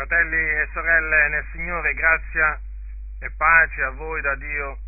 [0.00, 2.58] Fratelli e sorelle nel Signore, grazia
[3.18, 4.78] e pace a voi da Dio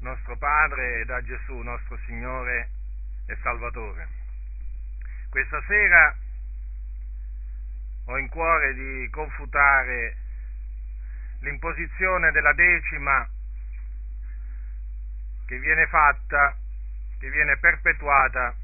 [0.00, 2.68] nostro Padre e da Gesù nostro Signore
[3.26, 4.08] e Salvatore.
[5.30, 6.14] Questa sera
[8.04, 10.16] ho in cuore di confutare
[11.40, 13.26] l'imposizione della decima
[15.46, 16.54] che viene fatta,
[17.18, 18.54] che viene perpetuata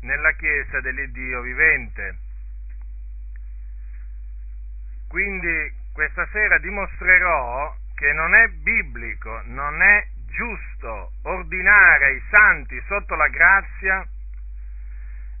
[0.00, 2.23] nella Chiesa dell'Iddio vivente.
[5.14, 13.14] Quindi questa sera dimostrerò che non è biblico, non è giusto ordinare ai santi sotto
[13.14, 14.04] la grazia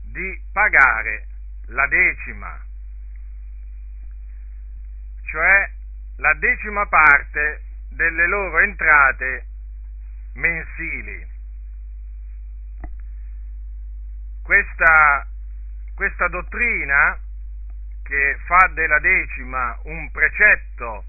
[0.00, 1.26] di pagare
[1.70, 2.56] la decima,
[5.24, 5.70] cioè
[6.18, 9.46] la decima parte delle loro entrate
[10.34, 11.26] mensili.
[14.40, 15.26] Questa,
[15.96, 17.18] questa dottrina
[18.04, 21.04] che fa della decima un precetto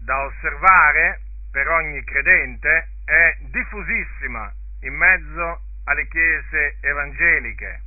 [0.00, 1.20] da osservare
[1.50, 7.82] per ogni credente è diffusissima in mezzo alle chiese evangeliche.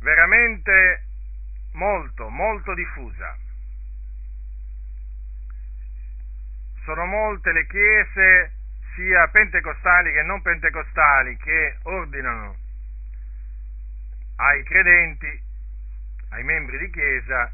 [0.00, 1.02] Veramente
[1.72, 3.36] molto, molto diffusa.
[6.84, 8.52] Sono molte le chiese,
[8.94, 12.63] sia pentecostali che non pentecostali, che ordinano
[14.36, 15.42] ai credenti,
[16.30, 17.52] ai membri di chiesa,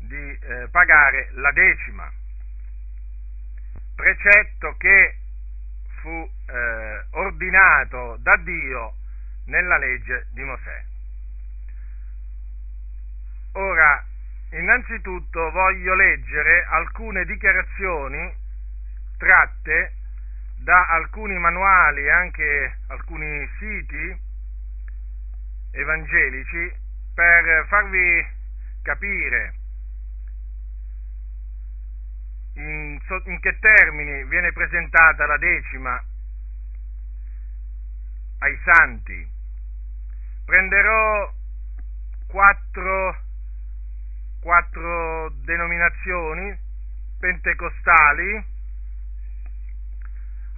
[0.00, 2.10] di eh, pagare la decima,
[3.94, 5.16] precetto che
[6.00, 8.94] fu eh, ordinato da Dio
[9.46, 10.84] nella legge di Mosè.
[13.52, 14.04] Ora,
[14.50, 18.34] innanzitutto voglio leggere alcune dichiarazioni
[19.18, 19.94] tratte
[20.58, 24.24] da alcuni manuali e anche alcuni siti
[25.76, 26.72] evangelici
[27.14, 28.26] per farvi
[28.82, 29.54] capire
[32.54, 36.02] in, in che termini viene presentata la decima
[38.38, 39.34] ai santi.
[40.44, 41.32] Prenderò
[42.28, 43.16] quattro,
[44.40, 46.58] quattro denominazioni
[47.18, 48.44] pentecostali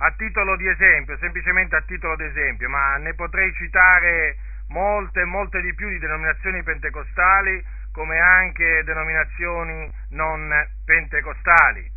[0.00, 4.36] a titolo di esempio, semplicemente a titolo di esempio, ma ne potrei citare
[4.68, 10.50] molte, molte di più di denominazioni pentecostali come anche denominazioni non
[10.84, 11.90] pentecostali.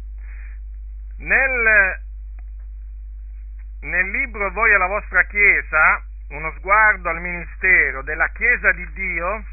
[1.18, 2.02] Nel,
[3.82, 9.44] nel libro Voi e la vostra Chiesa, uno sguardo al ministero della Chiesa di Dio,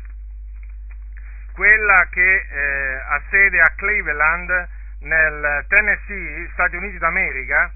[1.53, 4.69] quella che eh, ha sede a Cleveland,
[5.01, 7.73] nel Tennessee, Stati Uniti d'America,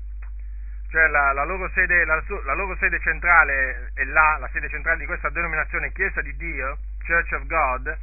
[0.92, 4.98] cioè la, la, loro sede, la, la, loro sede, centrale è là, la sede centrale
[4.98, 6.76] di questa denominazione Chiesa di Dio,
[7.06, 7.98] Church of God,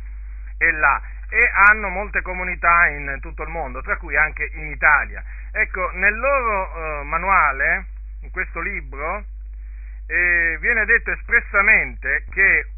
[0.57, 0.99] è là,
[1.29, 5.23] e hanno molte comunità in tutto il mondo, tra cui anche in Italia.
[5.51, 7.85] Ecco, nel loro eh, manuale,
[8.21, 9.23] in questo libro,
[10.07, 12.71] eh, viene detto espressamente che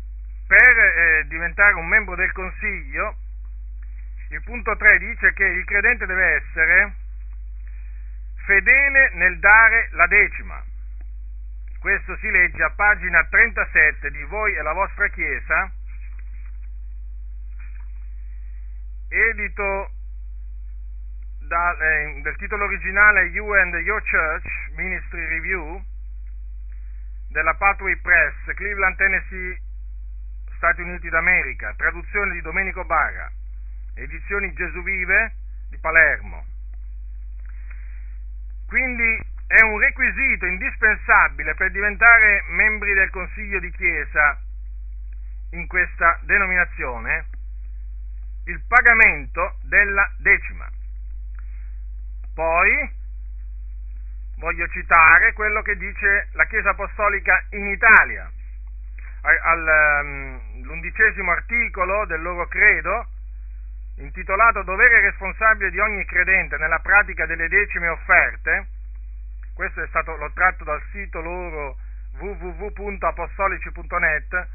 [0.46, 3.16] per eh, diventare un membro del Consiglio,
[4.32, 6.94] il punto 3 dice che il credente deve essere
[8.46, 10.64] fedele nel dare la decima.
[11.80, 15.72] Questo si legge a pagina 37 di Voi e la vostra Chiesa,
[19.10, 19.92] edito
[21.40, 25.84] da, eh, del titolo originale You and Your Church Ministry Review
[27.30, 29.60] della Pathway Press, Cleveland, Tennessee,
[30.58, 33.30] Stati Uniti d'America, traduzione di Domenico Barra,
[33.96, 35.34] edizioni Gesù Vive
[35.70, 36.51] di Palermo.
[38.72, 44.40] Quindi è un requisito indispensabile per diventare membri del Consiglio di Chiesa
[45.50, 47.26] in questa denominazione
[48.46, 50.70] il pagamento della decima.
[52.34, 52.90] Poi
[54.38, 58.32] voglio citare quello che dice la Chiesa Apostolica in Italia.
[59.22, 63.06] All'undicesimo um, articolo del loro credo,
[64.02, 68.68] intitolato Dovere responsabile di ogni credente nella pratica delle decime offerte,
[69.54, 71.78] questo è stato, l'ho tratto dal sito loro
[72.18, 74.48] www.apostolici.net,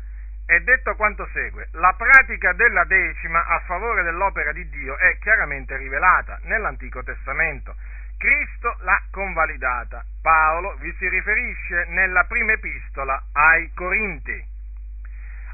[0.47, 1.69] è detto quanto segue.
[1.73, 7.75] La pratica della decima a favore dell'opera di Dio è chiaramente rivelata nell'Antico Testamento.
[8.17, 10.05] Cristo l'ha convalidata.
[10.23, 14.55] Paolo vi si riferisce nella prima epistola ai Corinti.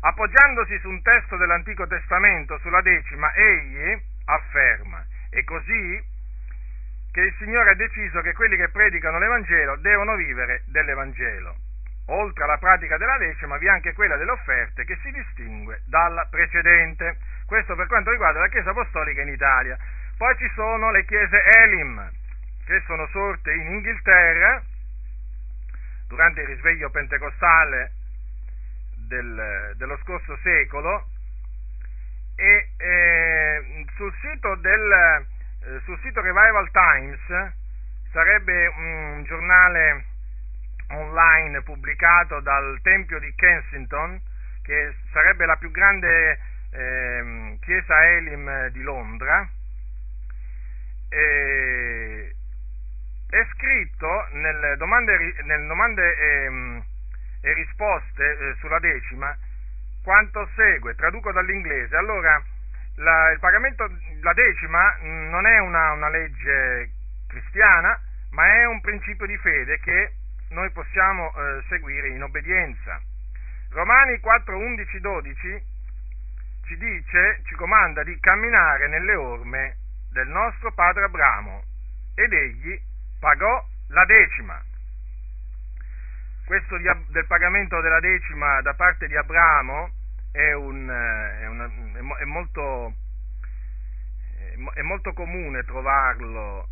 [0.04, 6.04] Appoggiandosi su un testo dell'Antico Testamento sulla decima, egli afferma, e così
[7.12, 11.54] che il Signore ha deciso che quelli che predicano l'Evangelo devono vivere dell'Evangelo.
[12.06, 16.26] oltre alla pratica della decima, vi è anche quella delle offerte che si distingue dalla
[16.28, 17.16] precedente.
[17.46, 19.78] Questo per quanto riguarda la Chiesa Apostolica in Italia.
[20.18, 22.10] Poi ci sono le chiese Elim,
[22.66, 24.62] che sono sorte in Inghilterra
[26.08, 27.92] durante il risveglio pentecostale
[29.12, 31.06] del, dello scorso secolo
[32.34, 34.92] e eh, sul, sito del,
[35.64, 37.52] eh, sul sito Revival Times
[38.10, 40.04] sarebbe un giornale
[40.88, 44.20] online pubblicato dal Tempio di Kensington,
[44.62, 46.38] che sarebbe la più grande
[46.70, 49.48] eh, chiesa Elim di Londra,
[51.08, 52.34] e,
[53.28, 55.34] è scritto nelle domande,
[55.66, 56.84] domande ehm,
[57.42, 59.36] e risposte eh, sulla decima
[60.02, 61.96] quanto segue, traduco dall'inglese.
[61.96, 62.42] Allora,
[62.96, 66.90] la, la decima non è una, una legge
[67.28, 67.98] cristiana,
[68.30, 70.12] ma è un principio di fede che
[70.50, 73.00] noi possiamo eh, seguire in obbedienza.
[73.70, 75.62] Romani 4, 11, 12
[76.66, 79.76] ci dice, ci comanda di camminare nelle orme
[80.12, 81.62] del nostro padre Abramo
[82.14, 82.78] ed egli
[83.18, 84.62] pagò la decima.
[86.44, 89.90] Questo del pagamento della decima da parte di Abramo
[90.32, 91.70] è, un, eh, è, una,
[92.18, 92.94] è, molto,
[94.74, 96.68] è molto comune trovarlo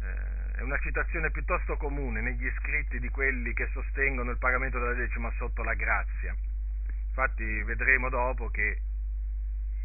[0.00, 4.94] eh, è una citazione piuttosto comune negli scritti di quelli che sostengono il pagamento della
[4.94, 6.34] decima sotto la grazia.
[7.08, 8.80] Infatti vedremo dopo che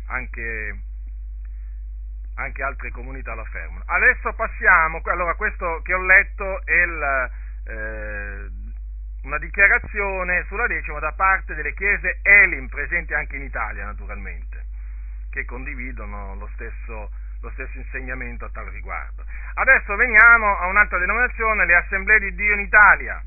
[0.07, 0.79] anche,
[2.35, 3.83] anche altre comunità lo affermano.
[3.85, 7.31] Adesso passiamo, allora questo che ho letto è il,
[7.67, 8.49] eh,
[9.23, 14.65] una dichiarazione sulla decima da parte delle chiese Elim presenti anche in Italia naturalmente,
[15.29, 19.23] che condividono lo stesso lo stesso insegnamento a tal riguardo.
[19.53, 23.23] Adesso veniamo a un'altra denominazione, le Assemblee di Dio in Italia.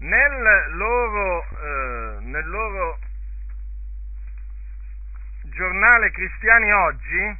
[0.00, 2.98] Nel loro, eh, nel loro
[5.44, 7.38] giornale Cristiani Oggi,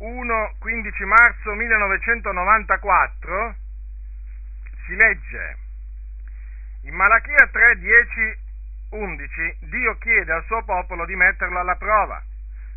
[0.00, 3.54] 1-15 marzo 1994,
[4.86, 5.56] si legge
[6.82, 8.38] in Malachia 3, 10,
[8.90, 12.22] 11, Dio chiede al suo popolo di metterlo alla prova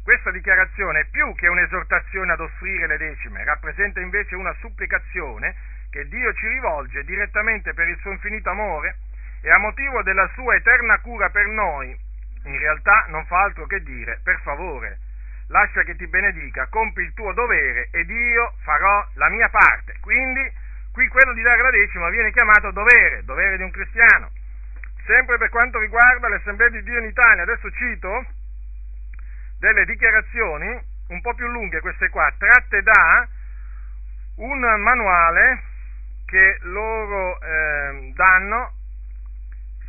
[0.04, 5.56] questa dichiarazione, più che un'esortazione ad offrire le decime, rappresenta invece una supplicazione
[5.90, 8.98] che Dio ci rivolge direttamente per il suo infinito amore
[9.42, 11.98] e a motivo della sua eterna cura per noi.
[12.44, 15.00] In realtà non fa altro che dire, per favore,
[15.48, 19.98] lascia che ti benedica, compi il tuo dovere ed io farò la mia parte.
[20.00, 20.52] Quindi
[20.92, 24.32] qui quello di dare la decima viene chiamato dovere, dovere di un cristiano.
[25.06, 28.26] Sempre per quanto riguarda l'Assemblea di Dio in Italia, adesso cito
[29.60, 33.28] delle dichiarazioni un po' più lunghe queste qua, tratte da
[34.36, 35.64] un manuale
[36.26, 38.72] che loro eh, danno,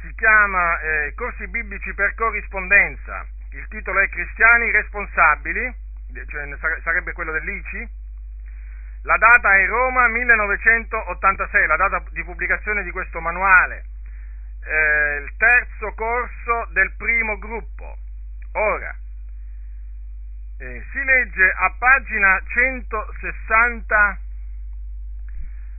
[0.02, 5.74] si chiama eh, Corsi biblici per corrispondenza, il titolo è Cristiani responsabili,
[6.28, 7.88] cioè sarebbe quello dell'ICI,
[9.02, 13.84] la data è Roma 1986, la data di pubblicazione di questo manuale,
[14.64, 17.96] eh, il terzo corso del primo gruppo.
[18.52, 18.96] Ora,
[20.58, 24.18] eh, si legge a pagina 160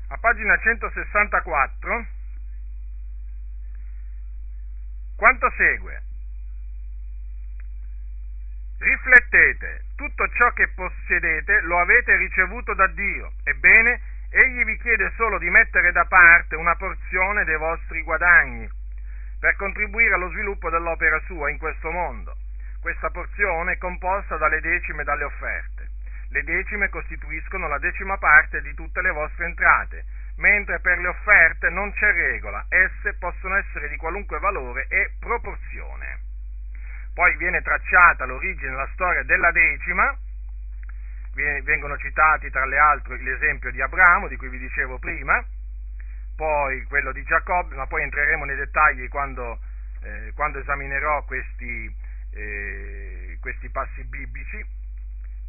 [0.07, 2.05] a pagina 164
[5.15, 6.04] quanto segue
[8.79, 15.37] riflettete tutto ciò che possedete lo avete ricevuto da Dio ebbene egli vi chiede solo
[15.37, 18.69] di mettere da parte una porzione dei vostri guadagni
[19.39, 22.35] per contribuire allo sviluppo dell'opera sua in questo mondo
[22.85, 25.89] questa porzione è composta dalle decime e dalle offerte.
[26.29, 30.05] Le decime costituiscono la decima parte di tutte le vostre entrate,
[30.37, 36.24] mentre per le offerte non c'è regola, esse possono essere di qualunque valore e proporzione.
[37.15, 40.15] Poi viene tracciata l'origine la storia della decima,
[41.63, 45.41] vengono citati tra le altre l'esempio di Abramo, di cui vi dicevo prima,
[46.35, 49.59] poi quello di Giacobbe, ma poi entreremo nei dettagli quando,
[50.01, 51.95] eh, quando esaminerò questi,
[52.31, 54.65] eh, questi passi biblici,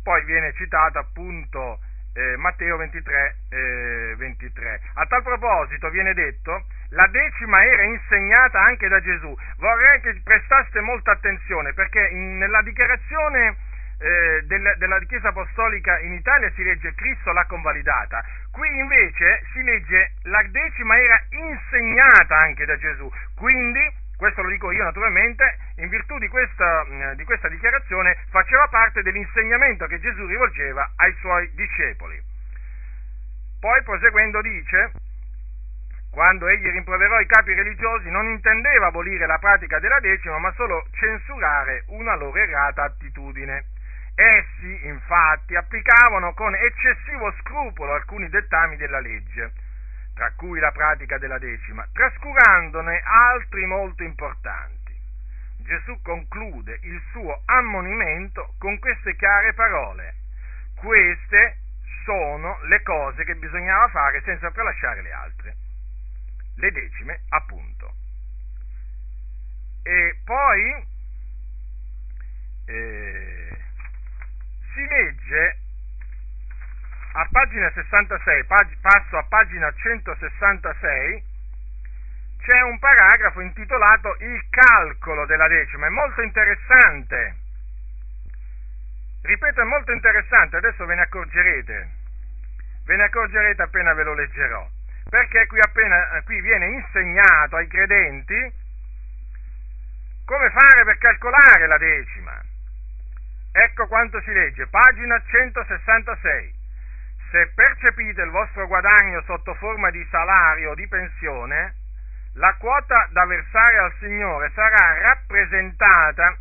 [0.05, 1.81] poi viene citato appunto
[2.17, 4.81] eh, Matteo 23, eh, 23.
[4.95, 9.37] A tal proposito viene detto, la decima era insegnata anche da Gesù.
[9.59, 13.57] Vorrei che prestaste molta attenzione perché in, nella dichiarazione
[13.99, 19.63] eh, del, della Chiesa Apostolica in Italia si legge Cristo l'ha convalidata, qui invece si
[19.63, 25.89] legge la decima era insegnata anche da Gesù, quindi questo lo dico io naturalmente, in
[25.89, 32.21] virtù di questa, di questa dichiarazione faceva parte dell'insegnamento che Gesù rivolgeva ai suoi discepoli.
[33.61, 34.93] poi proseguendo dice,
[36.17, 40.87] quando egli rimproverò i capi religiosi, non intendeva abolire la pratica della decima, ma solo
[40.93, 43.67] censurare una loro errata attitudine.
[44.15, 49.53] Essi, infatti, applicavano con eccessivo scrupolo alcuni dettami della legge,
[50.17, 54.99] tra cui la pratica della decima, trascurandone altri molto importanti.
[55.59, 60.15] Gesù conclude il suo ammonimento con queste chiare parole.
[60.77, 61.59] Queste
[62.05, 65.57] sono le cose che bisognava fare senza tralasciare le altre.
[66.57, 67.93] Le decime, appunto.
[69.83, 70.87] E poi
[72.65, 73.57] eh,
[74.73, 75.59] si legge
[77.17, 81.25] a pagina 66, pag- passo a pagina 166,
[82.43, 87.37] c'è un paragrafo intitolato Il calcolo della decima, è molto interessante.
[89.23, 91.91] Ripeto, è molto interessante, adesso ve ne accorgerete,
[92.85, 94.69] ve ne accorgerete appena ve lo leggerò,
[95.09, 98.53] perché qui, appena, qui viene insegnato ai credenti
[100.27, 102.39] come fare per calcolare la decima.
[103.53, 106.56] Ecco quanto si legge, pagina 166.
[107.37, 111.75] Se percepite il vostro guadagno sotto forma di salario o di pensione,
[112.37, 116.35] la quota da versare al Signore sarà rappresentata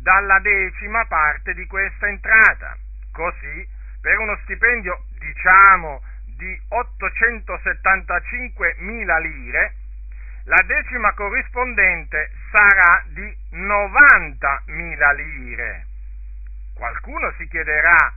[0.00, 2.78] dalla decima parte di questa entrata.
[3.12, 3.68] Così,
[4.00, 6.02] per uno stipendio, diciamo,
[6.38, 9.74] di 875.000 lire,
[10.44, 15.84] la decima corrispondente sarà di 90.000 lire.
[16.74, 18.14] Qualcuno si chiederà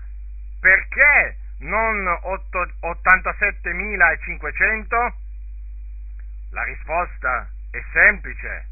[0.62, 2.06] perché non
[2.82, 5.14] 87.500?
[6.52, 8.68] La risposta è semplice,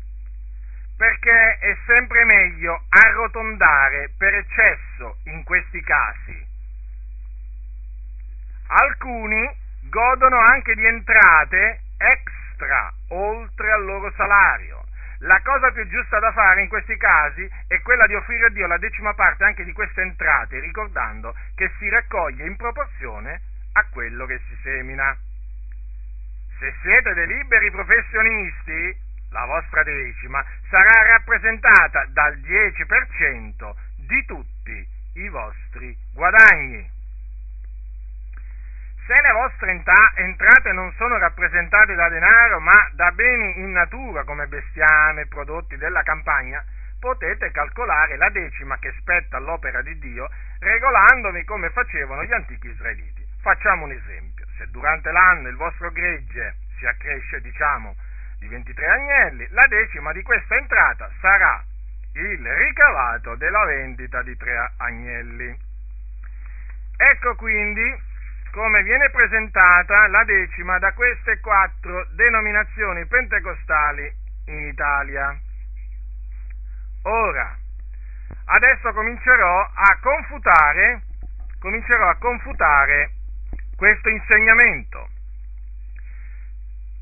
[0.97, 6.47] perché è sempre meglio arrotondare per eccesso in questi casi.
[8.67, 9.57] Alcuni
[9.89, 14.85] godono anche di entrate extra oltre al loro salario
[15.19, 18.67] la cosa più giusta da fare in questi casi è quella di offrire a Dio
[18.67, 23.41] la decima parte anche di queste entrate, ricordando che si raccoglie in proporzione
[23.73, 25.17] a quello che si semina.
[26.57, 33.75] Se siete dei liberi professionisti, la vostra decima sarà rappresentata dal 10%
[34.07, 36.98] di tutti i vostri guadagni.
[39.09, 44.45] Se le vostre entrate non sono rappresentate da denaro, ma da beni in natura come
[44.45, 46.63] bestiame, prodotti della campagna,
[46.99, 53.25] potete calcolare la decima che spetta all'opera di Dio, regolandovi come facevano gli antichi israeliti.
[53.41, 54.45] Facciamo un esempio.
[54.59, 57.95] Se durante l'anno il vostro gregge si accresce, diciamo,
[58.37, 61.63] di 23 agnelli, la decima di questa entrata sarà
[62.13, 65.57] il ricavato della vendita di tre agnelli.
[66.95, 68.07] Ecco quindi
[68.51, 74.11] come viene presentata la decima da queste quattro denominazioni pentecostali
[74.45, 75.37] in Italia.
[77.03, 77.57] Ora,
[78.45, 81.01] adesso comincerò a confutare,
[81.59, 83.11] comincerò a confutare
[83.75, 85.09] questo insegnamento.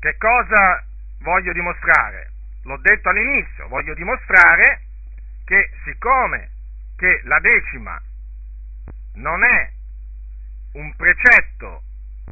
[0.00, 0.84] Che cosa
[1.20, 2.30] voglio dimostrare?
[2.64, 4.82] L'ho detto all'inizio, voglio dimostrare
[5.44, 6.50] che siccome
[6.96, 8.00] che la decima
[9.14, 9.76] non è
[10.72, 11.82] un precetto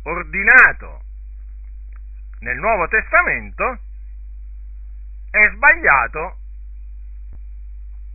[0.03, 1.03] ordinato
[2.41, 3.79] nel Nuovo Testamento,
[5.31, 6.39] è sbagliato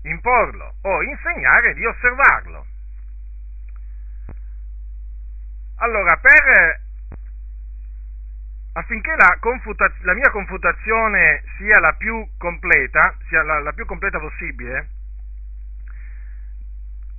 [0.03, 2.65] imporlo o insegnare di osservarlo.
[5.77, 6.81] Allora, per,
[8.73, 14.19] affinché la, confuta, la, mia confutazione sia la più completa, sia la, la più completa
[14.19, 14.89] possibile,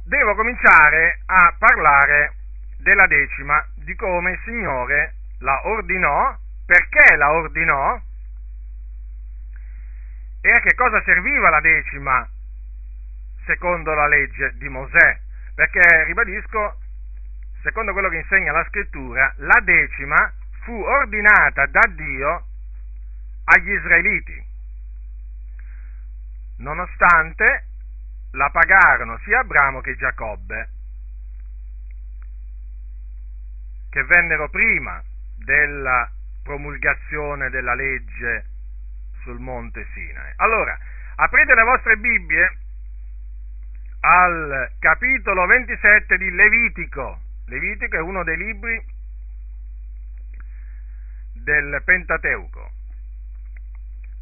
[0.04, 2.34] devo cominciare a parlare
[2.82, 6.36] della decima, di come il Signore la ordinò,
[6.66, 8.00] perché la ordinò
[10.40, 12.28] e a che cosa serviva la decima
[13.44, 15.20] secondo la legge di Mosè.
[15.54, 16.78] Perché, ribadisco,
[17.62, 22.46] secondo quello che insegna la scrittura, la decima fu ordinata da Dio
[23.44, 24.44] agli israeliti,
[26.58, 27.64] nonostante
[28.32, 30.68] la pagarono sia Abramo che Giacobbe
[33.92, 35.02] che vennero prima
[35.36, 36.10] della
[36.42, 38.46] promulgazione della legge
[39.20, 40.32] sul monte Sinai.
[40.36, 40.76] Allora,
[41.16, 42.56] aprite le vostre Bibbie
[44.00, 47.20] al capitolo 27 di Levitico.
[47.48, 48.82] Levitico è uno dei libri
[51.34, 52.70] del Pentateuco.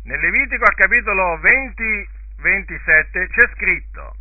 [0.03, 2.09] Nel Levitico al capitolo 20,
[2.43, 4.17] 27 c'è scritto,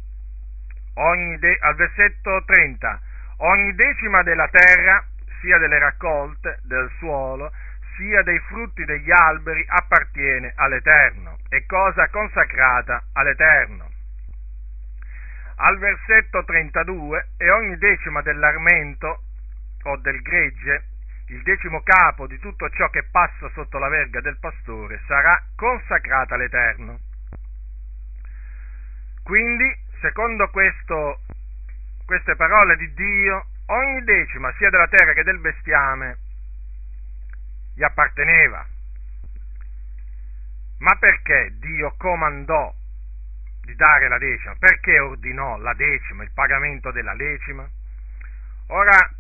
[1.40, 3.02] de- al versetto 30,
[3.38, 5.04] ogni decima della terra
[5.40, 7.52] sia delle raccolte, del suolo,
[7.98, 13.92] sia dei frutti degli alberi appartiene all'Eterno, è cosa consacrata all'Eterno.
[15.58, 19.24] Al versetto 32, e ogni decima dell'armento
[19.84, 20.84] o del gregge,
[21.28, 26.36] il decimo capo di tutto ciò che passa sotto la verga del pastore, sarà consacrata
[26.36, 27.00] all'Eterno.
[29.24, 31.20] Quindi, secondo questo,
[32.06, 36.18] queste parole di Dio, ogni decima, sia della terra che del bestiame,
[37.76, 38.66] gli apparteneva.
[40.80, 42.74] Ma perché Dio comandò
[43.62, 44.56] di dare la decima?
[44.58, 47.68] Perché ordinò la decima, il pagamento della decima?
[48.68, 49.12] Ora,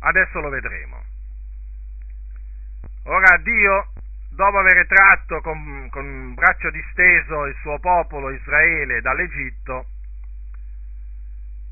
[0.00, 1.04] adesso lo vedremo.
[3.04, 3.92] Ora Dio,
[4.30, 9.86] dopo aver tratto con, con braccio disteso il suo popolo Israele dall'Egitto,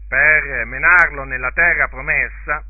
[0.08, 2.64] per menarlo nella terra promessa,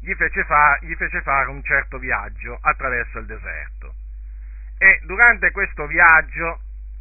[0.00, 3.94] gli fece, fa, gli fece fare un certo viaggio attraverso il deserto.
[4.78, 6.60] E durante questo viaggio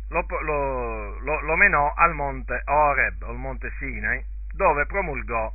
[0.10, 4.24] lo, lo, lo, lo menò al monte Oreb, al monte Sinai,
[4.54, 5.54] dove promulgò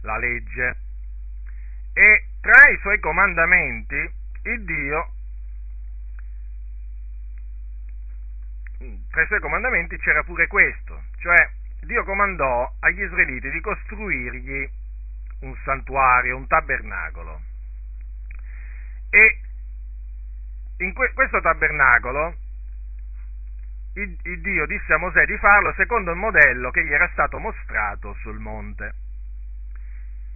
[0.00, 0.76] la legge.
[1.92, 4.10] E tra i suoi comandamenti,
[4.42, 5.10] il Dio,
[9.10, 11.02] tra i suoi comandamenti c'era pure questo,
[12.26, 14.68] comandò agli israeliti di costruirgli
[15.40, 17.40] un santuario, un tabernacolo.
[19.10, 19.40] E
[20.78, 22.34] in que- questo tabernacolo
[23.94, 28.14] il, Dio disse a Mosè di farlo secondo il modello che gli era stato mostrato
[28.20, 28.94] sul monte.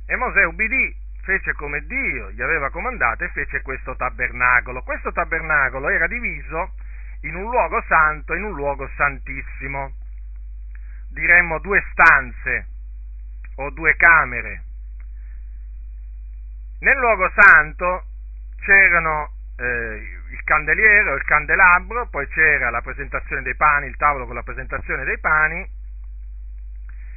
[0.07, 4.83] E Mosè ubbidì, fece come Dio gli aveva comandato e fece questo tabernacolo.
[4.83, 6.73] Questo tabernacolo era diviso
[7.23, 10.00] in un luogo santo e in un luogo santissimo.
[11.11, 12.67] Diremmo due stanze
[13.56, 14.63] o due camere.
[16.80, 18.04] Nel luogo santo
[18.63, 24.26] c'erano eh, il candeliere o il candelabro, poi c'era la presentazione dei pani, il tavolo
[24.26, 25.69] con la presentazione dei pani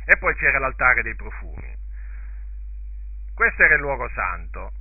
[0.05, 1.75] e poi c'era l'altare dei profumi.
[3.33, 4.71] Questo era il luogo santo.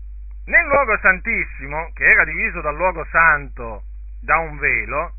[0.47, 3.85] Nel luogo santissimo, che era diviso dal luogo santo
[4.21, 5.15] da un velo,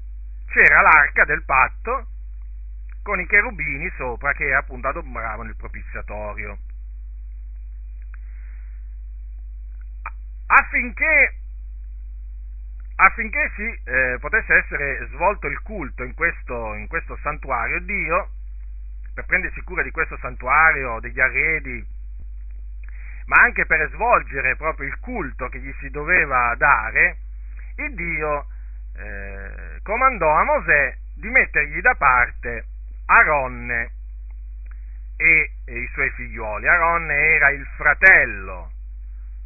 [0.48, 2.08] c'era l'arca del patto
[3.04, 6.58] con i cherubini sopra che appunto adombravano il propiziatorio.
[10.54, 11.36] affinché,
[12.96, 18.30] affinché si eh, potesse essere svolto il culto in questo, in questo santuario, Dio,
[19.14, 21.86] per prendersi cura di questo santuario, degli arredi,
[23.26, 27.18] ma anche per svolgere proprio il culto che gli si doveva dare,
[27.78, 28.48] il Dio
[28.96, 32.66] eh, comandò a Mosè di mettergli da parte
[33.06, 33.92] Aronne
[35.18, 36.68] e, i suoi figlioli.
[36.68, 38.72] Aronne era il fratello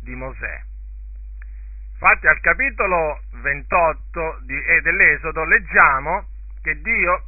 [0.02, 0.62] di Mosè.
[1.94, 6.28] Infatti al capitolo 28 di, eh, dell'Esodo leggiamo
[6.62, 7.24] che Dio,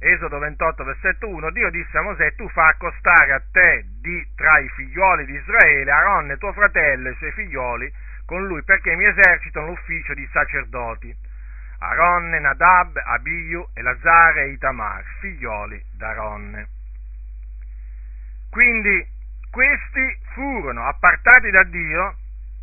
[0.00, 4.58] Esodo 28 versetto 1, Dio disse a Mosè, tu fa accostare a te di, tra
[4.58, 7.92] i figlioli di Israele Aaronne tuo fratello e i suoi figlioli
[8.24, 11.14] con lui perché mi esercitano l'ufficio di sacerdoti.
[11.80, 16.68] Aaronne, Nadab, Abiu, Elazare e Itamar, figlioli d'Aaronne.
[18.50, 19.06] Quindi
[19.50, 22.16] questi furono appartati da Dio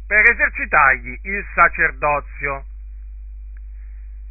[0.05, 2.65] per esercitargli il sacerdozio.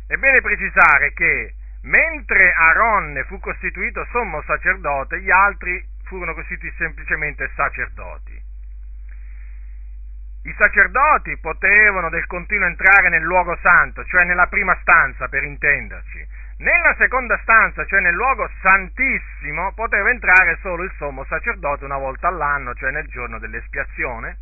[0.06, 7.50] È bene precisare che mentre Aaronne fu costituito sommo sacerdote, gli altri furono costituiti semplicemente
[7.56, 8.35] sacerdoti.
[10.46, 16.24] I sacerdoti potevano del continuo entrare nel luogo santo, cioè nella prima stanza per intenderci.
[16.58, 22.28] Nella seconda stanza, cioè nel luogo santissimo, poteva entrare solo il sommo sacerdote una volta
[22.28, 24.38] all'anno, cioè nel giorno dell'espiazione,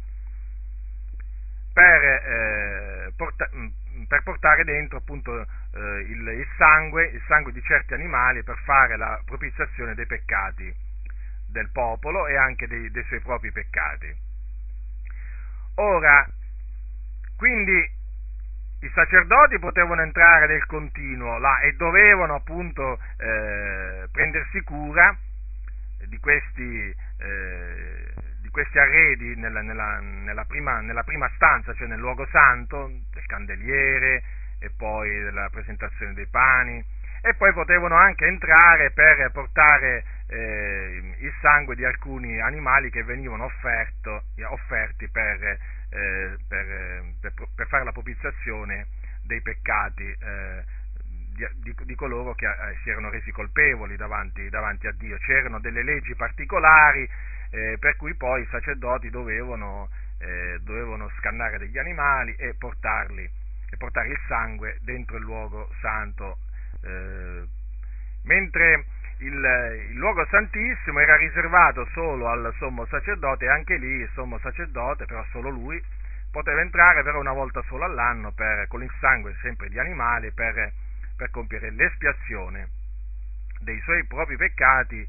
[1.72, 7.62] per, eh, porta, mm, per portare dentro appunto eh, il, il, sangue, il sangue di
[7.62, 10.72] certi animali per fare la propiziazione dei peccati
[11.48, 14.32] del popolo e anche dei, dei suoi propri peccati.
[15.76, 16.26] Ora,
[17.36, 17.90] quindi
[18.80, 25.16] i sacerdoti potevano entrare nel continuo là e dovevano appunto eh, prendersi cura
[26.06, 31.98] di questi, eh, di questi arredi nella, nella, nella, prima, nella, prima, stanza, cioè nel
[31.98, 34.22] luogo santo, del candeliere
[34.60, 36.84] e poi della presentazione dei pani
[37.24, 43.44] e poi potevano anche entrare per portare eh, il sangue di alcuni animali che venivano
[43.44, 45.58] offerto, offerti per
[45.94, 48.88] eh, per, per, per, fare la propiziazione
[49.22, 50.64] dei peccati eh,
[51.34, 55.16] di, di, di coloro che eh, si erano resi colpevoli davanti, davanti, a Dio.
[55.18, 57.08] C'erano delle leggi particolari
[57.50, 63.22] eh, per cui poi i sacerdoti dovevano, eh, dovevano scannare degli animali e portarli,
[63.70, 66.38] e portare il sangue dentro il luogo santo.
[66.84, 67.46] Eh,
[68.24, 68.84] mentre
[69.18, 75.06] il, il, luogo santissimo era riservato solo al sommo sacerdote anche lì il sommo sacerdote,
[75.06, 75.82] però solo lui,
[76.30, 80.72] poteva entrare però una volta solo all'anno per, con il sangue sempre di animali per,
[81.16, 82.68] per compiere l'espiazione
[83.60, 85.08] dei suoi propri peccati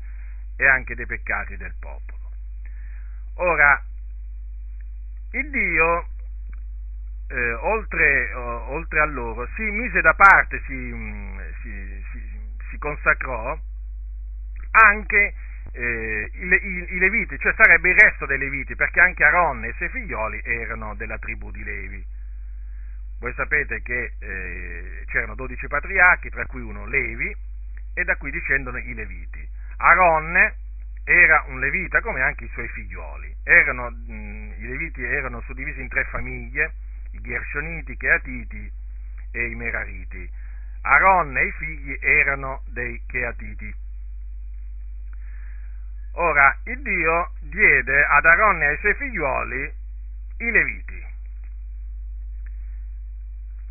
[0.57, 2.31] e anche dei peccati del popolo.
[3.35, 3.83] Ora,
[5.31, 6.07] il Dio,
[7.27, 10.73] eh, oltre, oltre, a loro, si mise da parte, si
[12.85, 13.59] consacrò
[14.69, 15.33] anche
[15.71, 19.73] eh, i, i, Leviti, cioè sarebbe il resto dei Leviti, perché anche Aaron e i
[19.73, 22.05] suoi figlioli erano della tribù di Levi.
[23.19, 27.35] Voi sapete che eh, c'erano dodici patriarchi, tra cui uno Levi,
[27.95, 29.49] e da qui discendono i Leviti.
[29.77, 30.53] Aaron
[31.05, 33.35] era un levita come anche i suoi figlioli.
[33.43, 36.73] Erano, mh, I leviti erano suddivisi in tre famiglie,
[37.11, 38.71] i Gershoniti, i Cheatiti
[39.31, 40.29] e i Merariti.
[40.85, 43.75] Aaron e i figli erano dei Cheatiti.
[46.13, 49.73] Ora, il Dio diede ad Aaron e ai suoi figlioli
[50.37, 51.05] i leviti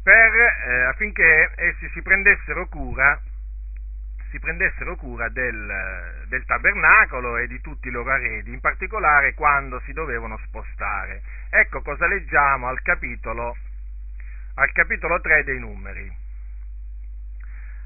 [0.04, 3.18] per, eh, affinché essi si prendessero cura
[4.28, 9.80] si prendessero cura del, del, tabernacolo e di tutti i loro arredi, in particolare quando
[9.84, 11.22] si dovevano spostare.
[11.50, 13.56] Ecco cosa leggiamo al capitolo,
[14.56, 16.12] al capitolo 3 dei numeri,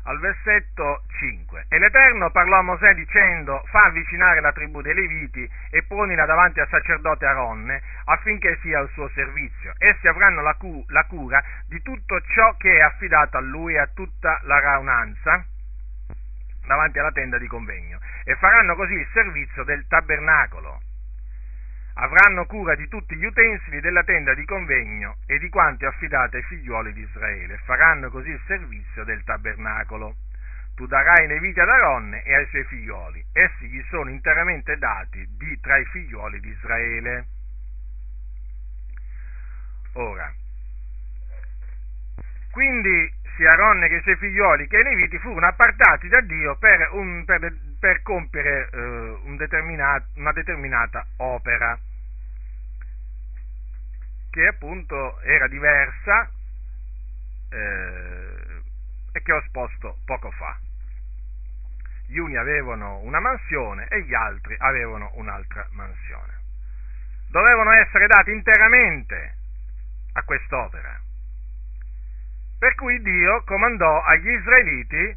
[0.08, 1.66] al versetto 5.
[1.68, 6.60] E l'Eterno parlò a Mosè dicendo, fa avvicinare la tribù dei Leviti e ponila davanti
[6.60, 9.74] al sacerdote Aronne affinché sia al suo servizio.
[9.76, 13.78] Essi avranno la, cu- la cura di tutto ciò che è affidato a lui e
[13.78, 15.44] a tutta la raunanza
[16.66, 20.87] davanti alla tenda di convegno e faranno così il servizio del tabernacolo.
[22.00, 26.36] Avranno cura di tutti gli utensili della tenda di convegno e di quanto è affidato
[26.36, 27.58] ai figlioli di Israele.
[27.64, 30.14] Faranno così il servizio del tabernacolo.
[30.76, 33.24] Tu darai nei viti ad Aronne e ai suoi figlioli.
[33.32, 37.26] Essi gli sono interamente dati di tra i figlioli di Israele.
[39.94, 40.32] Ora,
[42.52, 46.90] quindi sia Aaron che i suoi figlioli che i Leviti furono appartati da Dio per,
[46.92, 51.76] un, per, per compiere eh, un determinat, una determinata opera
[54.38, 56.30] che appunto era diversa
[57.50, 58.62] eh,
[59.10, 60.56] e che ho esposto poco fa.
[62.06, 66.34] Gli uni avevano una mansione e gli altri avevano un'altra mansione.
[67.30, 69.34] Dovevano essere dati interamente
[70.12, 71.00] a quest'opera
[72.60, 75.16] per cui Dio comandò agli israeliti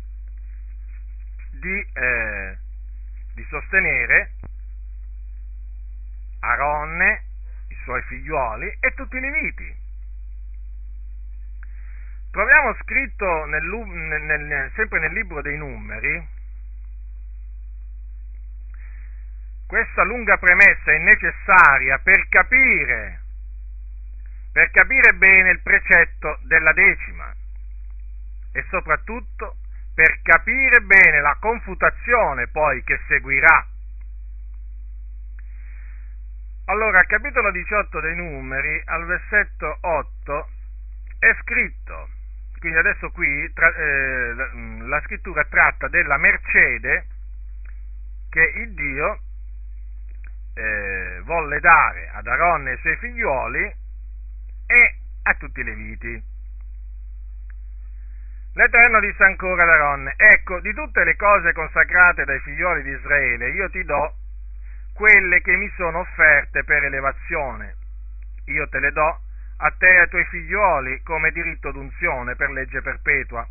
[1.60, 2.58] di, eh,
[3.36, 4.32] di sostenere
[6.40, 7.30] Aronne,
[7.84, 9.76] suoi figliuoli e tutti i leviti.
[12.32, 16.28] Troviamo scritto nel, nel, sempre nel libro dei numeri,
[19.68, 23.22] questa lunga premessa è necessaria per capire
[24.52, 27.34] per capire bene il precetto della decima
[28.52, 29.56] e soprattutto
[29.96, 33.66] per capire bene la confutazione poi che seguirà.
[36.72, 40.50] Allora, al capitolo 18 dei numeri, al versetto 8,
[41.20, 42.08] è scritto,
[42.60, 44.34] quindi adesso qui tra, eh,
[44.88, 47.08] la scrittura tratta della mercede
[48.30, 49.20] che il Dio
[50.54, 53.76] eh, volle dare ad Aaron e ai suoi figlioli
[54.68, 56.24] e a tutti i leviti.
[58.54, 63.50] L'Eterno disse ancora ad Aaron, ecco, di tutte le cose consacrate dai figlioli di Israele,
[63.50, 64.20] io ti do
[64.94, 67.76] quelle che mi sono offerte per elevazione.
[68.46, 69.20] Io te le do
[69.64, 73.48] a te e ai tuoi figlioli come diritto d'unzione per legge perpetua.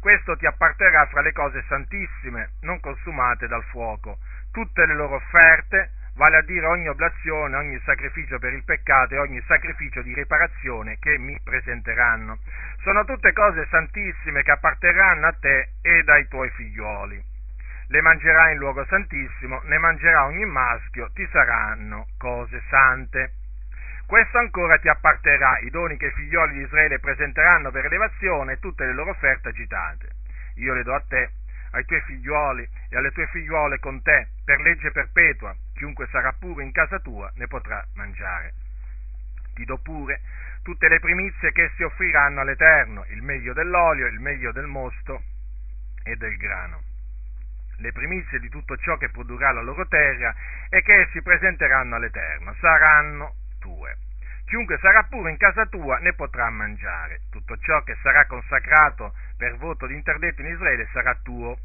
[0.00, 4.18] Questo ti apparterrà fra le cose santissime, non consumate dal fuoco.
[4.52, 9.18] Tutte le loro offerte vale a dire ogni oblazione, ogni sacrificio per il peccato e
[9.18, 12.38] ogni sacrificio di riparazione che mi presenteranno.
[12.82, 17.33] Sono tutte cose santissime che apparterranno a te ed ai tuoi figlioli.
[17.94, 23.34] Le mangerai in luogo santissimo, ne mangerà ogni maschio, ti saranno cose sante.
[24.04, 28.58] Questo ancora ti apparterà, i doni che i figlioli di Israele presenteranno per elevazione e
[28.58, 30.08] tutte le loro offerte agitate.
[30.56, 31.30] Io le do a te,
[31.70, 36.64] ai tuoi figlioli e alle tue figliuole con te, per legge perpetua, chiunque sarà pure
[36.64, 38.54] in casa tua ne potrà mangiare.
[39.54, 40.20] Ti do pure
[40.64, 45.22] tutte le primizie che si offriranno all'Eterno, il meglio dell'olio, il meglio del mosto
[46.02, 46.92] e del grano.
[47.78, 50.34] Le primizie di tutto ciò che produrrà la loro terra
[50.68, 53.96] e che essi presenteranno all'Eterno saranno tue.
[54.46, 57.22] Chiunque sarà pure in casa tua ne potrà mangiare.
[57.30, 61.58] Tutto ciò che sarà consacrato per voto di interdetto in Israele sarà tuo.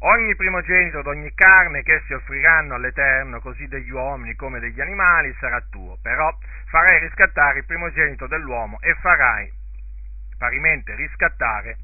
[0.00, 5.60] Ogni primogenito d'ogni carne che si offriranno all'Eterno, così degli uomini come degli animali, sarà
[5.70, 5.98] tuo.
[6.02, 6.36] Però
[6.66, 9.50] farai riscattare il primogenito dell'uomo e farai
[10.36, 11.76] parimente riscattare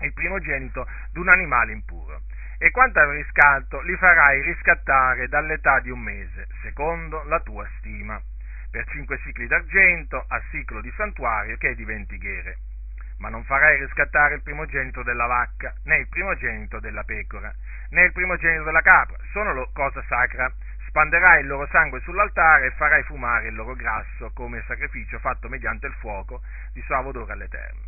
[0.00, 2.22] il primogenito d'un animale impuro.
[2.58, 8.20] E quanto al riscatto, li farai riscattare dall'età di un mese, secondo la tua stima
[8.74, 12.56] per cinque cicli d'argento a ciclo di santuario che è di venti ghere.
[13.18, 17.54] Ma non farai riscattare il primogenito della vacca, né il primogenito della pecora,
[17.90, 20.52] né il primogenito della capra, sono cosa sacra.
[20.88, 25.86] Spanderai il loro sangue sull'altare e farai fumare il loro grasso come sacrificio fatto mediante
[25.86, 27.82] il fuoco di suave odore all'Eterno.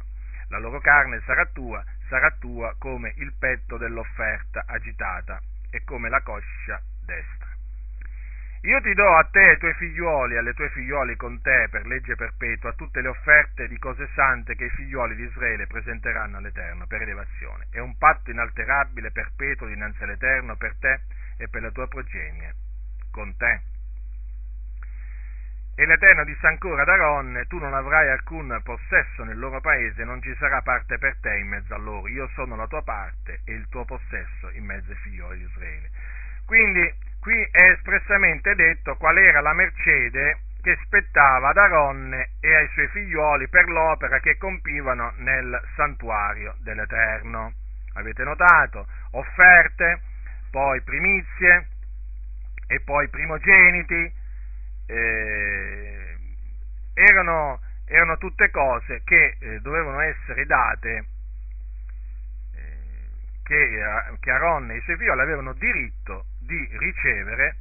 [0.48, 5.40] La loro carne sarà tua, sarà tua come il petto dell'offerta agitata
[5.70, 7.54] e come la coscia destra.
[8.62, 11.68] Io ti do a te e ai tuoi figliuoli e alle tue figliuoli con te
[11.70, 16.38] per legge perpetua tutte le offerte di cose sante che i figliuoli di Israele presenteranno
[16.38, 17.68] all'Eterno per elevazione.
[17.70, 21.00] È un patto inalterabile, perpetuo dinanzi all'Eterno per te
[21.36, 22.54] e per la tua progenie,
[23.12, 23.75] con te.
[25.78, 30.22] E l'Eterno disse ancora ad Aaron, tu non avrai alcun possesso nel loro paese, non
[30.22, 33.52] ci sarà parte per te in mezzo a loro, io sono la tua parte e
[33.52, 35.90] il tuo possesso in mezzo ai figlioli di Israele.
[36.46, 42.68] Quindi qui è espressamente detto qual era la mercede che spettava ad Aronne e ai
[42.68, 47.52] suoi figliuoli per l'opera che compivano nel santuario dell'Eterno.
[47.94, 48.86] Avete notato?
[49.10, 50.00] Offerte,
[50.50, 51.68] poi primizie
[52.66, 54.24] e poi primogeniti.
[54.86, 56.16] Eh,
[56.94, 61.04] erano, erano, tutte cose che eh, dovevano essere date,
[62.54, 63.08] eh,
[63.42, 67.56] che, eh, Aronne e i suoi figlioli avevano diritto di ricevere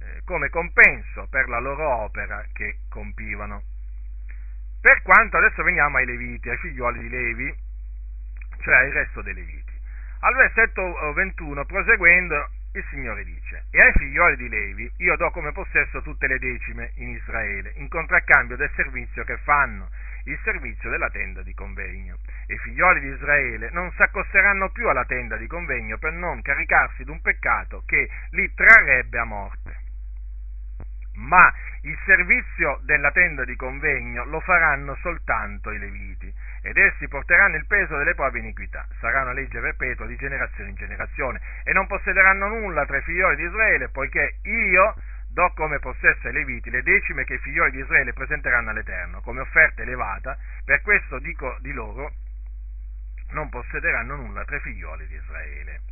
[0.00, 3.62] eh, come compenso per la loro opera che compivano.
[4.80, 7.56] Per quanto adesso veniamo ai Leviti, ai figlioli di Levi,
[8.62, 9.72] cioè al resto dei Leviti.
[10.20, 15.52] Al versetto 21, proseguendo, il Signore dice, e ai figlioli di Levi io do come
[15.52, 19.88] possesso tutte le decime in Israele, in contraccambio del servizio che fanno,
[20.24, 22.18] il servizio della tenda di convegno.
[22.46, 26.42] E i figlioli di Israele non si accosteranno più alla tenda di convegno per non
[26.42, 29.87] caricarsi d'un peccato che li trarrebbe a morte.
[31.18, 31.52] Ma
[31.82, 37.66] il servizio della tenda di convegno lo faranno soltanto i Leviti, ed essi porteranno il
[37.66, 38.86] peso delle proprie iniquità.
[39.00, 43.36] Sarà una legge perpetua di generazione in generazione, e non possederanno nulla tra i figlioli
[43.36, 44.94] di Israele, poiché io
[45.30, 49.40] do come possesso ai Leviti le decime che i figlioli di Israele presenteranno all'Eterno, come
[49.40, 52.12] offerta elevata, per questo dico di loro,
[53.30, 55.87] non possederanno nulla tra i figlioli di Israele.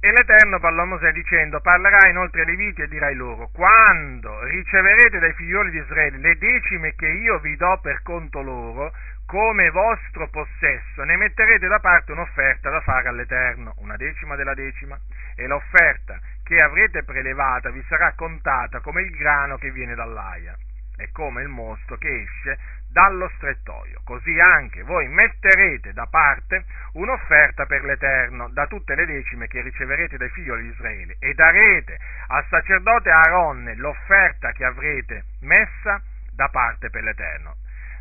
[0.00, 5.18] E l'Eterno parlò a Mosè dicendo, parlerai inoltre ai Leviti e dirai loro, quando riceverete
[5.18, 8.92] dai figlioli di Israele le decime che io vi do per conto loro,
[9.26, 14.96] come vostro possesso, ne metterete da parte un'offerta da fare all'Eterno, una decima della decima,
[15.34, 20.56] e l'offerta che avrete prelevata vi sarà contata come il grano che viene dall'aia.
[20.96, 22.58] E come il mosto che esce
[22.90, 24.00] dallo strettoio.
[24.04, 30.16] Così anche voi metterete da parte un'offerta per l'Eterno da tutte le decime che riceverete
[30.16, 31.98] dai figlioli di Israele e darete
[32.28, 37.56] al sacerdote Aaronne l'offerta che avrete messa da parte per l'Eterno.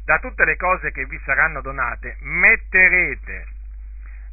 [0.06, 3.46] Da tutte le cose che vi saranno donate metterete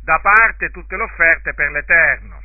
[0.02, 2.42] da parte tutte le offerte per l'Eterno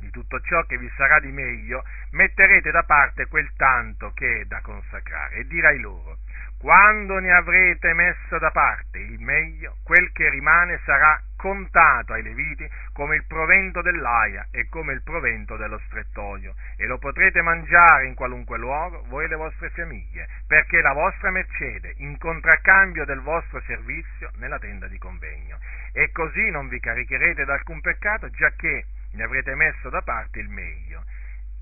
[0.00, 4.44] di tutto ciò che vi sarà di meglio, metterete da parte quel tanto che è
[4.44, 6.18] da consacrare e dirai loro,
[6.58, 12.68] quando ne avrete messo da parte il meglio, quel che rimane sarà contato ai Leviti
[12.92, 18.14] come il provento dell'aia e come il provento dello strettoio, e lo potrete mangiare in
[18.14, 23.60] qualunque luogo, voi e le vostre famiglie, perché la vostra mercede, in contraccambio del vostro
[23.66, 25.58] servizio nella tenda di convegno.
[25.92, 31.04] E così non vi caricherete d'alcun peccato, giacché ne avrete messo da parte il meglio,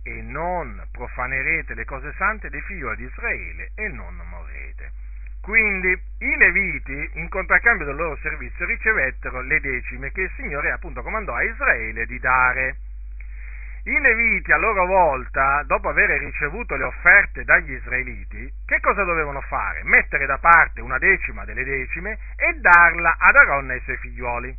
[0.04, 4.92] e non profanerete le cose sante dei figlioli di Israele e non morrete.
[5.40, 11.02] Quindi i Leviti, in contraccambio del loro servizio, ricevettero le decime che il Signore appunto
[11.02, 12.76] comandò a Israele di dare.
[13.84, 19.42] I Leviti a loro volta, dopo aver ricevuto le offerte dagli Israeliti, che cosa dovevano
[19.42, 19.84] fare?
[19.84, 24.56] Mettere da parte una decima delle decime e darla ad Aaron e ai suoi figlioli.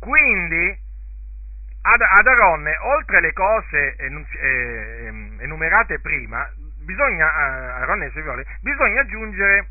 [0.00, 0.85] Quindi
[1.86, 6.50] ad, ad Aronne, oltre le cose eh, enumerate prima,
[6.84, 9.68] bisogna, a Aaron e figlioli, bisogna aggiungere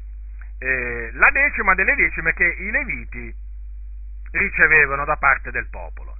[0.60, 3.36] eh, la decima delle decime che i Leviti
[4.32, 6.16] ricevevano da parte del popolo.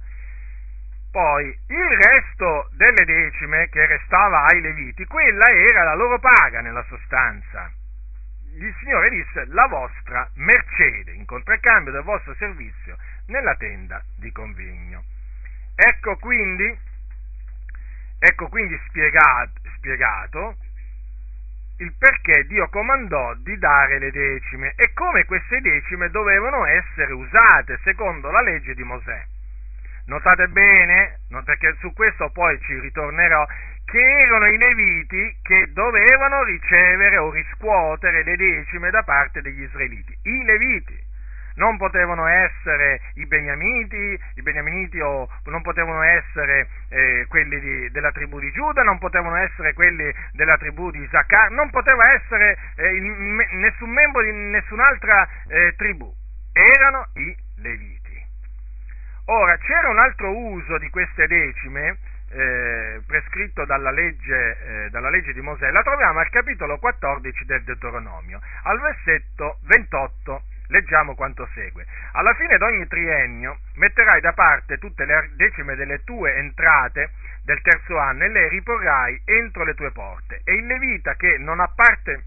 [1.10, 6.84] Poi il resto delle decime che restava ai Leviti, quella era la loro paga nella
[6.88, 7.72] sostanza.
[8.58, 15.04] Il Signore disse la vostra mercede in contraccambio del vostro servizio nella tenda di convegno.
[15.78, 16.74] Ecco quindi,
[18.18, 20.56] ecco quindi spiegato, spiegato
[21.80, 27.78] il perché Dio comandò di dare le decime e come queste decime dovevano essere usate
[27.84, 29.22] secondo la legge di Mosè.
[30.06, 33.46] Notate bene, perché su questo poi ci ritornerò,
[33.84, 40.16] che erano i leviti che dovevano ricevere o riscuotere le decime da parte degli israeliti.
[40.22, 41.05] I leviti
[41.56, 48.12] non potevano essere i beniamiti, i beniaminiti o non potevano essere eh, quelli di, della
[48.12, 52.94] tribù di Giuda, non potevano essere quelli della tribù di Isaccar, non poteva essere eh,
[52.94, 53.04] il,
[53.58, 56.12] nessun membro di nessun'altra eh, tribù,
[56.52, 58.04] erano i Leviti.
[59.26, 61.98] Ora, c'era un altro uso di queste decime,
[62.30, 67.64] eh, prescritto dalla legge, eh, dalla legge, di Mosè, la troviamo al capitolo 14 del
[67.64, 71.86] Deuteronomio, al versetto 28 Leggiamo quanto segue.
[72.12, 77.10] Alla fine di ogni triennio metterai da parte tutte le decime delle tue entrate
[77.44, 80.40] del terzo anno e le riporrai entro le tue porte.
[80.44, 82.22] E il levita che non ha parte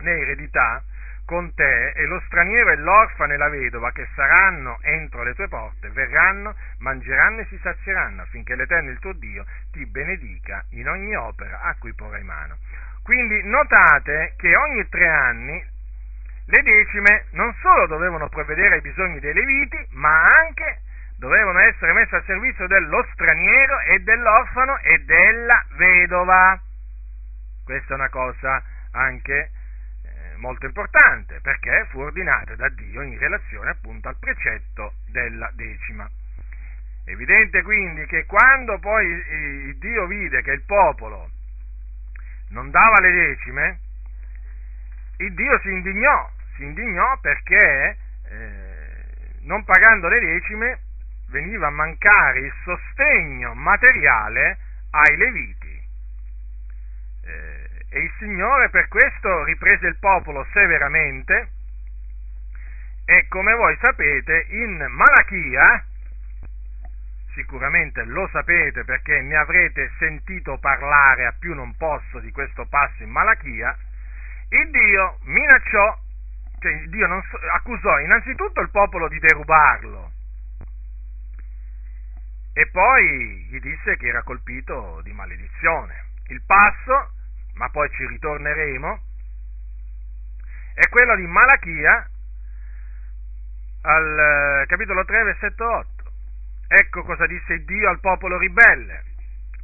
[0.00, 0.82] né eredità
[1.24, 5.48] con te e lo straniero e l'orfana e la vedova che saranno entro le tue
[5.48, 11.14] porte verranno, mangeranno e si sazieranno affinché l'Eterno il tuo Dio ti benedica in ogni
[11.14, 12.56] opera a cui porrai mano.
[13.02, 15.64] Quindi notate che ogni tre anni
[16.46, 20.80] le decime non solo dovevano provvedere ai bisogni dei leviti, ma anche
[21.16, 26.60] dovevano essere messe al servizio dello straniero e dell'orfano e della vedova.
[27.64, 29.50] Questa è una cosa anche
[30.02, 36.10] eh, molto importante perché fu ordinata da Dio in relazione appunto al precetto della decima.
[37.04, 41.30] Evidente quindi che quando poi eh, Dio vide che il popolo
[42.50, 43.78] non dava le decime,
[45.24, 47.96] il Dio si indignò, si indignò perché
[48.28, 48.82] eh,
[49.42, 50.80] non pagando le decime
[51.28, 54.58] veniva a mancare il sostegno materiale
[54.90, 55.80] ai Leviti.
[57.24, 61.50] Eh, e il Signore per questo riprese il popolo severamente
[63.04, 65.84] e come voi sapete in Malachia,
[67.34, 73.02] sicuramente lo sapete perché ne avrete sentito parlare a più non posso di questo passo
[73.02, 73.76] in Malachia,
[74.52, 75.98] il Dio minacciò,
[76.60, 77.22] cioè Dio non,
[77.54, 80.12] accusò innanzitutto il popolo di derubarlo
[82.54, 86.10] e poi gli disse che era colpito di maledizione.
[86.26, 87.12] Il passo,
[87.54, 89.00] ma poi ci ritorneremo,
[90.74, 92.08] è quello di Malachia
[93.82, 94.18] al
[94.62, 95.88] eh, capitolo 3, versetto 8.
[96.68, 99.04] Ecco cosa disse Dio al popolo ribelle.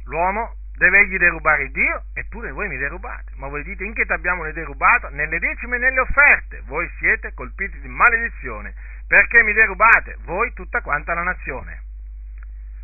[0.05, 3.33] L'uomo deve egli derubare Dio, eppure voi mi derubate.
[3.35, 5.09] Ma voi dite in che ti abbiamo derubato?
[5.09, 6.61] Nelle decime e nelle offerte.
[6.65, 8.73] Voi siete colpiti di maledizione.
[9.05, 10.15] Perché mi derubate?
[10.23, 11.81] Voi tutta quanta la nazione.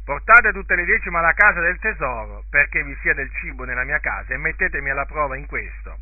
[0.04, 4.00] Portate tutte le decime alla casa del tesoro, perché vi sia del cibo nella mia
[4.00, 5.98] casa, e mettetemi alla prova in questo,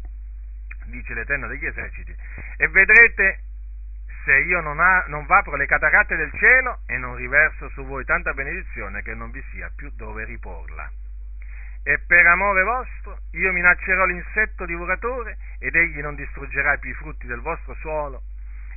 [0.87, 2.13] dice l'Eterno degli eserciti,
[2.57, 3.39] e vedrete
[4.25, 8.03] se io non, ha, non vapro le cataratte del cielo e non riverso su voi
[8.03, 10.91] tanta benedizione che non vi sia più dove riporla
[11.83, 17.27] e per amore vostro io minaccerò l'insetto divoratore ed egli non distruggerà più i frutti
[17.27, 18.23] del vostro suolo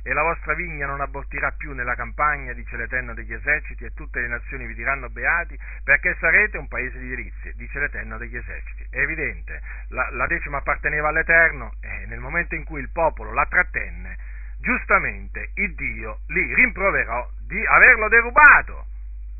[0.07, 4.21] e la vostra vigna non abortirà più nella campagna, dice l'Eterno degli eserciti, e tutte
[4.21, 8.87] le nazioni vi diranno beati, perché sarete un paese di delizie, dice l'Eterno degli eserciti.
[8.89, 13.45] È evidente, la, la decima apparteneva all'Eterno e nel momento in cui il popolo la
[13.49, 14.15] trattenne,
[14.59, 18.85] giustamente il Dio li rimproverò di averlo derubato.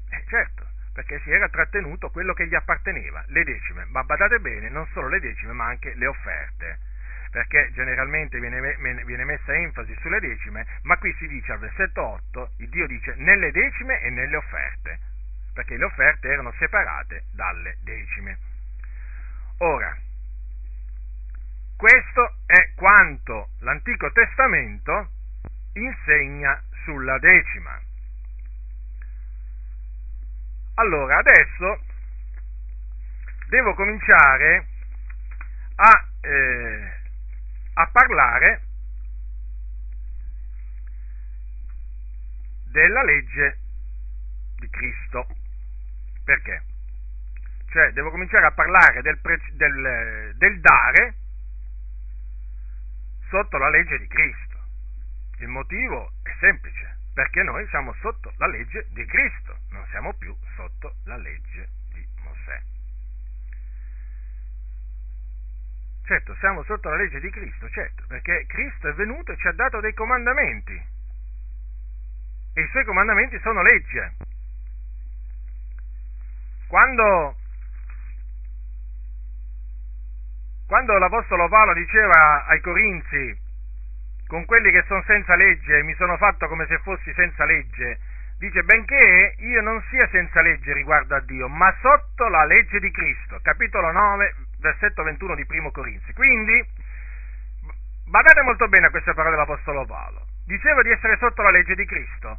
[0.10, 0.66] Eh, certo,
[0.98, 5.10] perché si era trattenuto quello che gli apparteneva, le decime, ma badate bene, non solo
[5.10, 6.80] le decime, ma anche le offerte,
[7.30, 8.60] perché generalmente viene,
[9.06, 13.14] viene messa enfasi sulle decime, ma qui si dice al versetto 8, il Dio dice
[13.18, 15.00] nelle decime e nelle offerte,
[15.54, 18.39] perché le offerte erano separate dalle decime.
[19.60, 19.95] Ora,
[21.78, 25.10] questo è quanto l'Antico Testamento
[25.74, 27.80] insegna sulla decima.
[30.80, 31.82] Allora, adesso
[33.49, 34.67] devo cominciare
[35.75, 36.91] a, eh,
[37.73, 38.61] a parlare
[42.71, 43.57] della legge
[44.59, 45.28] di Cristo.
[46.23, 46.63] Perché?
[47.78, 51.15] cioè devo cominciare a parlare del, pre, del, del dare
[53.30, 54.57] sotto la legge di Cristo.
[55.39, 56.87] Il motivo è semplice,
[57.18, 62.07] perché noi siamo sotto la legge di Cristo, non siamo più sotto la legge di
[62.22, 62.61] Mosè.
[66.05, 69.51] Certo, siamo sotto la legge di Cristo, certo, perché Cristo è venuto e ci ha
[69.53, 70.80] dato dei comandamenti.
[72.53, 74.13] E i suoi comandamenti sono legge.
[76.68, 77.36] Quando
[80.68, 83.47] Quando l'Apostolo Paolo diceva ai Corinzi,
[84.28, 87.99] con quelli che sono senza legge, mi sono fatto come se fossi senza legge,
[88.38, 92.91] dice, benché io non sia senza legge riguardo a Dio, ma sotto la legge di
[92.91, 96.13] Cristo, capitolo 9, versetto 21 di Primo Corinzi.
[96.13, 96.65] Quindi,
[98.05, 100.25] badate molto bene a queste parole dell'Apostolo Paolo.
[100.45, 102.38] Diceva di essere sotto la legge di Cristo,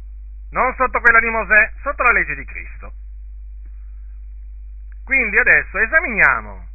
[0.51, 2.93] non sotto quella di Mosè, sotto la legge di Cristo.
[5.03, 6.69] Quindi adesso esaminiamo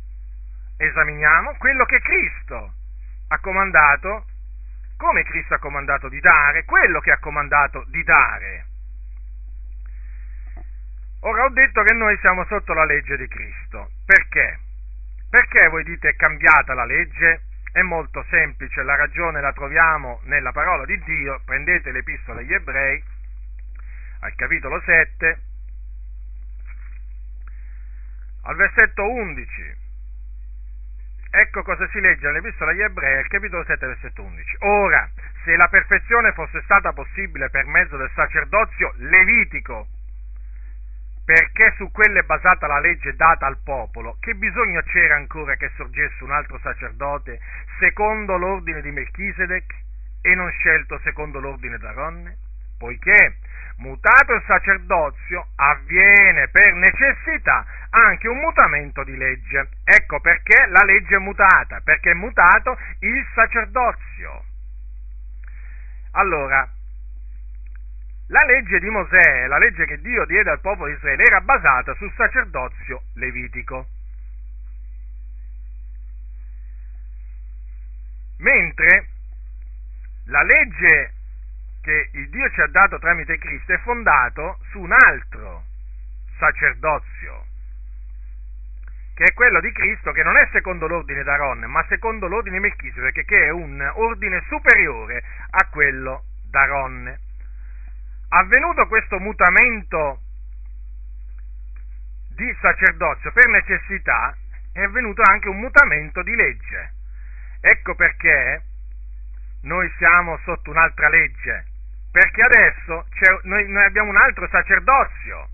[0.76, 2.72] esaminiamo quello che Cristo
[3.28, 4.26] ha comandato,
[4.97, 8.66] come Cristo ha comandato di dare, quello che ha comandato di dare.
[11.20, 13.90] Ora ho detto che noi siamo sotto la legge di Cristo.
[14.05, 14.59] Perché?
[15.30, 17.42] Perché voi dite è cambiata la legge?
[17.72, 21.40] È molto semplice, la ragione la troviamo nella parola di Dio.
[21.45, 23.03] Prendete l'epistola agli ebrei,
[24.20, 25.38] al capitolo 7,
[28.42, 29.84] al versetto 11.
[31.37, 34.57] Ecco cosa si legge nell'Epistola agli Ebrei, al capitolo 7, versetto 11.
[34.61, 35.11] Ora,
[35.43, 39.89] se la perfezione fosse stata possibile per mezzo del sacerdozio levitico,
[41.24, 45.72] perché su quello è basata la legge data al popolo, che bisogno c'era ancora che
[45.74, 47.41] sorgesse un altro sacerdote
[47.80, 49.74] secondo l'ordine di Melchisedec
[50.22, 52.37] e non scelto secondo l'ordine d'Aronne?
[52.78, 53.39] Poiché
[53.79, 59.68] mutato il sacerdozio, avviene per necessità anche un mutamento di legge.
[59.85, 64.45] Ecco perché la legge è mutata, perché è mutato il sacerdozio.
[66.12, 66.68] Allora,
[68.29, 71.95] la legge di Mosè, la legge che Dio diede al popolo di Israele, era basata
[71.95, 73.87] sul sacerdozio levitico.
[78.39, 79.09] Mentre
[80.27, 81.12] la legge
[81.85, 85.64] che il Dio ci ha dato tramite Cristo è fondato su un altro
[86.39, 87.45] sacerdozio,
[89.14, 93.26] che è quello di Cristo, che non è secondo l'ordine d'Aaron, ma secondo l'ordine Melchisedec,
[93.26, 97.18] che è un ordine superiore a quello d'Aaron.
[98.30, 100.20] Avvenuto questo mutamento
[102.35, 104.35] di sacerdozio per necessità,
[104.72, 106.93] è avvenuto anche un mutamento di legge.
[107.61, 108.62] Ecco perché
[109.62, 111.72] noi siamo sotto un'altra legge,
[112.14, 113.08] perché adesso
[113.42, 115.48] noi, noi abbiamo un altro sacerdozio,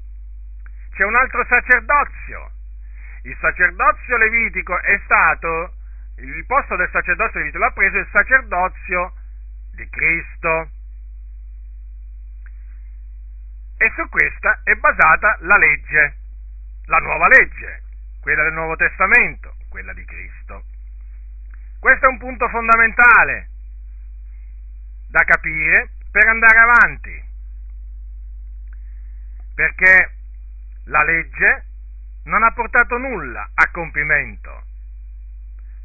[0.92, 2.50] c'è un altro sacerdozio.
[3.22, 5.72] Il sacerdozio levitico è stato,
[6.16, 9.14] il posto del sacerdozio levitico l'ha preso il sacerdozio
[9.72, 10.70] di Cristo.
[13.78, 16.16] E su questa è basata la legge,
[16.84, 17.84] la nuova legge,
[18.20, 20.64] quella del Nuovo Testamento, quella di Cristo.
[21.78, 23.48] Questo è un punto fondamentale
[25.08, 27.24] da capire per andare avanti.
[29.54, 30.10] Perché
[30.84, 31.64] la legge
[32.24, 34.64] non ha portato nulla a compimento.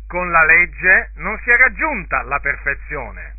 [0.07, 3.36] Con la legge non si è raggiunta la perfezione.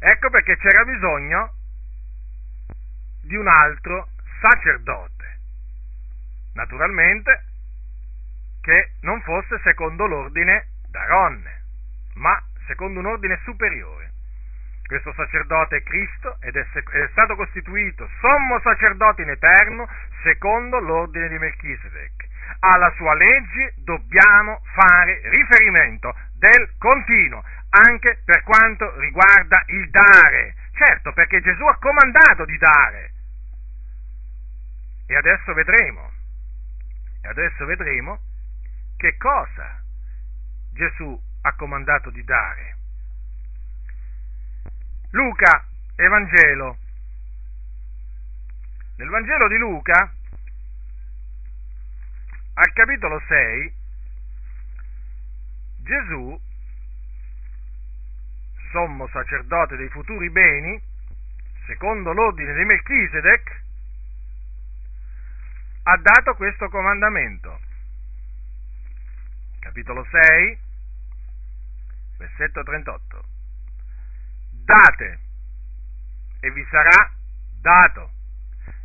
[0.00, 1.54] Ecco perché c'era bisogno
[3.22, 4.08] di un altro
[4.40, 5.38] sacerdote.
[6.54, 7.44] Naturalmente
[8.60, 11.62] che non fosse secondo l'ordine d'Aronne,
[12.14, 14.07] ma secondo un ordine superiore.
[14.88, 19.86] Questo sacerdote è Cristo ed è, è, stato costituito sommo sacerdote in eterno
[20.22, 22.26] secondo l'ordine di Melchisedec.
[22.60, 30.54] Alla sua legge dobbiamo fare riferimento del continuo, anche per quanto riguarda il dare.
[30.72, 33.10] Certo, perché Gesù ha comandato di dare.
[35.06, 36.10] E adesso vedremo,
[37.20, 38.20] e adesso vedremo
[38.96, 39.82] che cosa
[40.72, 42.77] Gesù ha comandato di dare.
[45.10, 45.64] Luca,
[45.96, 46.76] Evangelo.
[48.96, 50.12] Nel Vangelo di Luca,
[52.54, 53.74] al capitolo 6,
[55.78, 56.40] Gesù,
[58.70, 60.78] sommo sacerdote dei futuri beni,
[61.66, 63.62] secondo l'ordine di Melchisedec,
[65.84, 67.60] ha dato questo comandamento.
[69.60, 70.58] Capitolo 6,
[72.18, 73.36] versetto 38
[74.68, 75.18] date
[76.40, 77.10] e vi sarà
[77.62, 78.10] dato,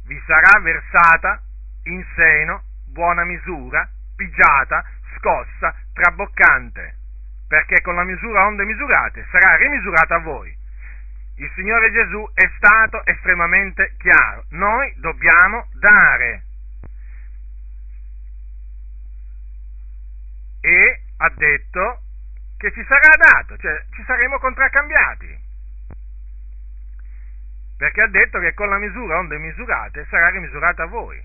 [0.05, 1.41] vi sarà versata
[1.83, 4.81] in seno buona misura, pigiata,
[5.17, 6.95] scossa, traboccante,
[7.49, 10.55] perché con la misura onde misurate sarà rimisurata a voi.
[11.35, 16.43] Il Signore Gesù è stato estremamente chiaro, noi dobbiamo dare.
[20.61, 21.99] E ha detto
[22.57, 25.42] che ci sarà dato, cioè ci saremo contraccambiati.
[27.83, 31.21] Perché ha detto che con la misura onde misurate sarà rimisurata a voi.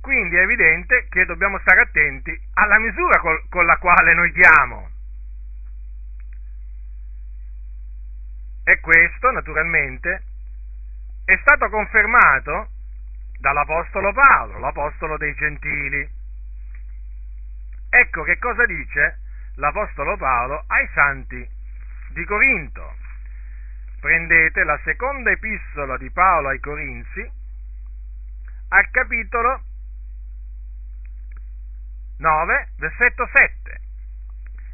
[0.00, 4.88] Quindi è evidente che dobbiamo stare attenti alla misura col, con la quale noi diamo.
[8.64, 10.22] E questo, naturalmente,
[11.26, 12.70] è stato confermato
[13.38, 16.08] dall'Apostolo Paolo, l'Apostolo dei Gentili.
[17.90, 19.18] Ecco che cosa dice
[19.56, 21.46] l'Apostolo Paolo ai santi
[22.14, 23.04] di Corinto.
[24.06, 27.28] Prendete la seconda epistola di Paolo ai Corinzi,
[28.68, 29.62] al capitolo
[32.18, 33.80] 9, versetto 7.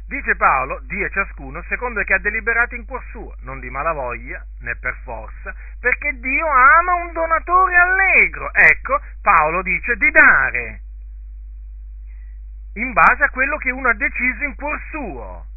[0.05, 4.75] Dice Paolo, dia ciascuno secondo che ha deliberato in cuor suo, non di malavoglia né
[4.75, 8.53] per forza, perché Dio ama un donatore allegro.
[8.53, 10.81] Ecco, Paolo dice di dare
[12.73, 15.52] in base a quello che uno ha deciso in cuor suo.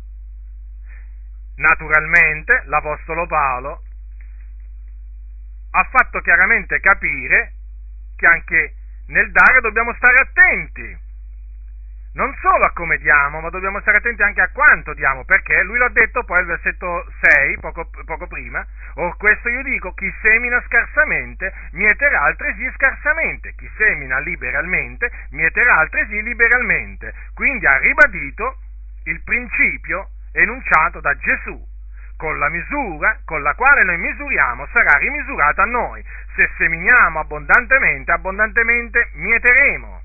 [1.56, 3.82] Naturalmente l'Apostolo Paolo
[5.70, 7.52] ha fatto chiaramente capire
[8.16, 8.74] che anche
[9.08, 11.04] nel dare dobbiamo stare attenti
[12.16, 15.76] non solo a come diamo, ma dobbiamo stare attenti anche a quanto diamo, perché lui
[15.76, 20.62] l'ha detto poi al versetto 6, poco, poco prima, or questo io dico, chi semina
[20.66, 27.12] scarsamente, mieterà altresì scarsamente, chi semina liberalmente, mieterà altresì liberalmente.
[27.34, 28.60] Quindi ha ribadito
[29.04, 31.74] il principio enunciato da Gesù.
[32.16, 36.02] Con la misura con la quale noi misuriamo sarà rimisurata a noi.
[36.34, 40.02] Se seminiamo abbondantemente, abbondantemente mieteremo.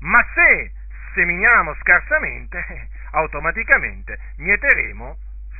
[0.00, 0.72] Ma se
[1.14, 5.16] seminiamo scarsamente, automaticamente mieteremo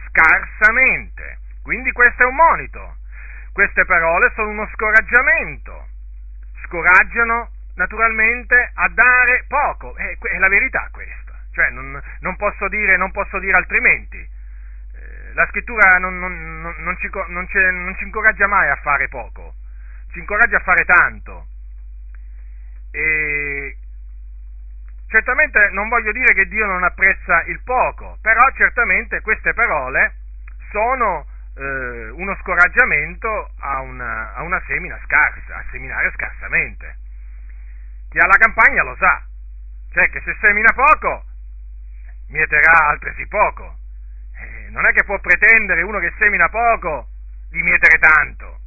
[0.09, 1.39] scarsamente.
[1.63, 2.97] Quindi questo è un monito.
[3.53, 5.87] Queste parole sono uno scoraggiamento.
[6.65, 9.97] Scoraggiano naturalmente a dare poco.
[9.97, 11.28] È, è la verità questa.
[11.59, 14.17] Cioè non, non, posso, dire, non posso, dire, altrimenti.
[14.17, 19.55] Eh, la scrittura non, non ci, ci incoraggia mai a fare poco,
[20.13, 21.47] ci incoraggia a fare tanto.
[22.93, 23.77] E
[25.09, 30.13] Certamente non voglio dire che Dio non apprezza il poco, però certamente queste parole
[30.71, 36.97] sono eh, uno scoraggiamento a una, a una semina scarsa, a seminare scarsamente.
[38.11, 39.23] Chi ha la campagna lo sa,
[39.93, 41.25] cioè che se semina poco,
[42.29, 43.77] mieterà altresì poco.
[44.35, 47.09] Eh, non è che può pretendere uno che semina poco
[47.51, 48.61] di mietere tanto.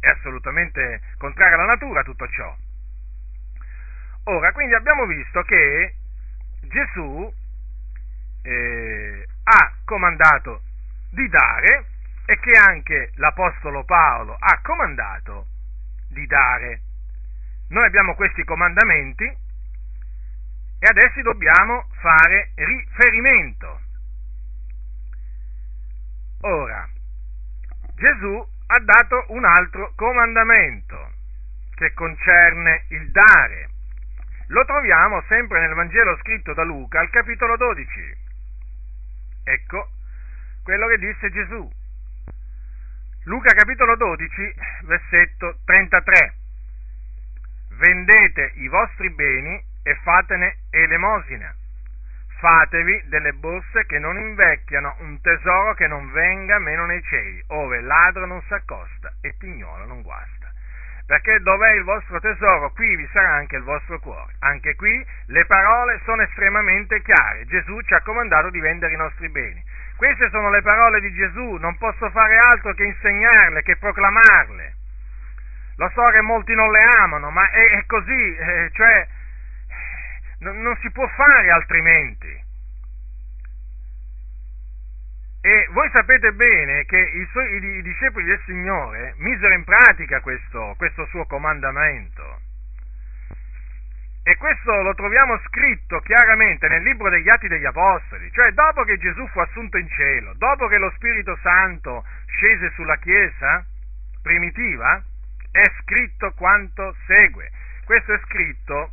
[0.00, 2.56] È assolutamente contrario alla natura tutto ciò.
[4.24, 5.94] Ora, quindi abbiamo visto che
[6.62, 7.32] Gesù
[8.42, 10.62] eh, ha comandato
[11.10, 11.86] di dare
[12.26, 15.46] e che anche l'Apostolo Paolo ha comandato
[16.08, 16.80] di dare.
[17.68, 19.44] Noi abbiamo questi comandamenti
[20.78, 23.80] e ad essi dobbiamo fare riferimento.
[26.42, 26.88] Ora,
[27.94, 31.12] Gesù ha dato un altro comandamento
[31.74, 33.70] che concerne il dare
[34.48, 38.16] lo troviamo sempre nel Vangelo scritto da Luca al capitolo 12.
[39.42, 39.90] Ecco
[40.62, 41.68] quello che disse Gesù.
[43.24, 46.34] Luca capitolo 12, versetto 33.
[47.70, 51.54] Vendete i vostri beni e fatene elemosina.
[52.40, 57.80] Fatevi delle borse che non invecchiano, un tesoro che non venga meno nei cieli, ove
[57.80, 60.36] ladro non s'accosta e pignolo non guasta
[61.06, 64.34] perché dov'è il vostro tesoro, qui vi sarà anche il vostro cuore.
[64.40, 67.46] Anche qui le parole sono estremamente chiare.
[67.46, 69.62] Gesù ci ha comandato di vendere i nostri beni.
[69.94, 74.74] Queste sono le parole di Gesù, non posso fare altro che insegnarle, che proclamarle.
[75.76, 79.06] Lo so che molti non le amano, ma è, è così, eh, cioè
[80.40, 82.44] non, non si può fare altrimenti.
[85.40, 90.20] E voi sapete bene che i, suoi, i, i discepoli del Signore misero in pratica
[90.20, 92.40] questo, questo suo comandamento.
[94.24, 98.98] E questo lo troviamo scritto chiaramente nel libro degli Atti degli Apostoli, cioè dopo che
[98.98, 103.64] Gesù fu assunto in cielo, dopo che lo Spirito Santo scese sulla Chiesa
[104.22, 105.00] primitiva,
[105.52, 107.52] è scritto quanto segue.
[107.84, 108.90] Questo è scritto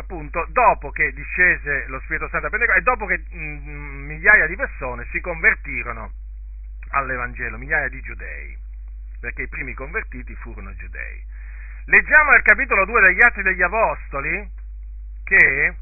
[0.00, 4.46] appunto dopo che discese lo Spirito Santo a Pentecoste e dopo che mh, mm, migliaia
[4.46, 6.12] di persone si convertirono
[6.90, 8.56] all'Evangelo, migliaia di giudei,
[9.20, 11.24] perché i primi convertiti furono giudei.
[11.84, 14.50] Leggiamo al capitolo 2 degli Atti degli Apostoli
[15.24, 15.74] che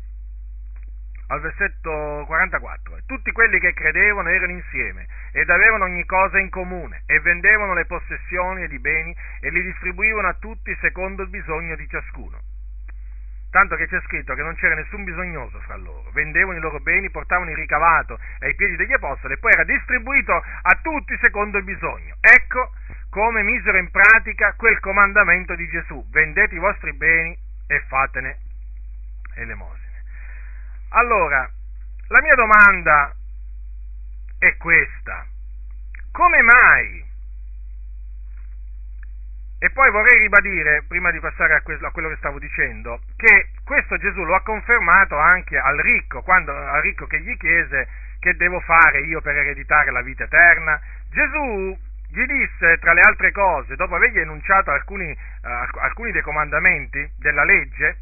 [1.31, 7.03] al versetto 44, tutti quelli che credevano erano insieme ed avevano ogni cosa in comune
[7.07, 11.77] e vendevano le possessioni ed i beni e li distribuivano a tutti secondo il bisogno
[11.77, 12.48] di ciascuno.
[13.51, 17.11] Tanto che c'è scritto che non c'era nessun bisognoso fra loro, vendevano i loro beni,
[17.11, 21.65] portavano il ricavato ai piedi degli apostoli e poi era distribuito a tutti secondo il
[21.65, 22.17] bisogno.
[22.21, 22.73] Ecco
[23.09, 27.37] come misero in pratica quel comandamento di Gesù, vendete i vostri beni
[27.67, 28.39] e fatene
[29.37, 30.03] elemosine.
[30.91, 31.51] Allora,
[32.09, 33.15] la mia domanda
[34.39, 35.27] è questa.
[36.13, 37.08] Come mai?
[39.61, 43.49] E poi vorrei ribadire, prima di passare a, quello, a quello che stavo dicendo, che
[43.65, 47.89] questo Gesù lo ha confermato anche al ricco, quando, al ricco che gli chiese
[48.21, 50.81] che devo fare io per ereditare la vita eterna.
[51.11, 51.77] Gesù
[52.09, 57.43] gli disse, tra le altre cose, dopo avergli enunciato alcuni, uh, alcuni dei comandamenti della
[57.43, 57.99] legge,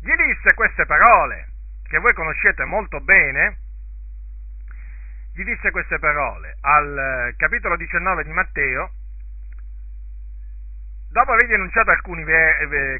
[0.00, 1.48] gli disse queste parole,
[1.86, 3.58] che voi conoscete molto bene,
[5.34, 8.90] gli disse queste parole al eh, capitolo 19 di Matteo,
[11.10, 12.24] dopo avergli enunciato alcuni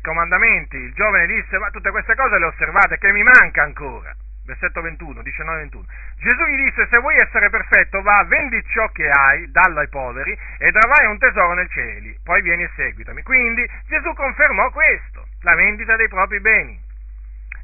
[0.02, 4.14] comandamenti, il giovane disse, ma tutte queste cose le osservate, che mi manca ancora.
[4.44, 5.84] Versetto 21, 19-21.
[6.18, 10.36] Gesù gli disse, se vuoi essere perfetto, va, vendi ciò che hai, dallo ai poveri,
[10.58, 13.22] ed avrai un tesoro nel cielo, poi vieni e seguitami.
[13.22, 16.88] Quindi Gesù confermò questo, la vendita dei propri beni.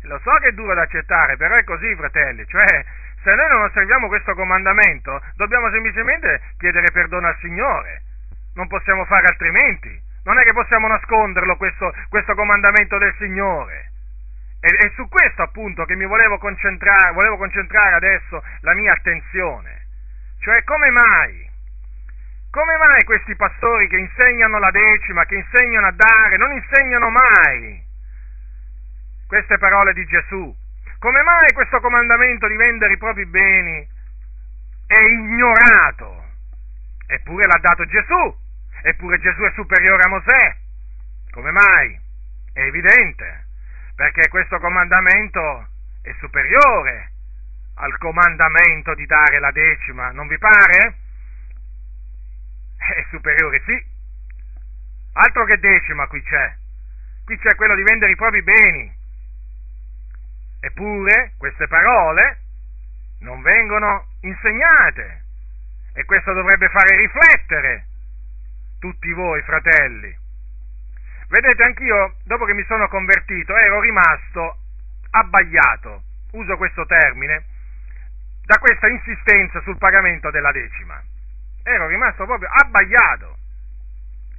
[0.02, 2.84] Lo so che è duro da accettare, però è così, fratelli, cioè
[3.24, 8.02] se noi non osserviamo questo comandamento, dobbiamo semplicemente chiedere perdono al Signore,
[8.54, 13.92] non possiamo fare altrimenti, non è che possiamo nasconderlo questo, questo comandamento del Signore.
[14.60, 19.86] E, è su questo appunto che mi volevo concentrare, volevo concentrare adesso la mia attenzione,
[20.40, 21.48] cioè come mai?
[22.50, 27.84] Come mai questi pastori che insegnano la decima, che insegnano a dare, non insegnano mai
[29.28, 30.54] queste parole di Gesù?
[30.98, 33.86] Come mai questo comandamento di vendere i propri beni
[34.86, 36.24] è ignorato?
[37.06, 38.45] Eppure l'ha dato Gesù,
[38.86, 40.56] eppure Gesù è superiore a Mosè.
[41.32, 42.00] Come mai?
[42.52, 43.46] È evidente,
[43.96, 45.68] perché questo comandamento
[46.02, 47.10] è superiore
[47.74, 50.94] al comandamento di dare la decima, non vi pare?
[52.78, 53.84] È superiore, sì.
[55.14, 56.54] Altro che decima qui c'è.
[57.24, 58.94] Qui c'è quello di vendere i propri beni.
[60.60, 62.38] Eppure queste parole
[63.20, 65.24] non vengono insegnate
[65.92, 67.86] e questo dovrebbe fare riflettere
[68.78, 70.16] tutti voi fratelli.
[71.28, 74.58] Vedete, anch'io, dopo che mi sono convertito, ero rimasto
[75.10, 76.02] abbagliato,
[76.32, 77.44] uso questo termine,
[78.44, 81.02] da questa insistenza sul pagamento della decima.
[81.64, 83.36] Ero rimasto proprio abbagliato.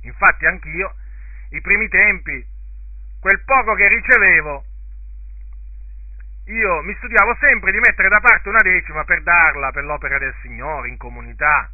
[0.03, 0.95] Infatti anch'io,
[1.49, 2.45] i primi tempi,
[3.19, 4.63] quel poco che ricevevo,
[6.45, 10.33] io mi studiavo sempre di mettere da parte una decima per darla per l'opera del
[10.41, 11.69] Signore in comunità.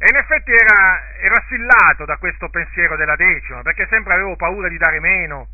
[0.00, 4.68] E in effetti era, ero assillato da questo pensiero della decima, perché sempre avevo paura
[4.68, 5.48] di dare meno,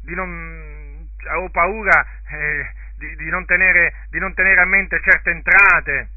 [0.00, 5.30] di non, avevo paura eh, di, di, non tenere, di, non tenere, a mente certe
[5.30, 6.08] entrate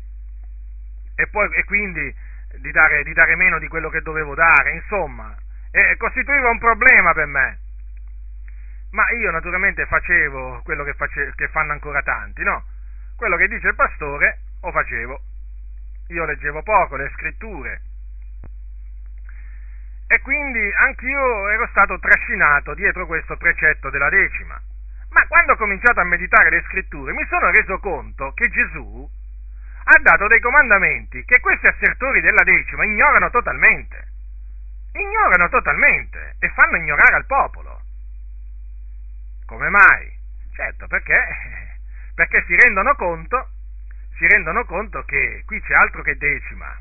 [1.16, 2.16] e, poi, e quindi
[2.60, 5.36] di dare, di dare, meno di quello che dovevo dare, insomma,
[5.72, 7.60] eh, costituiva un problema per me.
[8.92, 12.64] Ma io naturalmente facevo quello che, face, che fanno ancora tanti, no?
[13.18, 15.22] Quello che dice il pastore lo facevo.
[16.12, 17.82] Io leggevo poco le scritture.
[20.08, 24.62] E quindi anch'io ero stato trascinato dietro questo precetto della decima.
[25.10, 29.10] Ma quando ho cominciato a meditare le scritture mi sono reso conto che Gesù
[29.84, 34.08] ha dato dei comandamenti che questi assertori della decima ignorano totalmente.
[34.94, 37.82] Ignorano totalmente e fanno ignorare al popolo.
[39.46, 40.12] Come mai?
[40.54, 41.18] Certo, perché,
[42.16, 43.48] perché si rendono conto,
[44.22, 46.80] si rendono conto che qui c'è altro che decima.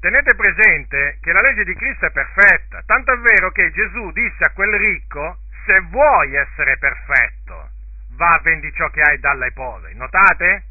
[0.00, 4.44] Tenete presente che la legge di Cristo è perfetta, tanto è vero che Gesù disse
[4.44, 5.36] a quel ricco,
[5.66, 7.68] se vuoi essere perfetto,
[8.16, 9.94] va a vendi ciò che hai dalla ai poveri.
[9.96, 10.64] Notate?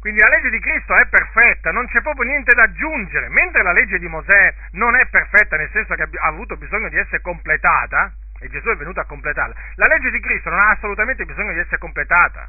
[0.00, 3.72] Quindi la legge di Cristo è perfetta, non c'è proprio niente da aggiungere, mentre la
[3.72, 8.10] legge di Mosè non è perfetta nel senso che ha avuto bisogno di essere completata,
[8.46, 11.58] e Gesù è venuto a completarla, la legge di Cristo non ha assolutamente bisogno di
[11.58, 12.48] essere completata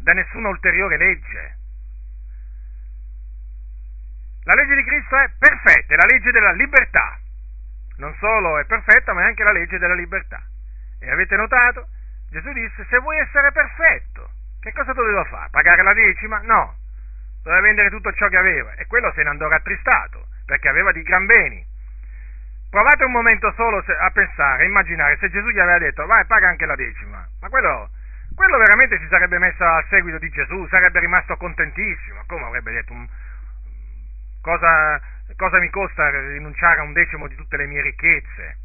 [0.00, 1.56] da nessuna ulteriore legge.
[4.44, 7.18] La legge di Cristo è perfetta, è la legge della libertà.
[7.96, 10.42] Non solo è perfetta, ma è anche la legge della libertà.
[10.98, 11.88] E avete notato?
[12.30, 14.30] Gesù disse, se vuoi essere perfetto,
[14.60, 15.50] che cosa dovevo fare?
[15.50, 16.40] Pagare la decima?
[16.42, 16.76] No,
[17.42, 21.02] doveva vendere tutto ciò che aveva e quello se ne andò rattristato perché aveva di
[21.02, 21.69] gran beni.
[22.70, 26.48] Provate un momento solo a pensare, a immaginare se Gesù gli aveva detto vai paga
[26.48, 27.90] anche la decima, ma quello,
[28.32, 32.94] quello veramente si sarebbe messo al seguito di Gesù, sarebbe rimasto contentissimo, come avrebbe detto
[34.40, 35.00] cosa,
[35.36, 38.56] cosa mi costa rinunciare a un decimo di tutte le mie ricchezze?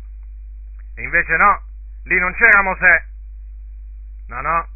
[0.96, 1.64] E invece no,
[2.04, 3.04] lì non c'era Mosè,
[4.28, 4.68] no no,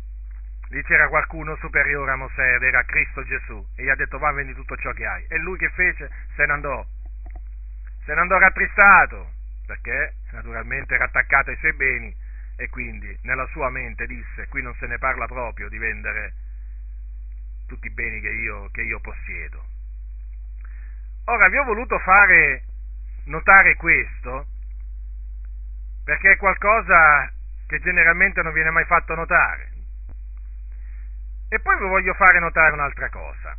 [0.69, 4.55] lì c'era qualcuno superiore a Mosè era Cristo Gesù e gli ha detto va vendi
[4.55, 5.23] tutto ciò che hai.
[5.29, 6.09] E lui che fece?
[6.35, 6.83] Se ne andò
[8.05, 9.31] se ne andò rattristato,
[9.65, 12.15] perché naturalmente era attaccato ai suoi beni
[12.57, 16.33] e quindi nella sua mente disse, qui non se ne parla proprio di vendere
[17.67, 19.63] tutti i beni che io, che io possiedo.
[21.25, 22.63] Ora vi ho voluto fare
[23.25, 24.47] notare questo
[26.03, 27.31] perché è qualcosa
[27.67, 29.69] che generalmente non viene mai fatto notare.
[31.49, 33.55] E poi vi voglio fare notare un'altra cosa.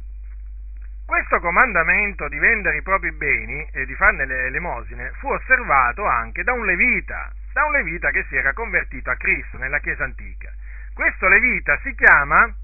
[1.11, 6.45] Questo comandamento di vendere i propri beni e di farne le elemosine fu osservato anche
[6.45, 10.53] da un levita, da un levita che si era convertito a Cristo nella Chiesa antica.
[10.95, 12.55] Questo levita si chiama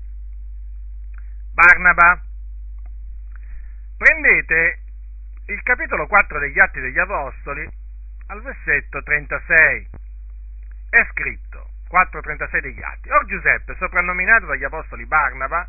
[1.54, 2.22] Barnaba.
[3.98, 4.78] Prendete
[5.46, 7.68] il capitolo 4 degli Atti degli Apostoli
[8.28, 9.88] al versetto 36.
[10.90, 13.10] È scritto 4.36 degli Atti.
[13.10, 15.68] Or Giuseppe, soprannominato dagli Apostoli Barnaba,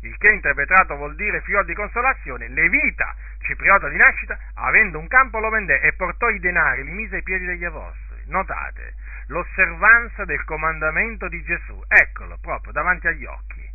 [0.00, 5.38] il che interpretato vuol dire figlio di consolazione, Levita, cipriota di nascita, avendo un campo
[5.40, 8.22] lo vendè e portò i denari, li mise ai piedi degli apostoli.
[8.26, 8.94] Notate,
[9.28, 13.68] l'osservanza del comandamento di Gesù, eccolo proprio davanti agli occhi.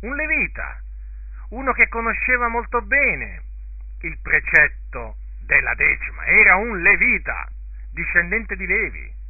[0.00, 0.80] Un Levita,
[1.50, 3.42] uno che conosceva molto bene
[4.00, 7.46] il precetto della decima, era un Levita,
[7.92, 9.20] discendente di Levi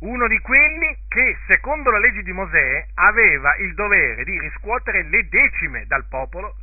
[0.00, 5.28] uno di quelli che, secondo la legge di Mosè, aveva il dovere di riscuotere le
[5.28, 6.54] decime dal popolo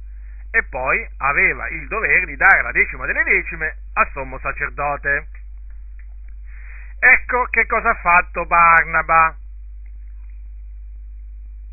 [0.52, 5.28] e poi aveva il dovere di dare la decima delle decime al sommo sacerdote.
[7.00, 9.36] Ecco che cosa ha fatto Barnaba.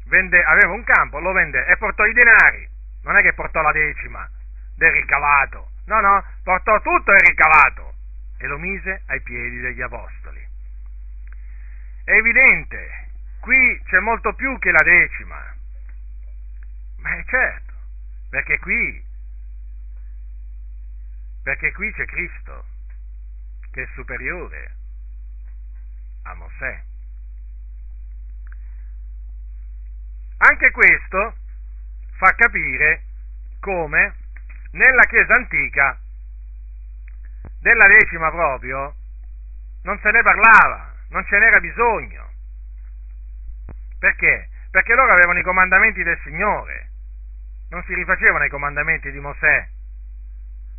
[0.06, 2.68] Vende, aveva un campo, lo vende e portò i denari.
[3.04, 4.28] Non è che portò la decima
[4.76, 7.94] del ricavato, no, no, portò tutto il ricavato
[8.38, 10.41] e lo mise ai piedi degli apostoli.
[12.12, 13.08] È evidente,
[13.40, 15.56] qui c'è molto più che la decima.
[16.98, 17.72] Ma è certo,
[18.28, 19.02] perché qui,
[21.42, 22.66] perché qui c'è Cristo,
[23.70, 24.76] che è superiore
[26.24, 26.82] a Mosè.
[30.36, 31.36] Anche questo
[32.18, 33.04] fa capire
[33.58, 34.16] come
[34.72, 35.98] nella Chiesa antica
[37.58, 38.96] della decima proprio
[39.84, 42.30] non se ne parlava non ce n'era bisogno.
[43.98, 44.48] Perché?
[44.70, 46.88] Perché loro avevano i comandamenti del Signore,
[47.70, 49.68] non si rifacevano ai comandamenti di Mosè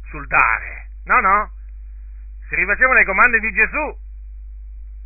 [0.10, 1.52] sul dare, no, no,
[2.50, 4.02] si rifacevano ai comandi di Gesù.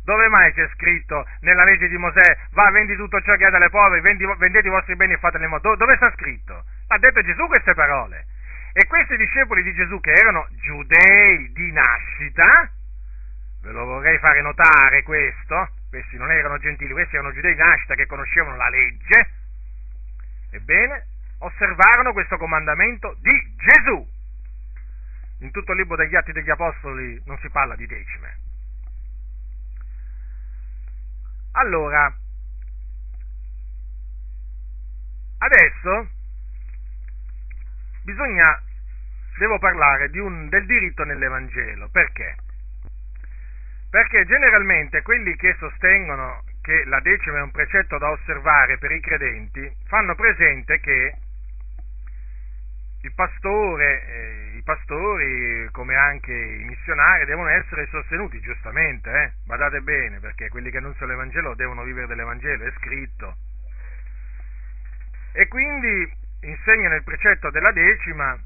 [0.04, 3.68] Dove mai c'è scritto nella legge di Mosè, va, vendi tutto ciò che hai dalle
[3.68, 5.76] povere, vendi, vendete i vostri beni e in modo?
[5.76, 6.64] Dove sta scritto?
[6.88, 8.24] Ha detto Gesù queste parole.
[8.72, 12.70] E questi discepoli di Gesù, che erano giudei di nascita,
[13.60, 15.70] Ve lo vorrei fare notare questo.
[15.88, 19.30] Questi non erano gentili, questi erano giudei di nascita che conoscevano la legge.
[20.50, 21.06] Ebbene,
[21.38, 24.16] osservarono questo comandamento di Gesù.
[25.40, 28.36] In tutto il libro degli Atti degli Apostoli non si parla di decime.
[31.52, 32.14] Allora,
[35.38, 36.08] adesso
[38.02, 38.62] bisogna,
[39.38, 41.88] devo parlare un, del diritto nell'Evangelo.
[41.88, 42.36] Perché?
[43.90, 49.00] Perché generalmente quelli che sostengono che la decima è un precetto da osservare per i
[49.00, 51.14] credenti fanno presente che
[53.00, 59.32] il pastore, eh, i pastori, come anche i missionari, devono essere sostenuti, giustamente, eh?
[59.46, 63.36] badate bene, perché quelli che annunciano l'Evangelo devono vivere dell'Evangelo, è scritto.
[65.32, 68.36] E quindi insegnano il precetto della decima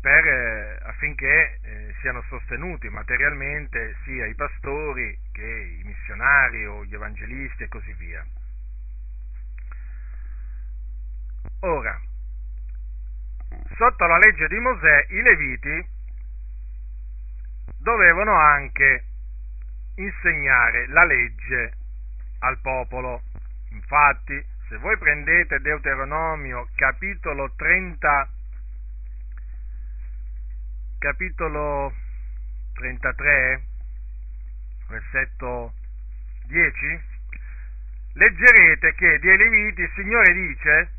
[0.00, 6.94] per, eh, affinché eh, siano sostenuti materialmente sia i pastori che i missionari o gli
[6.94, 8.26] evangelisti e così via.
[11.60, 11.98] Ora,
[13.76, 15.86] sotto la legge di Mosè i leviti
[17.78, 19.04] dovevano anche
[19.94, 21.72] insegnare la legge
[22.40, 23.22] al popolo.
[23.70, 28.28] Infatti, se voi prendete Deuteronomio capitolo 30,
[31.02, 31.92] capitolo
[32.74, 33.60] 33,
[34.88, 35.72] versetto
[36.46, 37.00] 10,
[38.14, 40.90] leggerete che dei Leviti il Signore dice,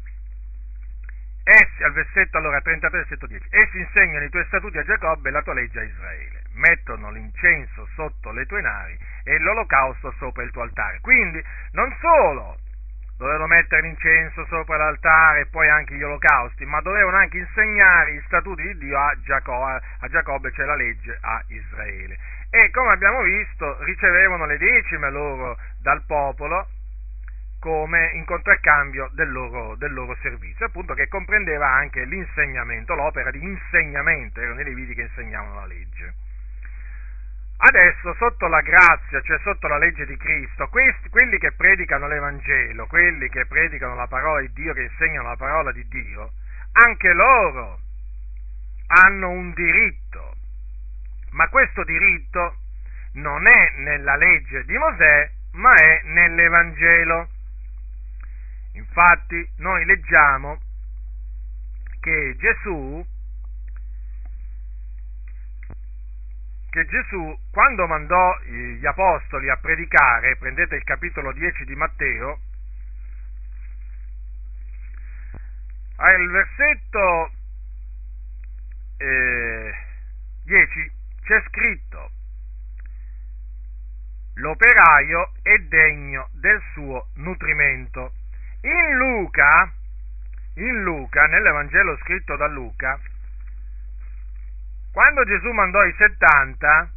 [1.45, 5.31] Essi, al versetto allora 33, versetto 10, essi insegnano i tuoi statuti a Giacobbe e
[5.31, 10.51] la tua legge a Israele, mettono l'incenso sotto le tue navi e l'olocausto sopra il
[10.51, 10.99] tuo altare.
[10.99, 11.41] Quindi,
[11.71, 12.57] non solo
[13.23, 18.21] dovevano mettere l'incenso sopra l'altare e poi anche gli olocausti, ma dovevano anche insegnare gli
[18.25, 22.17] statuti di Dio a Giacobbe, a Giacobbe cioè la legge a Israele.
[22.49, 26.67] E come abbiamo visto, ricevevano le decime loro dal popolo,
[27.59, 33.41] come in contraccambio del loro, del loro, servizio, appunto che comprendeva anche l'insegnamento, l'opera di
[33.41, 36.13] insegnamento, erano i leviti che insegnavano la legge.
[37.57, 42.87] Adesso, sotto la grazia, cioè sotto la legge di Cristo, questi, quelli che predicano l'Evangelo,
[42.87, 46.31] quelli che predicano la parola di Dio, che insegnano la parola di Dio,
[46.73, 47.79] anche loro
[48.87, 50.35] hanno un diritto,
[51.31, 52.57] ma questo diritto
[53.13, 57.29] non è nella legge di Mosè, ma è nell'Evangelo.
[58.73, 60.59] Infatti noi leggiamo
[61.99, 63.05] che Gesù,
[66.73, 72.39] che Gesù quando mandò gli apostoli a predicare, prendete il capitolo 10 di Matteo,
[75.97, 77.31] al versetto
[78.97, 79.73] eh,
[80.45, 82.09] 10 c'è scritto
[84.37, 88.13] l'operaio è degno del suo nutrimento
[88.61, 89.71] in Luca,
[90.55, 92.99] in Luca, nell'Evangelo scritto da Luca,
[94.93, 96.89] quando Gesù mandò i 70,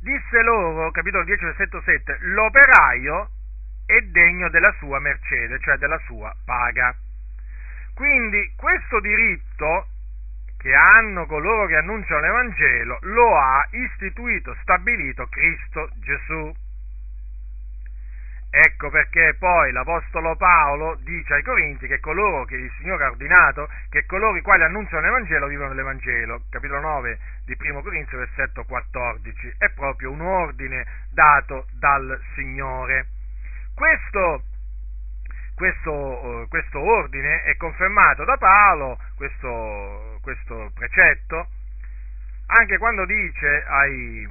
[0.00, 3.30] disse loro, capitolo 10, versetto 7, l'operaio
[3.86, 6.92] è degno della sua mercede, cioè della sua paga.
[7.94, 9.86] Quindi questo diritto
[10.58, 16.52] che hanno coloro che annunciano l'Evangelo lo ha istituito, stabilito Cristo Gesù.
[18.52, 23.68] Ecco perché poi l'Apostolo Paolo dice ai Corinti che coloro che il Signore ha ordinato,
[23.88, 26.42] che coloro i quali annunciano l'Evangelo vivono l'Evangelo.
[26.50, 29.54] Capitolo 9 di 1 Corinzi, versetto 14.
[29.56, 33.06] È proprio un ordine dato dal Signore.
[33.72, 34.42] Questo,
[35.54, 41.46] questo, questo ordine è confermato da Paolo, questo, questo precetto,
[42.46, 44.28] anche quando dice ai,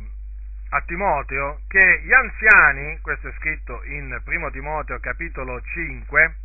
[0.69, 6.35] a Timoteo che gli anziani, questo è scritto in 1 Timoteo capitolo 5,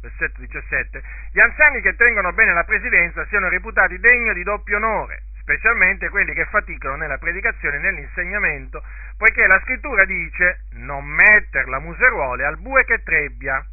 [0.00, 5.22] versetto 17, gli anziani che tengono bene la presidenza siano reputati degni di doppio onore,
[5.40, 8.82] specialmente quelli che faticano nella predicazione e nell'insegnamento,
[9.16, 13.64] poiché la scrittura dice non metter la museruole al bue che trebbia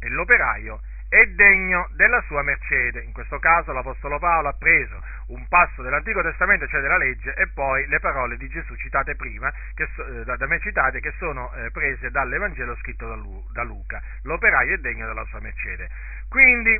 [0.00, 3.02] e l'operaio è degno della sua mercede.
[3.02, 7.48] In questo caso l'Apostolo Paolo ha preso un passo dell'Antico Testamento, cioè della legge, e
[7.48, 11.70] poi le parole di Gesù citate prima, che, eh, da, me citate, che sono eh,
[11.70, 14.02] prese dall'Evangelo scritto da, Lu, da Luca.
[14.22, 15.88] L'operaio è degno della sua mercede.
[16.28, 16.78] Quindi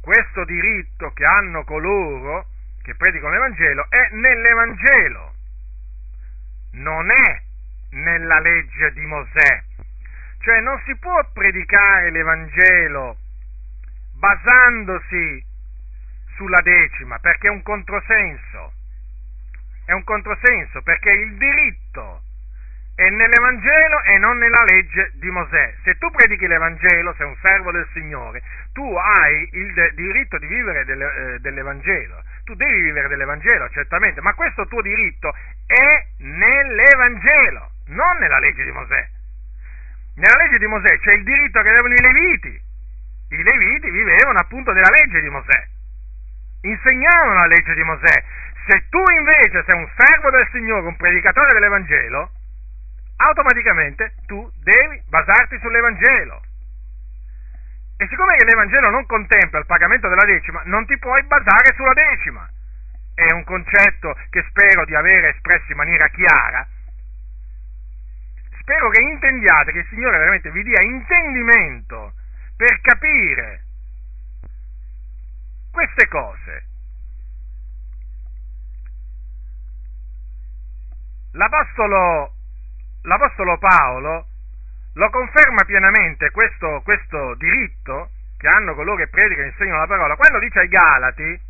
[0.00, 2.46] questo diritto che hanno coloro
[2.82, 5.34] che predicano l'Evangelo è nell'Evangelo,
[6.72, 7.42] non è
[7.90, 9.62] nella legge di Mosè.
[10.40, 13.18] Cioè non si può predicare l'Evangelo
[14.18, 15.44] basandosi
[16.36, 18.72] sulla decima, perché è un controsenso.
[19.84, 22.22] È un controsenso perché il diritto
[22.94, 25.74] è nell'Evangelo e non nella legge di Mosè.
[25.84, 28.42] Se tu predichi l'Evangelo, sei un servo del Signore,
[28.72, 32.22] tu hai il diritto di vivere eh, dell'Evangelo.
[32.44, 35.32] Tu devi vivere dell'Evangelo, certamente, ma questo tuo diritto
[35.64, 39.08] è nell'Evangelo, non nella legge di Mosè.
[40.16, 42.60] Nella legge di Mosè c'è il diritto che avevano i Leviti,
[43.30, 45.66] i Leviti vivevano appunto della legge di Mosè,
[46.62, 48.24] insegnavano la legge di Mosè.
[48.66, 52.30] Se tu invece sei un servo del Signore, un predicatore dell'Evangelo,
[53.16, 56.42] automaticamente tu devi basarti sull'Evangelo.
[57.98, 62.48] E siccome l'Evangelo non contempla il pagamento della decima, non ti puoi basare sulla decima.
[63.14, 66.66] È un concetto che spero di avere espresso in maniera chiara.
[68.60, 72.12] Spero che intendiate, che il Signore veramente vi dia intendimento
[72.58, 73.62] per capire
[75.70, 76.66] queste cose.
[81.34, 82.32] L'Apostolo,
[83.02, 84.26] l'Apostolo Paolo
[84.94, 90.16] lo conferma pienamente questo, questo diritto che hanno coloro che predicano e insegnano la parola,
[90.16, 91.40] quando dice ai Galati,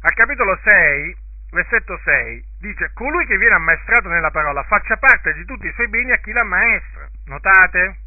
[0.00, 1.16] al capitolo 6,
[1.52, 5.86] versetto 6, dice, colui che viene ammaestrato nella parola faccia parte di tutti i suoi
[5.86, 7.08] beni a chi l'ammaestra.
[7.26, 8.03] Notate?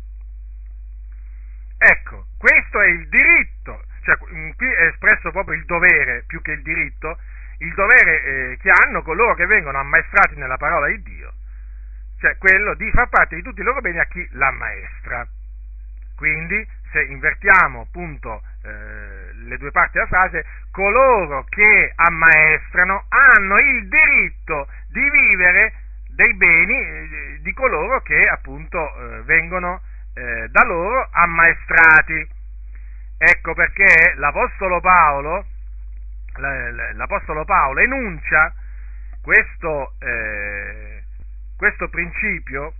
[1.78, 6.64] Ecco, questo è il diritto, cioè qui è espresso proprio il dovere più che il
[6.64, 7.20] diritto,
[7.60, 11.34] il dovere eh, che hanno coloro che vengono ammaestrati nella parola di Dio,
[12.20, 15.28] cioè quello di far parte di tutti i loro beni a chi l'ammaestra.
[16.16, 23.88] Quindi, se invertiamo appunto eh, le due parti della frase, coloro che ammaestrano hanno il
[23.88, 25.74] diritto di vivere
[26.10, 29.82] dei beni eh, di coloro che appunto eh, vengono
[30.18, 32.36] eh, da loro ammaestrati.
[33.18, 35.46] Ecco perché l'Apostolo Paolo,
[36.94, 38.54] l'Apostolo Paolo enuncia
[39.22, 41.04] questo, eh,
[41.56, 42.74] questo principio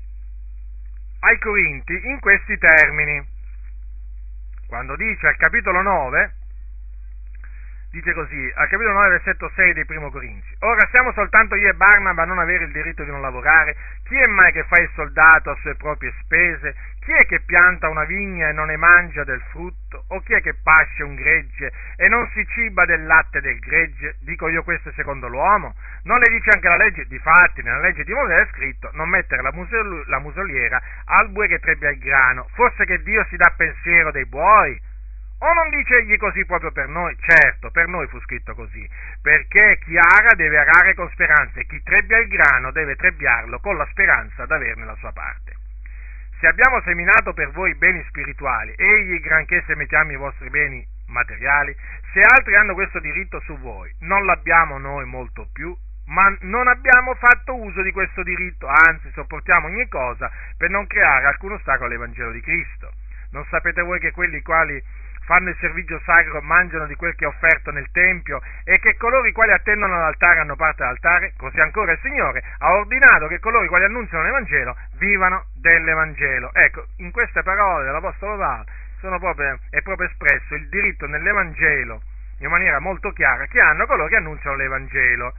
[1.20, 3.36] ai Corinti in questi termini
[4.68, 6.34] quando dice al capitolo 9,
[7.92, 11.74] dice così, al capitolo 9, versetto 6 dei primo Corinzi, ora siamo soltanto io e
[11.74, 14.90] Barnaba a non avere il diritto di non lavorare, chi è mai che fa il
[14.94, 16.76] soldato a sue proprie spese?
[17.08, 20.04] Chi è che pianta una vigna e non ne mangia del frutto?
[20.10, 24.18] O chi è che pasce un gregge e non si ciba del latte del gregge?
[24.20, 25.74] Dico io questo secondo l'uomo?
[26.04, 27.06] Non le dice anche la legge?
[27.06, 31.48] Difatti, nella legge di Mosè è scritto non mettere la, musol- la musoliera al bue
[31.48, 32.50] che trebbia il grano.
[32.56, 34.78] Forse che Dio si dà pensiero dei buoi?
[35.40, 37.16] O non dice egli così proprio per noi?
[37.22, 38.86] Certo, per noi fu scritto così,
[39.22, 43.78] perché chi ara deve arare con speranza e chi trebbia il grano deve trebbiarlo con
[43.78, 45.57] la speranza d'averne la sua parte.
[46.40, 51.76] Se abbiamo seminato per voi beni spirituali, egli granché se mettiamo i vostri beni materiali,
[52.14, 55.76] se altri hanno questo diritto su voi, non l'abbiamo noi molto più,
[56.06, 61.26] ma non abbiamo fatto uso di questo diritto, anzi sopportiamo ogni cosa per non creare
[61.26, 62.92] alcun ostacolo all'Evangelo di Cristo.
[63.32, 64.82] Non sapete voi che quelli quali
[65.28, 69.28] fanno il servizio sacro, mangiano di quel che è offerto nel Tempio e che coloro
[69.28, 73.66] i quali attendono all'altare hanno parte all'altare, così ancora il Signore ha ordinato che coloro
[73.66, 76.54] i quali annunciano l'Evangelo vivano dell'Evangelo.
[76.54, 82.02] Ecco, in queste parole dell'Apostolo Paolo proprio, è proprio espresso il diritto nell'Evangelo
[82.40, 85.34] in maniera molto chiara che hanno coloro che annunciano l'Evangelo.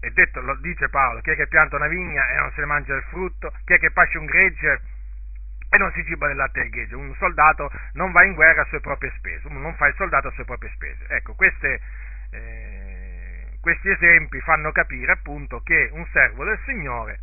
[0.00, 2.66] E detto, lo dice Paolo, chi è che pianta una vigna e non se ne
[2.66, 4.80] mangia il frutto, chi è che pasce un gregge
[5.68, 6.94] e non si ciba del latte del gregge.
[6.94, 10.32] Un soldato non va in guerra a sue proprie spese, non fa il soldato a
[10.32, 11.06] sue proprie spese.
[11.08, 11.80] Ecco, queste,
[12.30, 17.20] eh, questi esempi fanno capire appunto che un servo del Signore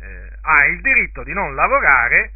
[0.00, 2.32] eh, ha il diritto di non lavorare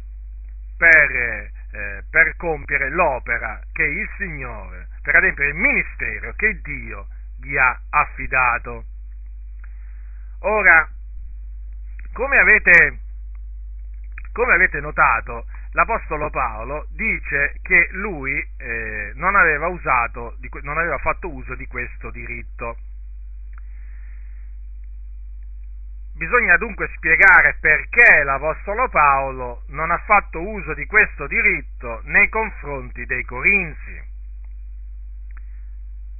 [0.77, 7.07] per, eh, per compiere l'opera che il Signore, per adempiere il ministero che Dio
[7.39, 8.85] gli ha affidato.
[10.39, 10.87] Ora,
[12.13, 12.99] come avete
[14.37, 21.27] come avete notato, l'Apostolo Paolo dice che lui eh, non, aveva usato, non aveva fatto
[21.27, 22.77] uso di questo diritto.
[26.13, 33.07] Bisogna dunque spiegare perché l'Apostolo Paolo non ha fatto uso di questo diritto nei confronti
[33.07, 34.01] dei Corinzi.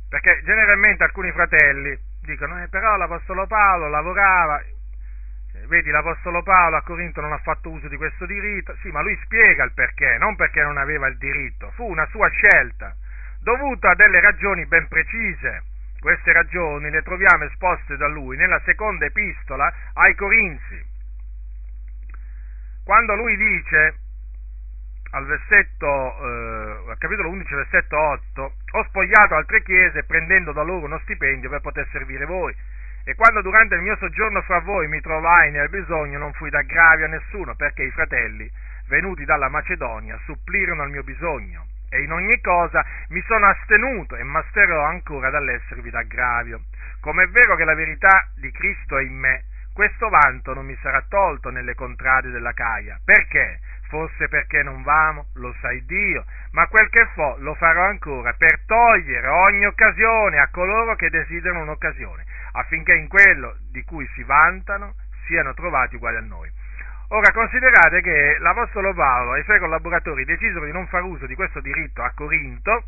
[0.10, 4.60] Perché generalmente alcuni fratelli dicono, eh, però l'Apostolo Paolo lavorava,
[5.68, 9.18] vedi l'Apostolo Paolo a Corinto non ha fatto uso di questo diritto, sì, ma lui
[9.24, 12.96] spiega il perché, non perché non aveva il diritto, fu una sua scelta,
[13.42, 15.64] dovuta a delle ragioni ben precise.
[16.00, 20.86] Queste ragioni le troviamo esposte da lui nella seconda epistola ai Corinzi.
[22.84, 23.96] Quando lui dice
[25.12, 31.00] al eh, al capitolo 11, versetto 8, ho spogliato altre chiese prendendo da loro uno
[31.00, 32.56] stipendio per poter servire voi
[33.08, 37.06] e quando durante il mio soggiorno fra voi mi trovai nel bisogno, non fui d'aggravio
[37.06, 38.52] a nessuno, perché i fratelli,
[38.90, 41.68] venuti dalla Macedonia, supplirono al mio bisogno.
[41.90, 46.64] E in ogni cosa mi sono astenuto e masterò ancora dall'esservi d'aggravio.
[47.00, 50.78] Come è vero che la verità di Cristo è in me, questo vanto non mi
[50.82, 53.00] sarà tolto nelle contrade della Caia.
[53.06, 53.62] Perché?
[53.88, 58.60] Forse perché non vamo, lo sai Dio, ma quel che fo lo farò ancora per
[58.66, 62.26] togliere ogni occasione a coloro che desiderano un'occasione
[62.58, 64.96] affinché in quello di cui si vantano
[65.28, 66.50] siano trovati uguali a noi.
[67.10, 71.36] Ora considerate che l'Apostolo Paolo e i suoi collaboratori decisero di non far uso di
[71.36, 72.84] questo diritto a Corinto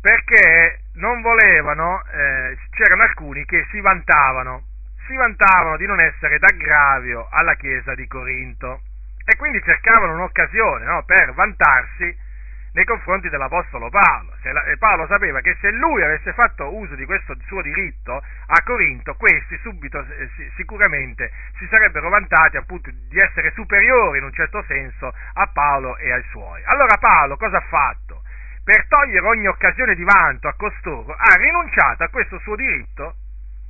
[0.00, 4.62] perché non volevano, eh, c'erano alcuni che si vantavano,
[5.06, 8.82] si vantavano di non essere d'aggravio alla Chiesa di Corinto
[9.24, 12.16] e quindi cercavano un'occasione no, per vantarsi
[12.76, 14.36] nei confronti dell'Apostolo Paolo.
[14.42, 19.14] La, Paolo sapeva che se lui avesse fatto uso di questo suo diritto a Corinto,
[19.14, 25.10] questi subito eh, sicuramente si sarebbero vantati appunto di essere superiori in un certo senso
[25.32, 26.62] a Paolo e ai suoi.
[26.66, 28.22] Allora Paolo cosa ha fatto?
[28.62, 33.14] Per togliere ogni occasione di vanto a costoro, ha rinunciato a questo suo diritto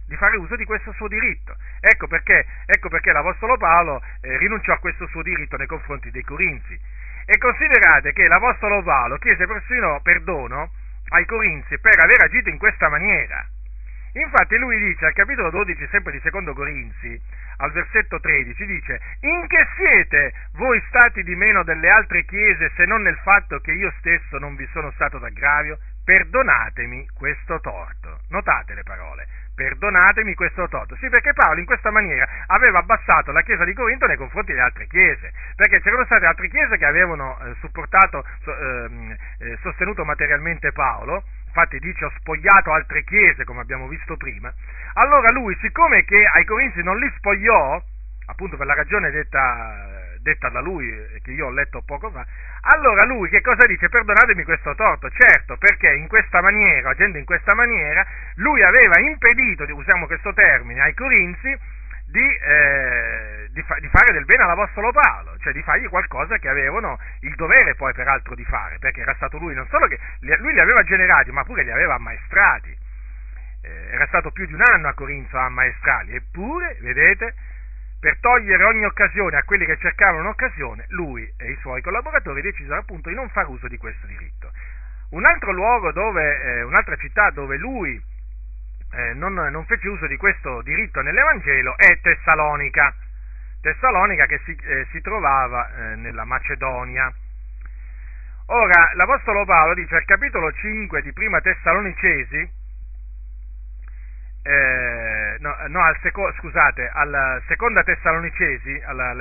[0.07, 1.55] di fare uso di questo suo diritto.
[1.81, 6.23] Ecco perché, ecco perché l'Apostolo Paolo eh, rinunciò a questo suo diritto nei confronti dei
[6.23, 6.79] Corinzi.
[7.29, 10.71] E considerate che l'Apostolo Paolo chiese persino perdono
[11.09, 13.45] ai Corinzi per aver agito in questa maniera.
[14.13, 17.21] Infatti lui dice al capitolo 12, sempre di secondo Corinzi,
[17.59, 22.87] al versetto 13, dice, in che siete voi stati di meno delle altre chiese se
[22.87, 25.79] non nel fatto che io stesso non vi sono stato d'aggravio?
[26.05, 28.21] Perdonatemi questo torto.
[28.29, 30.95] Notate le parole perdonatemi questo torto.
[30.97, 34.65] Sì, perché Paolo in questa maniera aveva abbassato la chiesa di Corinto nei confronti delle
[34.65, 40.05] altre chiese, perché c'erano state altre chiese che avevano eh, supportato, so, ehm, eh, sostenuto
[40.05, 44.53] materialmente Paolo, infatti dice ho spogliato altre chiese, come abbiamo visto prima,
[44.95, 47.83] allora lui, siccome che ai Corinzi non li spogliò,
[48.27, 52.27] appunto per la ragione detta detta da lui, che io ho letto poco fa,
[52.63, 53.89] allora lui che cosa dice?
[53.89, 58.05] Perdonatemi questo torto, certo, perché in questa maniera, agendo in questa maniera,
[58.37, 61.57] lui aveva impedito, usiamo questo termine, ai Corinzi
[62.09, 66.49] di, eh, di, fa, di, fare del bene all'Apostolo Paolo, cioè di fargli qualcosa che
[66.49, 69.99] avevano il dovere poi peraltro di fare, perché era stato lui non solo che
[70.39, 72.77] lui li aveva generati, ma pure li aveva ammaestrati.
[73.63, 77.35] Eh, era stato più di un anno a Corinzo a ammaestrarli, eppure, vedete,
[78.07, 82.79] per togliere ogni occasione a quelli che cercavano un'occasione, lui e i suoi collaboratori decisero
[82.79, 84.49] appunto di non fare uso di questo diritto.
[85.11, 88.01] Un altro luogo dove, eh, un'altra città dove lui
[88.93, 92.95] eh, non, non, fece uso di questo diritto nell'Evangelo è Tessalonica,
[93.61, 97.13] Tessalonica che si, eh, si trovava eh, nella Macedonia.
[98.47, 102.49] Ora, l'Apostolo Paolo dice al capitolo 5 di Prima Tessalonicesi,
[104.47, 109.13] eh, no, no al seco, scusate, alla seconda Tessalonicesi, alla,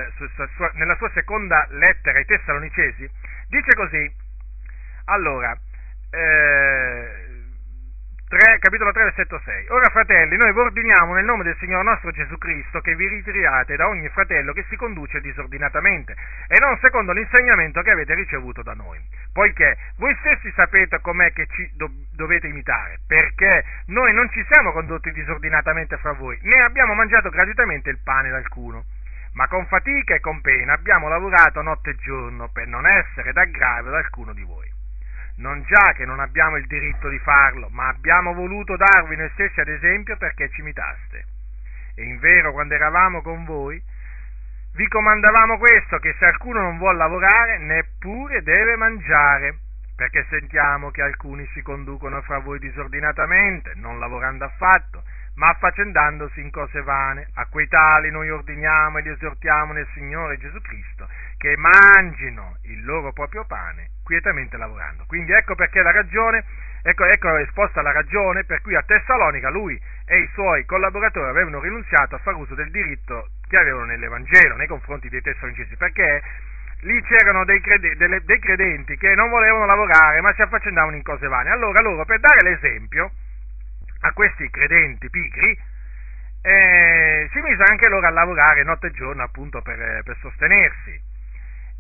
[0.74, 3.10] nella sua seconda lettera ai Tessalonicesi,
[3.48, 4.16] dice così,
[5.06, 5.58] allora,
[6.12, 7.25] eh,
[8.28, 9.68] 3, capitolo 3, versetto 6.
[9.70, 13.76] Ora, fratelli, noi vi ordiniamo nel nome del Signore nostro Gesù Cristo che vi ritiriate
[13.76, 16.16] da ogni fratello che si conduce disordinatamente
[16.48, 19.00] e non secondo l'insegnamento che avete ricevuto da noi.
[19.32, 24.72] Poiché voi stessi sapete com'è che ci do- dovete imitare, perché noi non ci siamo
[24.72, 28.86] condotti disordinatamente fra voi, né abbiamo mangiato gratuitamente il pane d'alcuno
[29.34, 33.90] ma con fatica e con pena abbiamo lavorato notte e giorno per non essere d'aggravio
[33.90, 34.75] ad alcuno di voi
[35.38, 39.60] non già che non abbiamo il diritto di farlo, ma abbiamo voluto darvi noi stessi
[39.60, 41.26] ad esempio perché ci imitaste.
[41.96, 43.82] E in vero, quando eravamo con voi,
[44.76, 49.60] vi comandavamo questo, che se alcuno non vuole lavorare, neppure deve mangiare,
[49.96, 55.04] perché sentiamo che alcuni si conducono fra voi disordinatamente, non lavorando affatto,
[55.36, 57.30] ma affaccendandosi in cose vane.
[57.36, 61.08] A quei tali noi ordiniamo e li esortiamo nel Signore Gesù Cristo
[61.38, 65.04] che mangino il loro proprio pane quietamente lavorando.
[65.08, 66.46] Quindi ecco perché la ragione,
[66.84, 71.60] ecco, ecco esposta la ragione per cui a Tessalonica lui e i suoi collaboratori avevano
[71.60, 76.22] rinunziato a far uso del diritto che avevano nell'Evangelo nei confronti dei Tessalonicesi, perché
[76.82, 81.04] lì c'erano dei, crede, delle, dei credenti che non volevano lavorare ma si affaccendavano in
[81.04, 81.50] cose vane.
[81.50, 83.12] Allora loro, per dare l'esempio,
[84.02, 85.58] a questi credenti pigri,
[86.44, 91.14] eh, si mise anche loro a lavorare notte e giorno appunto per, per sostenersi.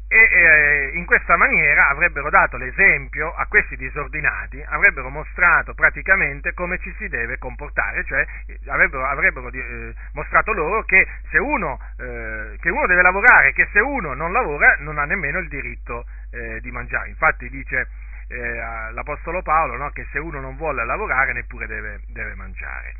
[0.07, 6.77] E eh, in questa maniera avrebbero dato l'esempio a questi disordinati, avrebbero mostrato praticamente come
[6.79, 8.23] ci si deve comportare, cioè
[8.67, 13.79] avrebbero, avrebbero eh, mostrato loro che, se uno, eh, che uno deve lavorare, che se
[13.79, 17.09] uno non lavora non ha nemmeno il diritto eh, di mangiare.
[17.09, 17.87] Infatti dice
[18.27, 19.89] eh, l'Apostolo Paolo no?
[19.89, 22.93] che se uno non vuole lavorare neppure deve, deve mangiare.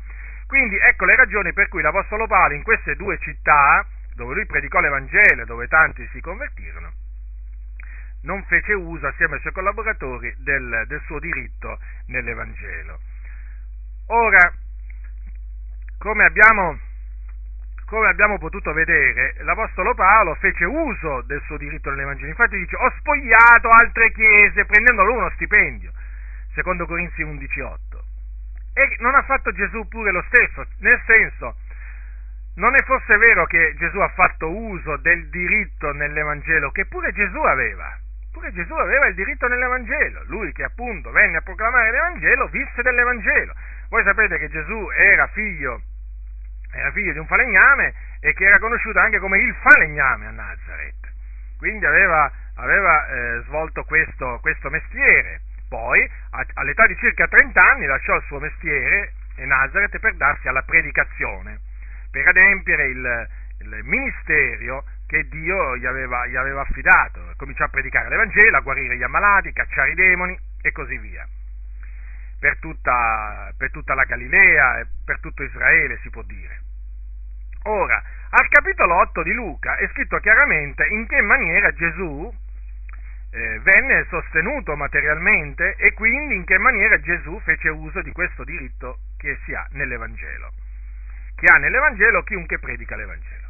[0.46, 3.84] Quindi ecco le ragioni per cui l'Apostolo Paolo in queste due città,
[4.16, 6.90] dove lui predicò l'Evangelo, dove tanti si convertirono,
[8.22, 12.98] non fece uso assieme ai suoi collaboratori del, del suo diritto nell'Evangelo.
[14.06, 14.52] Ora,
[15.98, 16.78] come abbiamo
[17.86, 22.26] come abbiamo potuto vedere, l'Apostolo Paolo fece uso del suo diritto nell'Evangelo.
[22.26, 25.92] Infatti dice, ho spogliato altre chiese prendendo loro uno stipendio,
[26.52, 27.78] secondo Corinzi 11.8.
[28.74, 31.56] E non ha fatto Gesù pure lo stesso, nel senso,
[32.56, 37.38] non è forse vero che Gesù ha fatto uso del diritto nell'Evangelo, che pure Gesù
[37.38, 37.96] aveva.
[38.32, 43.54] Pure Gesù aveva il diritto nell'Evangelo, lui che appunto venne a proclamare l'Evangelo, visse dell'Evangelo.
[43.88, 45.80] Voi sapete che Gesù era figlio
[46.72, 51.14] era figlio di un falegname e che era conosciuto anche come il falegname a Nazareth.
[51.58, 55.40] Quindi aveva, aveva eh, svolto questo, questo, mestiere.
[55.68, 60.48] Poi, a, all'età di circa 30 anni, lasciò il suo mestiere in Nazareth per darsi
[60.48, 61.60] alla predicazione,
[62.16, 63.28] per adempiere il,
[63.60, 67.20] il ministero che Dio gli aveva, gli aveva affidato.
[67.36, 71.26] Cominciò a predicare l'Evangelo, a guarire gli ammalati, cacciare i demoni e così via
[72.38, 76.60] per tutta, per tutta la Galilea e per tutto Israele, si può dire.
[77.64, 82.32] Ora, al capitolo 8 di Luca è scritto chiaramente in che maniera Gesù,
[83.32, 88.98] eh, venne sostenuto materialmente e quindi in che maniera Gesù fece uso di questo diritto
[89.18, 90.52] che si ha nell'Evangelo.
[91.36, 93.44] Che ha nell'Evangelo chiunque predica l'Evangelo.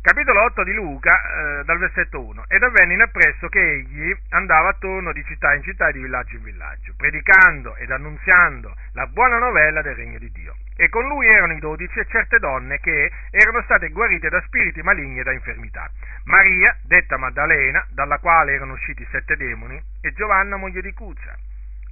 [0.00, 2.44] Capitolo 8 di Luca, eh, dal versetto 1.
[2.48, 6.36] Ed avvenne in appresso che egli andava attorno di città in città e di villaggio
[6.36, 10.56] in villaggio, predicando ed annunziando la buona novella del regno di Dio.
[10.76, 14.80] E con lui erano i dodici e certe donne che erano state guarite da spiriti
[14.80, 15.90] maligni e da infermità.
[16.24, 21.36] Maria, detta Maddalena, dalla quale erano usciti sette demoni, e Giovanna, moglie di Cuzia,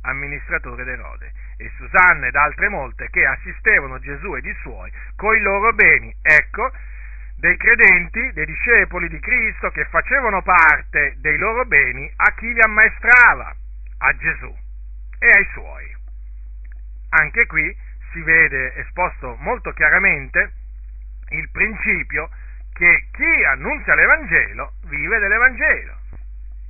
[0.06, 5.72] amministratore d'Erode, e Susanna ed altre molte che assistevano Gesù ed i suoi coi loro
[5.72, 6.14] beni.
[6.22, 6.70] Ecco,
[7.36, 12.60] dei credenti, dei discepoli di Cristo che facevano parte dei loro beni a chi li
[12.60, 13.54] ammaestrava,
[13.98, 14.54] a Gesù
[15.18, 15.94] e ai suoi.
[17.10, 17.76] Anche qui
[18.12, 20.52] si vede esposto molto chiaramente
[21.30, 22.28] il principio
[22.72, 25.96] che chi annunzia l'Evangelo vive dell'Evangelo.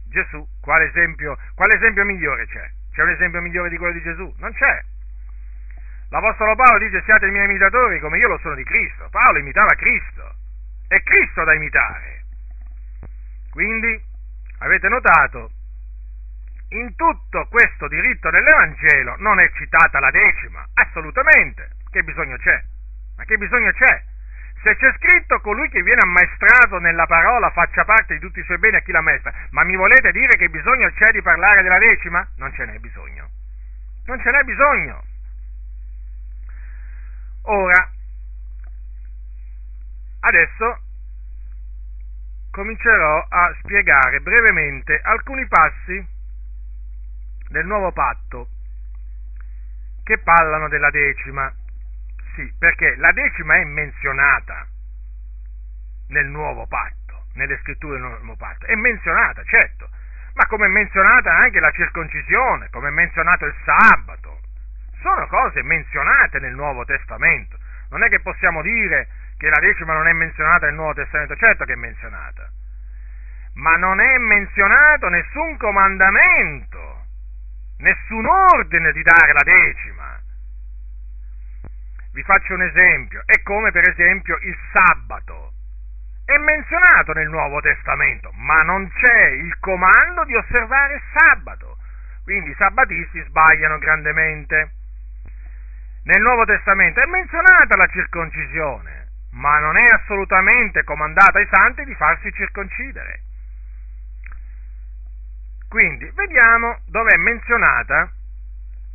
[0.08, 2.70] Gesù, quale esempio, quale esempio migliore c'è?
[2.96, 4.34] C'è un esempio migliore di quello di Gesù?
[4.38, 4.82] Non c'è.
[6.08, 9.06] L'Apostolo Paolo dice siate i miei imitatori come io lo sono di Cristo.
[9.10, 10.34] Paolo imitava Cristo.
[10.88, 12.24] È Cristo da imitare.
[13.50, 14.02] Quindi,
[14.60, 15.50] avete notato,
[16.70, 21.72] in tutto questo diritto dell'Evangelo non è citata la decima, assolutamente.
[21.90, 22.64] Che bisogno c'è?
[23.18, 24.04] Ma che bisogno c'è?
[24.66, 28.58] Se c'è scritto colui che viene ammaestrato nella parola faccia parte di tutti i suoi
[28.58, 31.78] beni a chi la maestra, ma mi volete dire che bisogno c'è di parlare della
[31.78, 32.26] decima?
[32.38, 33.28] Non ce n'è bisogno.
[34.06, 35.02] Non ce n'è bisogno.
[37.42, 37.90] Ora,
[40.26, 40.80] Adesso
[42.50, 46.04] comincerò a spiegare brevemente alcuni passi
[47.48, 48.48] del nuovo patto
[50.02, 51.54] che parlano della decima.
[52.36, 54.66] Sì, perché la decima è menzionata
[56.08, 58.66] nel nuovo patto, nelle scritture del nuovo patto.
[58.66, 59.88] È menzionata, certo,
[60.34, 64.40] ma come è menzionata anche la circoncisione, come è menzionato il sabato.
[65.00, 67.56] Sono cose menzionate nel Nuovo Testamento.
[67.88, 69.08] Non è che possiamo dire
[69.38, 72.50] che la decima non è menzionata nel Nuovo Testamento, certo che è menzionata,
[73.54, 77.04] ma non è menzionato nessun comandamento,
[77.78, 80.15] nessun ordine di dare la decima.
[82.16, 85.52] Vi faccio un esempio, è come per esempio il sabato.
[86.24, 91.76] È menzionato nel Nuovo Testamento, ma non c'è il comando di osservare il sabato.
[92.24, 94.70] Quindi i sabatisti sbagliano grandemente.
[96.04, 101.94] Nel Nuovo Testamento è menzionata la circoncisione, ma non è assolutamente comandata ai santi di
[101.96, 103.20] farsi circoncidere.
[105.68, 108.10] Quindi vediamo dove è menzionata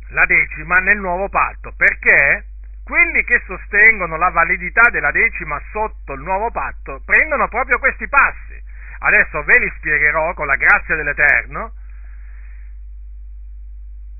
[0.08, 2.46] la decima nel nuovo patto, perché
[2.92, 8.62] quelli che sostengono la validità della decima sotto il nuovo patto prendono proprio questi passi.
[8.98, 11.72] Adesso ve li spiegherò con la grazia dell'Eterno,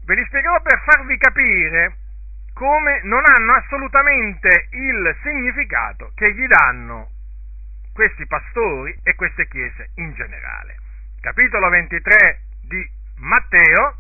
[0.07, 1.97] ve li spiegherò per farvi capire
[2.55, 7.11] come non hanno assolutamente il significato che gli danno
[7.93, 10.77] questi pastori e queste chiese in generale.
[11.21, 13.97] Capitolo 23 di Matteo,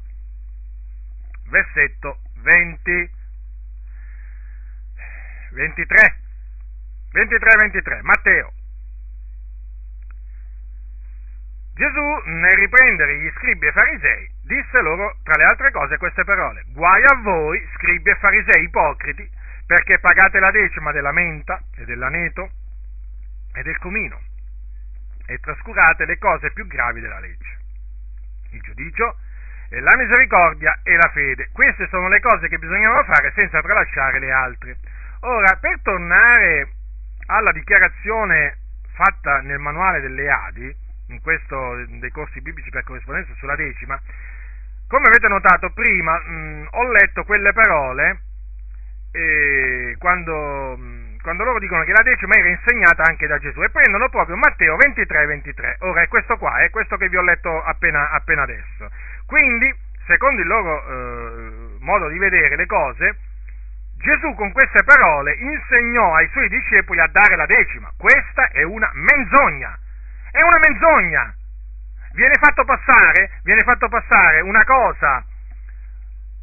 [1.50, 3.20] versetto 20.
[5.52, 6.16] 23.
[7.12, 8.02] 23, 23.
[8.02, 8.52] Matteo.
[11.74, 16.64] Gesù, nel riprendere gli scribi e farisei, disse loro, tra le altre cose, queste parole.
[16.68, 19.28] Guai a voi, scribi e farisei ipocriti,
[19.66, 22.50] perché pagate la decima della menta e dell'aneto
[23.54, 24.20] e del comino
[25.26, 27.58] e trascurate le cose più gravi della legge.
[28.50, 29.16] Il giudicio,
[29.70, 31.48] la misericordia e la fede.
[31.52, 34.76] Queste sono le cose che bisognava fare senza tralasciare le altre.
[35.24, 36.72] Ora, per tornare
[37.26, 38.56] alla dichiarazione
[38.94, 40.74] fatta nel manuale delle Adi,
[41.08, 44.00] in questo dei corsi biblici per corrispondenza sulla decima,
[44.88, 48.20] come avete notato prima, mh, ho letto quelle parole
[49.12, 53.70] eh, quando, mh, quando, loro dicono che la decima era insegnata anche da Gesù e
[53.70, 55.76] prendono proprio Matteo 23, 23.
[55.82, 58.90] Ora è questo qua, è questo che vi ho letto appena, appena adesso.
[59.26, 59.72] Quindi,
[60.06, 63.16] secondo il loro eh, modo di vedere le cose,
[64.02, 67.88] Gesù con queste parole insegnò ai suoi discepoli a dare la decima.
[67.96, 69.78] Questa è una menzogna.
[70.32, 71.34] È una menzogna.
[72.12, 75.24] Viene fatto passare, viene fatto passare una cosa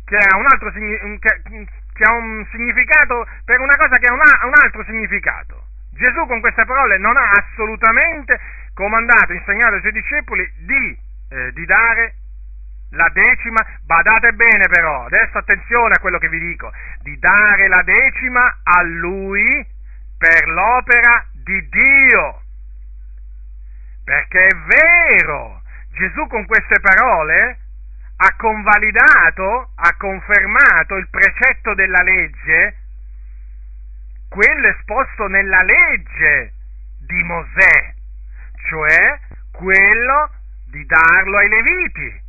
[0.05, 4.83] che ha un, altro, che, ha un significato per una cosa che ha un altro
[4.85, 5.67] significato.
[5.91, 8.39] Gesù con queste parole non ha assolutamente
[8.73, 10.97] comandato, insegnato ai suoi discepoli di,
[11.29, 12.13] eh, di dare
[12.91, 16.71] la decima, badate bene però, adesso attenzione a quello che vi dico,
[17.01, 19.65] di dare la decima a lui
[20.17, 22.41] per l'opera di Dio.
[24.03, 25.61] Perché è vero,
[25.91, 27.59] Gesù con queste parole
[28.17, 32.77] ha convalidato, ha confermato il precetto della legge,
[34.29, 36.53] quello esposto nella legge
[37.05, 37.93] di Mosè,
[38.67, 39.19] cioè
[39.51, 40.29] quello
[40.69, 42.21] di darlo ai Leviti,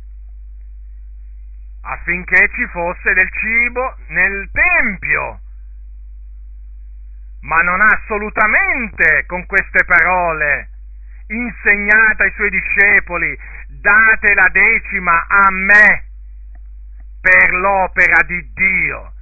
[1.81, 5.39] affinché ci fosse del cibo nel Tempio.
[7.41, 10.69] Ma non ha assolutamente con queste parole
[11.27, 13.37] insegnato ai suoi discepoli,
[13.67, 16.03] date la decima a me
[17.21, 19.13] per l'opera di Dio.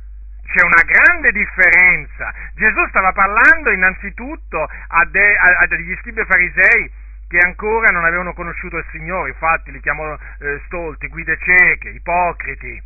[0.52, 2.34] C'è una grande differenza.
[2.56, 6.92] Gesù stava parlando innanzitutto a, de, a, a degli scribi farisei
[7.30, 12.82] che ancora non avevano conosciuto il Signore, infatti li chiamò eh, stolti, guide cieche, ipocriti.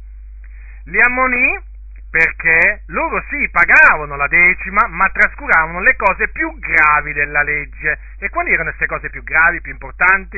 [0.87, 1.71] Li ammonì
[2.11, 7.97] perché loro sì pagavano la decima, ma trascuravano le cose più gravi della legge.
[8.19, 10.37] E quali erano queste cose più gravi, più importanti?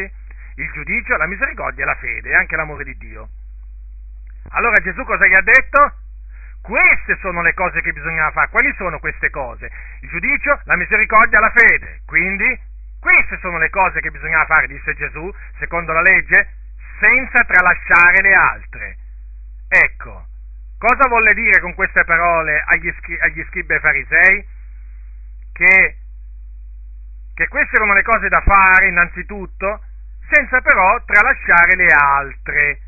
[0.57, 3.27] Il giudizio, la misericordia la fede, e anche l'amore di Dio.
[4.51, 5.93] Allora Gesù cosa gli ha detto?
[6.61, 8.49] Queste sono le cose che bisognava fare.
[8.49, 9.69] Quali sono queste cose?
[10.01, 12.01] Il giudizio, la misericordia, la fede.
[12.05, 12.73] Quindi
[13.05, 16.49] queste sono le cose che bisognava fare, disse Gesù, secondo la legge,
[16.99, 18.97] senza tralasciare le altre.
[19.69, 20.25] Ecco,
[20.79, 24.47] cosa volle dire con queste parole agli, agli scribi e farisei?
[25.53, 25.97] Che,
[27.35, 29.83] che queste erano le cose da fare innanzitutto,
[30.27, 32.79] senza però tralasciare le altre.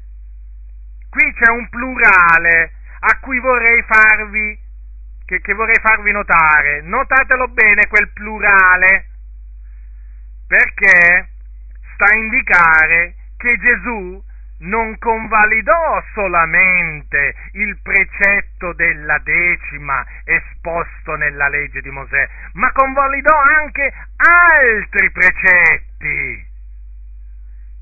[1.11, 2.71] Qui c'è un plurale
[3.01, 4.59] a cui vorrei farvi,
[5.27, 6.81] che, che vorrei farvi notare.
[6.81, 9.09] Notatelo bene quel plurale
[10.47, 11.29] perché
[11.93, 14.23] sta a indicare che Gesù
[14.59, 23.93] non convalidò solamente il precetto della decima esposto nella legge di Mosè, ma convalidò anche
[24.15, 26.45] altri precetti.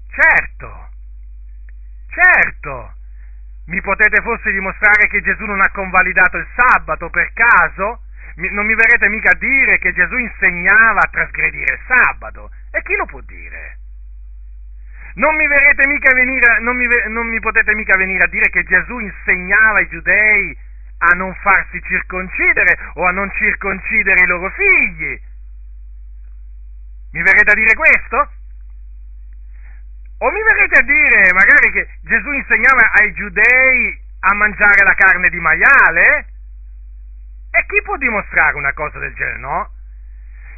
[0.10, 0.90] Certo,
[2.10, 2.94] certo,
[3.68, 8.02] mi potete forse dimostrare che Gesù non ha convalidato il sabato per caso?
[8.36, 12.52] Non mi verrete mica a dire che Gesù insegnava a trasgredire il sabato.
[12.72, 13.78] E chi lo può dire?
[15.16, 19.78] Non mi, venire, non, mi, non mi potete mica venire a dire che Gesù insegnava
[19.78, 20.58] ai giudei
[20.98, 25.22] a non farsi circoncidere o a non circoncidere i loro figli.
[27.14, 28.30] Mi verrete a dire questo?
[30.18, 35.30] O mi verrete a dire magari che Gesù insegnava ai giudei a mangiare la carne
[35.30, 36.26] di maiale?
[37.56, 39.70] E chi può dimostrare una cosa del genere, no?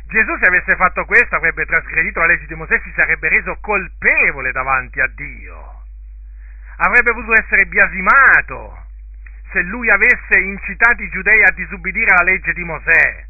[0.07, 4.51] Gesù se avesse fatto questo avrebbe trasgredito la legge di Mosè, si sarebbe reso colpevole
[4.51, 5.83] davanti a Dio.
[6.77, 8.85] Avrebbe potuto essere biasimato
[9.51, 13.25] se lui avesse incitato i giudei a disubbidire alla legge di Mosè.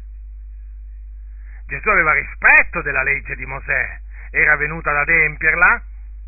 [1.66, 4.00] Gesù aveva rispetto della legge di Mosè,
[4.30, 5.82] era venuto ad adempierla,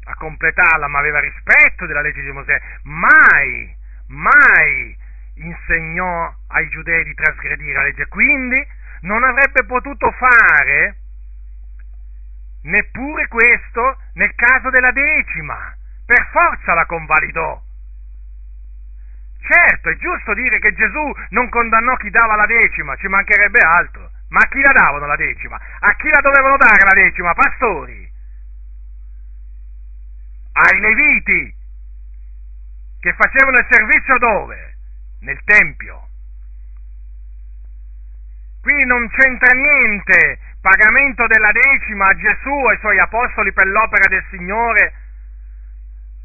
[0.04, 2.60] a completarla, ma aveva rispetto della legge di Mosè.
[2.82, 3.74] Mai,
[4.08, 4.98] mai
[5.40, 8.66] insegnò ai giudei di trasgredire la legge, quindi
[9.02, 10.96] non avrebbe potuto fare
[12.62, 17.62] neppure questo nel caso della decima, per forza la convalidò.
[19.40, 24.10] Certo, è giusto dire che Gesù non condannò chi dava la decima, ci mancherebbe altro,
[24.28, 25.58] ma a chi la davano la decima?
[25.80, 27.32] A chi la dovevano dare la decima?
[27.32, 28.08] Pastori?
[30.52, 31.54] Ai leviti,
[33.00, 34.69] che facevano il servizio dove?
[35.20, 36.09] Nel Tempio.
[38.62, 44.06] Qui non c'entra niente pagamento della decima a Gesù e ai suoi apostoli per l'opera
[44.09, 44.92] del Signore,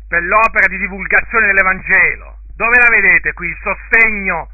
[0.08, 2.40] per l'opera di divulgazione dell'Evangelo.
[2.56, 4.50] Dove la vedete qui il sostegno?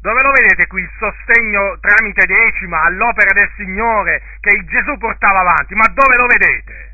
[0.00, 5.74] Dove lo vedete qui il sostegno tramite decima all'opera del Signore che Gesù portava avanti?
[5.74, 6.89] Ma dove lo vedete?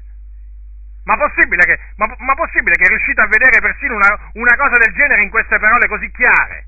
[1.07, 4.93] Ma possibile che, ma, ma possibile che riuscite a vedere persino una, una cosa del
[4.93, 6.67] genere in queste parole così chiare?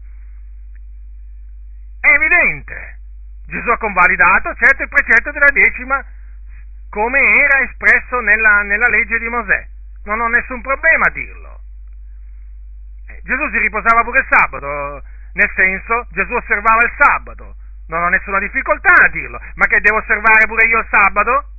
[2.00, 2.98] È evidente.
[3.46, 6.04] Gesù ha convalidato certo il precetto della decima
[6.88, 9.66] come era espresso nella, nella legge di Mosè.
[10.04, 11.60] Non ho nessun problema a dirlo.
[13.08, 15.02] Eh, Gesù si riposava pure il sabato,
[15.32, 17.56] nel senso Gesù osservava il sabato.
[17.88, 19.40] Non ho nessuna difficoltà a dirlo.
[19.54, 21.56] Ma che devo osservare pure io il sabato?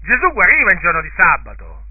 [0.00, 1.84] Gesù guariva in giorno di sabato.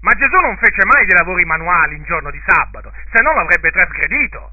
[0.00, 3.70] Ma Gesù non fece mai dei lavori manuali in giorno di sabato, se no l'avrebbe
[3.70, 4.52] trasgredito.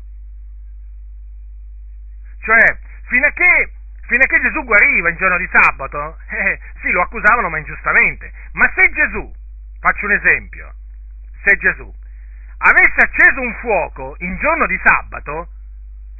[2.41, 2.77] Cioè,
[3.07, 3.71] fino a che,
[4.07, 8.31] fino a che Gesù guariva in giorno di sabato, eh, sì, lo accusavano ma ingiustamente.
[8.53, 9.31] Ma se Gesù,
[9.79, 10.73] faccio un esempio,
[11.43, 11.93] se Gesù
[12.63, 15.49] avesse acceso un fuoco in giorno di sabato,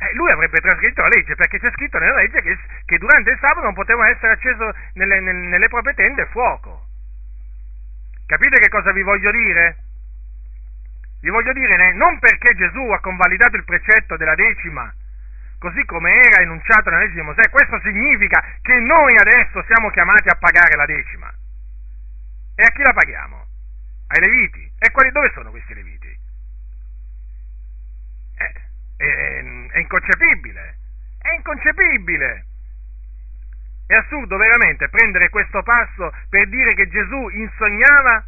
[0.01, 3.37] eh, lui avrebbe trasgredito la legge, perché c'è scritto nella legge che, che durante il
[3.39, 6.87] sabato non poteva essere acceso nelle, nelle, nelle proprie tende fuoco.
[8.25, 9.77] Capite che cosa vi voglio dire?
[11.21, 14.91] Vi voglio dire, non perché Gesù ha convalidato il precetto della decima,
[15.59, 20.29] così come era enunciato nella legge di Mosè, questo significa che noi adesso siamo chiamati
[20.29, 21.31] a pagare la decima.
[22.55, 23.45] E a chi la paghiamo?
[24.07, 24.71] Ai Leviti.
[24.79, 26.00] E quali, dove sono questi Leviti?
[29.01, 30.77] È, è inconcepibile,
[31.19, 32.45] è inconcepibile.
[33.87, 38.25] È assurdo veramente prendere questo passo per dire che Gesù insognava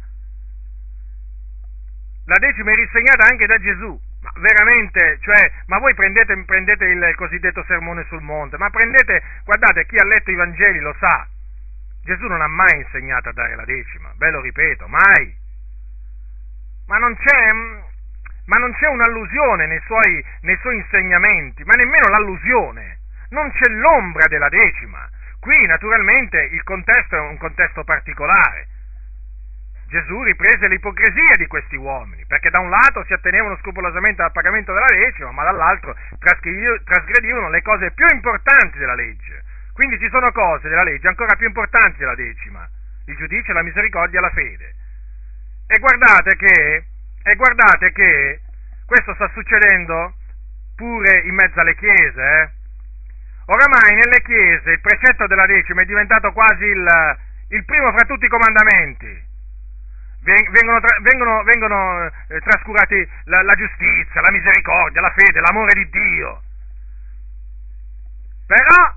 [2.26, 4.00] la decima è risegnata anche da Gesù.
[4.22, 9.84] Ma veramente, cioè, ma voi prendete, prendete, il cosiddetto sermone sul monte, ma prendete, guardate,
[9.86, 11.28] chi ha letto i Vangeli lo sa,
[12.02, 15.36] Gesù non ha mai insegnato a dare la decima, ve lo ripeto, mai.
[16.86, 17.52] Ma non c'è,
[18.46, 22.98] ma non c'è un'allusione nei suoi, nei suoi insegnamenti, ma nemmeno l'allusione,
[23.30, 25.08] non c'è l'ombra della decima.
[25.40, 28.66] Qui naturalmente il contesto è un contesto particolare,
[29.94, 34.72] Gesù riprese l'ipocrisia di questi uomini, perché da un lato si attenevano scrupolosamente al pagamento
[34.72, 39.44] della decima, ma dall'altro trasgredivano le cose più importanti della legge.
[39.72, 42.68] Quindi ci sono cose della legge ancora più importanti della decima,
[43.06, 44.74] il giudizio, la misericordia e la fede.
[45.68, 46.84] E guardate che,
[47.24, 48.40] e guardate che
[48.86, 50.14] questo sta succedendo
[50.76, 52.22] pure in mezzo alle chiese.
[52.22, 52.50] Eh?
[53.46, 57.18] Oramai nelle chiese il precetto della decima è diventato quasi il,
[57.48, 59.32] il primo fra tutti i comandamenti
[60.24, 66.42] vengono, vengono, vengono eh, trascurati la, la, giustizia, la misericordia, la fede, l'amore di Dio.
[68.46, 68.94] Però,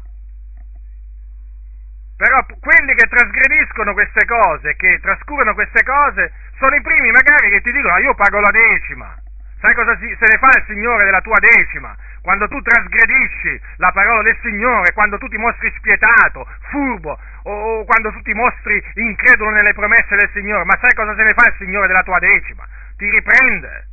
[2.17, 7.61] però quelli che trasgrediscono queste cose, che trascurano queste cose, sono i primi magari che
[7.61, 9.15] ti dicono ah, io pago la decima.
[9.61, 11.95] Sai cosa se ne fa il Signore della tua decima?
[12.21, 17.85] Quando tu trasgredisci la parola del Signore, quando tu ti mostri spietato, furbo, o, o
[17.85, 21.49] quando tu ti mostri incredulo nelle promesse del Signore, ma sai cosa se ne fa
[21.49, 22.67] il Signore della tua decima?
[22.97, 23.87] Ti riprende.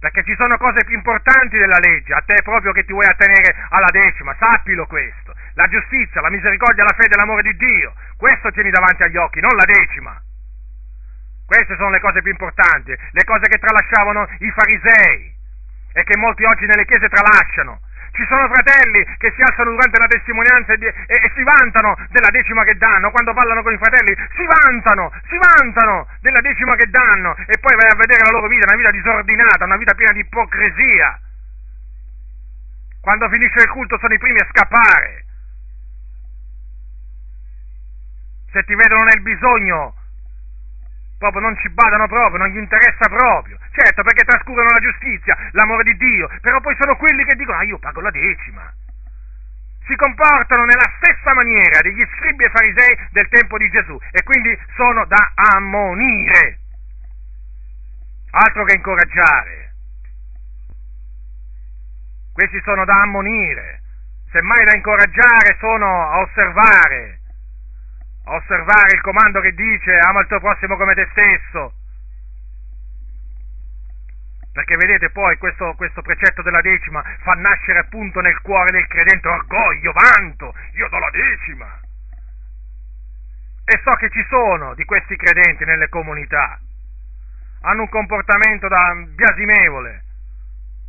[0.00, 3.54] Perché ci sono cose più importanti della legge, a te proprio che ti vuoi attenere
[3.70, 5.33] alla decima, sappilo questo.
[5.54, 9.40] La giustizia, la misericordia, la fede e l'amore di Dio, questo tieni davanti agli occhi,
[9.40, 10.20] non la decima.
[11.46, 15.32] Queste sono le cose più importanti, le cose che tralasciavano i farisei
[15.92, 17.80] e che molti oggi nelle chiese tralasciano.
[18.14, 22.30] Ci sono fratelli che si alzano durante la testimonianza e, e, e, si vantano della
[22.30, 23.10] decima che danno.
[23.10, 27.74] Quando parlano con i fratelli si vantano, si vantano della decima che danno e poi
[27.76, 31.18] vai a vedere la loro vita, una vita disordinata, una vita piena di ipocrisia.
[33.00, 35.23] Quando finisce il culto sono i primi a scappare.
[38.54, 39.94] Se ti vedono nel bisogno
[41.18, 43.58] proprio non ci badano proprio, non gli interessa proprio.
[43.72, 47.64] Certo, perché trascurano la giustizia, l'amore di Dio, però poi sono quelli che dicono, ah
[47.64, 48.72] io pago la decima.
[49.86, 54.56] Si comportano nella stessa maniera degli scribi e farisei del tempo di Gesù e quindi
[54.76, 56.58] sono da ammonire.
[58.30, 59.72] Altro che incoraggiare.
[62.32, 63.80] Questi sono da ammonire,
[64.30, 67.22] semmai da incoraggiare sono a osservare
[68.24, 71.74] osservare il comando che dice ama il tuo prossimo come te stesso.
[74.52, 79.26] Perché vedete poi questo, questo, precetto della decima fa nascere appunto nel cuore del credente
[79.26, 81.80] orgoglio, vanto, io do la decima.
[83.64, 86.58] E so che ci sono di questi credenti nelle comunità.
[87.62, 90.04] Hanno un comportamento da biasimevole,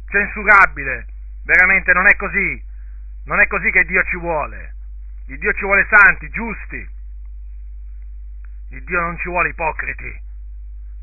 [0.09, 1.07] censurabile.
[1.43, 2.63] Veramente non è così.
[3.25, 4.73] Non è così che Dio ci vuole.
[5.27, 6.87] Il Dio ci vuole santi, giusti,
[8.75, 10.21] il Dio non ci vuole ipocriti.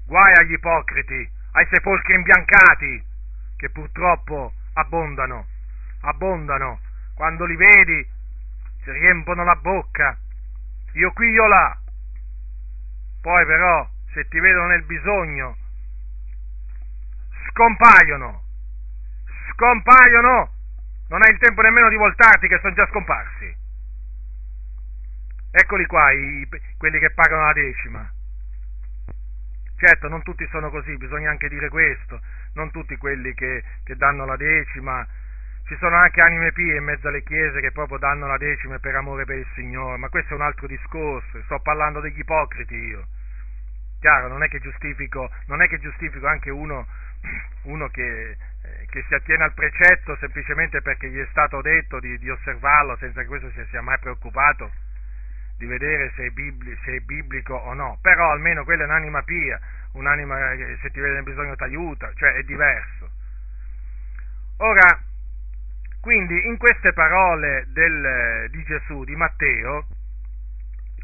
[0.07, 3.03] Guai agli ipocriti, ai sepolcri imbiancati,
[3.57, 5.47] che purtroppo abbondano,
[6.03, 6.81] abbondano.
[7.15, 8.07] Quando li vedi
[8.83, 10.19] si riempono la bocca.
[10.93, 11.79] Io qui, io là.
[13.23, 15.57] Poi però, se ti vedono nel bisogno,
[17.49, 18.43] scompaiono.
[19.53, 20.51] Scompaiono.
[21.09, 23.62] Non hai il tempo nemmeno di voltarti che sono già scomparsi.
[25.55, 26.49] Eccoli qua, i,
[26.79, 28.11] quelli che pagano la decima.
[29.77, 32.23] Certo, non tutti sono così, bisogna anche dire questo,
[32.55, 35.07] non tutti quelli che, che danno la decima,
[35.67, 38.95] ci sono anche anime pie in mezzo alle chiese che proprio danno la decima per
[38.95, 43.07] amore per il Signore, ma questo è un altro discorso, sto parlando degli ipocriti io.
[44.01, 46.87] Chiaro, non è che giustifico, è che giustifico anche uno,
[47.65, 52.19] uno che, eh, che, si attiene al precetto semplicemente perché gli è stato detto di,
[52.19, 54.82] di osservarlo senza che questo si sia mai preoccupato
[55.59, 59.23] di vedere se è, bibli, se è, biblico o no, però almeno quella è un'anima
[59.23, 59.61] pia,
[59.93, 63.11] un'anima che se ti vede nel bisogno ti aiuta, cioè è diverso.
[64.59, 65.01] Ora,
[66.03, 69.87] Quindi in queste parole del, di Gesù, di Matteo,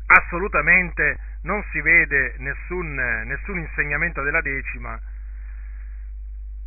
[0.07, 5.01] assolutamente non si vede nessun, nessun insegnamento della decima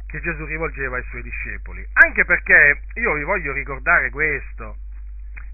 [0.07, 1.85] che Gesù rivolgeva ai suoi discepoli.
[1.91, 4.77] Anche perché io vi voglio ricordare questo,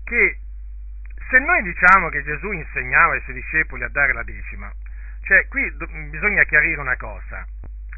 [0.04, 0.38] che
[1.30, 4.72] se noi diciamo che Gesù insegnava ai suoi discepoli a dare la decima,
[5.24, 7.46] cioè qui do, bisogna chiarire una cosa.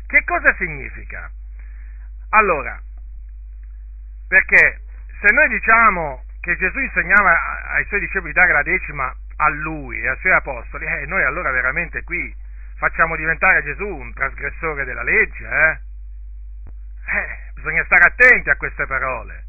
[0.07, 1.30] Che cosa significa?
[2.30, 2.81] Allora,
[4.27, 4.81] perché
[5.22, 9.99] se noi diciamo che Gesù insegnava ai suoi discepoli di dare la decima a lui
[9.99, 12.34] e ai suoi apostoli, eh, noi allora veramente qui
[12.77, 15.80] facciamo diventare Gesù un trasgressore della legge, eh?
[17.18, 19.43] eh bisogna stare attenti a queste parole.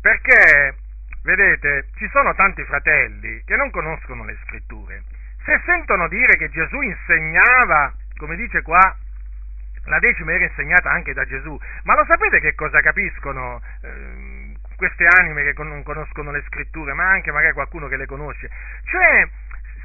[0.00, 0.76] Perché,
[1.26, 5.02] vedete, ci sono tanti fratelli che non conoscono le scritture.
[5.44, 8.96] Se sentono dire che Gesù insegnava, come dice qua,
[9.86, 13.60] la decima era insegnata anche da Gesù, ma lo sapete che cosa capiscono?
[13.82, 18.48] Eh, queste anime che non conoscono le scritture, ma anche magari qualcuno che le conosce.
[18.84, 19.28] Cioè,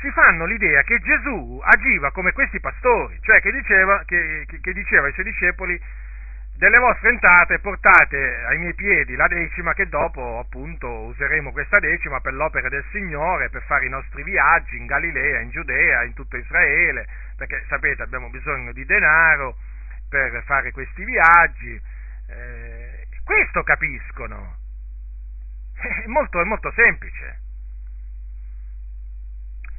[0.02, 5.08] si fanno l'idea che Gesù agiva come questi pastori, cioè che diceva, che, che, diceva
[5.08, 5.80] ai suoi discepoli
[6.62, 12.20] delle vostre entrate portate ai miei piedi la decima che dopo appunto useremo questa decima
[12.20, 16.38] per l'opera del Signore, per fare i nostri viaggi in Galilea, in Giudea, in tutto
[16.38, 19.58] Israele, perché sapete abbiamo bisogno di denaro
[20.08, 21.82] per fare questi viaggi.
[22.28, 24.58] Eh, questo capiscono.
[25.82, 27.40] È molto, è molto semplice.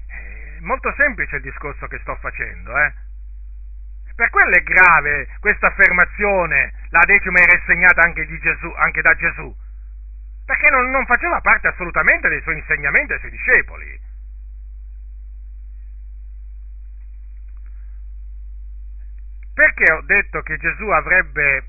[0.09, 2.93] È molto semplice il discorso che sto facendo, eh?
[4.15, 9.55] Per quello è grave questa affermazione, la decima era insegnata anche, Gesù, anche da Gesù,
[10.45, 14.01] perché non, non, faceva parte assolutamente dei suoi insegnamenti ai suoi discepoli.
[19.55, 21.65] Perché ho detto che Gesù avrebbe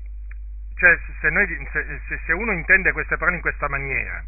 [0.76, 4.22] cioè se, noi, se, se uno intende queste parole in questa maniera,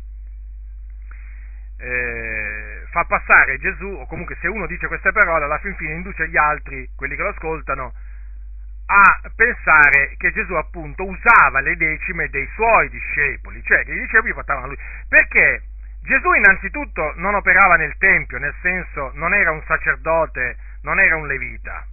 [1.78, 6.28] eh, fa passare Gesù, o comunque se uno dice queste parole, alla fin fine induce
[6.28, 7.92] gli altri, quelli che lo ascoltano,
[8.86, 14.32] a pensare che Gesù appunto usava le decime dei suoi discepoli, cioè che i discepoli
[14.32, 14.78] portavano a lui.
[15.08, 15.62] Perché
[16.02, 21.26] Gesù innanzitutto non operava nel Tempio, nel senso non era un sacerdote, non era un
[21.26, 21.84] levita,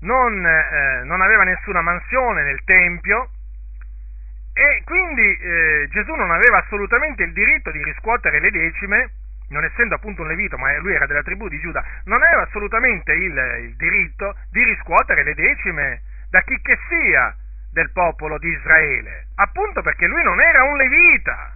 [0.00, 3.30] non, eh, non aveva nessuna mansione nel Tempio,
[4.54, 9.10] e quindi eh, Gesù non aveva assolutamente il diritto di riscuotere le decime,
[9.52, 13.12] non essendo appunto un levito, ma lui era della tribù di Giuda, non aveva assolutamente
[13.12, 17.36] il, il diritto di riscuotere le decime da chi che sia
[17.70, 21.52] del popolo di Israele, appunto perché lui non era un levita.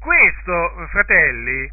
[0.00, 1.70] Questo, fratelli,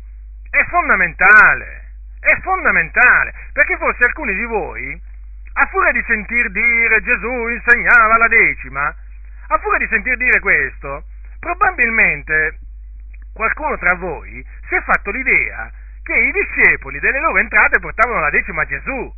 [0.49, 5.01] è fondamentale, è fondamentale, perché forse alcuni di voi
[5.57, 8.93] a furia di sentir dire Gesù insegnava la decima,
[9.47, 11.05] a furia di sentir dire questo,
[11.39, 12.59] probabilmente
[13.35, 15.69] qualcuno tra voi si è fatto l'idea
[16.01, 19.13] che i discepoli delle loro entrate portavano la decima a Gesù.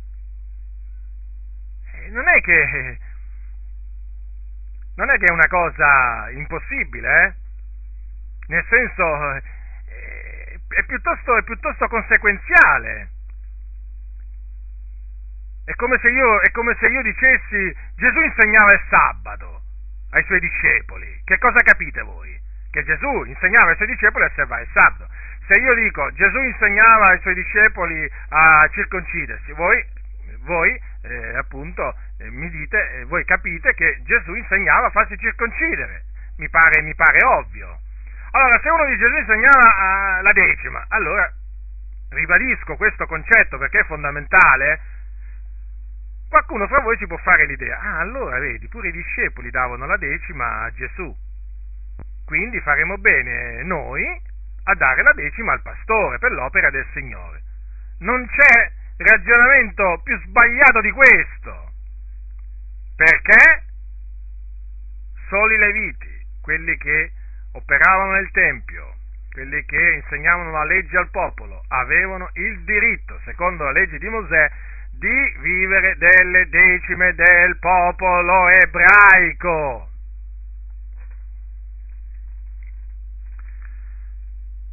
[1.92, 2.98] Eh, non è che,
[4.96, 7.34] non è, che è una cosa impossibile, eh?
[8.48, 13.10] Nel senso, eh, è piuttosto, è piuttosto conseguenziale.
[15.64, 19.62] È come, io, è come se io dicessi Gesù insegnava il sabato
[20.10, 21.20] ai suoi discepoli.
[21.24, 22.47] Che cosa capite voi?
[22.70, 25.08] Che Gesù insegnava ai suoi discepoli a osservare il sabato.
[25.46, 29.84] Se io dico Gesù insegnava ai suoi discepoli a circoncidersi, voi,
[30.40, 36.04] voi eh, appunto eh, mi dite, eh, voi capite che Gesù insegnava a farsi circoncidere.
[36.36, 37.80] Mi pare, mi pare ovvio.
[38.32, 41.32] Allora, se uno di Gesù insegnava la decima, allora
[42.10, 44.80] ribadisco questo concetto perché è fondamentale
[46.28, 49.96] Qualcuno fra voi si può fare l'idea, ah allora vedi, pure i discepoli davano la
[49.96, 51.14] decima a Gesù,
[52.28, 54.04] quindi faremo bene noi
[54.64, 57.40] a dare la decima al pastore per l'opera del Signore.
[58.00, 61.72] Non c'è ragionamento più sbagliato di questo,
[62.96, 63.62] perché
[65.30, 67.12] soli leviti, quelli che
[67.52, 68.96] operavano nel Tempio,
[69.32, 74.50] quelli che insegnavano la legge al popolo, avevano il diritto, secondo la legge di Mosè,
[74.98, 79.88] di vivere delle decime del popolo ebraico.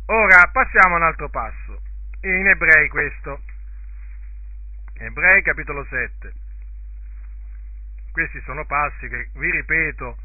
[0.08, 1.82] Ora passiamo a un altro passo,
[2.22, 3.42] in Ebrei questo,
[5.00, 6.32] Ebrei capitolo 7.
[8.12, 10.16] Questi sono passi che, vi ripeto,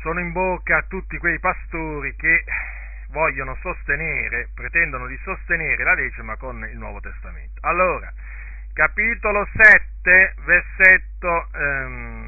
[0.00, 2.44] sono in bocca a tutti quei pastori che
[3.10, 7.60] vogliono sostenere, pretendono di sostenere la decima con il Nuovo Testamento.
[7.66, 8.10] Allora,
[8.72, 12.23] capitolo 7, versetto ehm,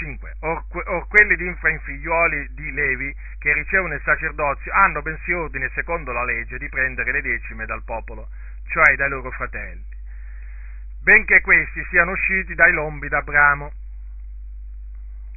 [0.00, 0.36] 5.
[0.40, 6.12] Or, or quelli di infrainfigliuoli di Levi che ricevono il sacerdozio hanno bensì ordine secondo
[6.12, 8.28] la legge di prendere le decime dal popolo,
[8.68, 9.84] cioè dai loro fratelli,
[11.02, 13.72] benché questi siano usciti dai lombi d'Abramo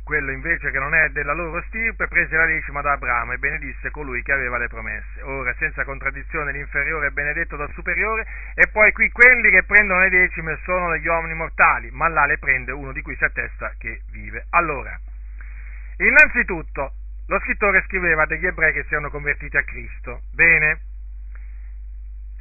[0.04, 3.90] quello invece che non è della loro stirpe prese la decima da Abramo e benedisse
[3.90, 5.22] colui che aveva le promesse.
[5.22, 10.10] Ora, senza contraddizione, l'inferiore è benedetto dal superiore, e poi qui quelli che prendono le
[10.10, 14.02] decime sono degli uomini mortali, ma là le prende uno di cui si attesta che
[14.12, 14.46] vive.
[14.50, 14.98] Allora,
[15.98, 16.94] innanzitutto,
[17.28, 20.24] lo scrittore scriveva degli ebrei che si erano convertiti a Cristo.
[20.34, 20.92] Bene,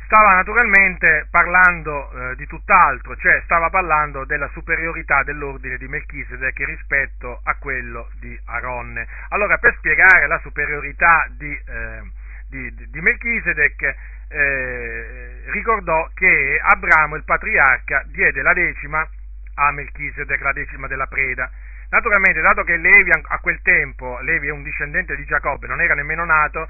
[0.05, 7.41] stava naturalmente parlando eh, di tutt'altro, cioè stava parlando della superiorità dell'ordine di Melchisedec rispetto
[7.43, 9.07] a quello di Aronne.
[9.31, 12.03] Allora, per spiegare la superiorità di, eh,
[12.49, 13.95] di, di Melchisedec,
[14.29, 19.07] eh, ricordò che Abramo, il patriarca, diede la decima
[19.55, 21.51] a Melchisedec, la decima della preda.
[21.91, 25.93] Naturalmente, dato che Levi a quel tempo, Levi è un discendente di Giacobbe, non era
[25.93, 26.67] nemmeno nato,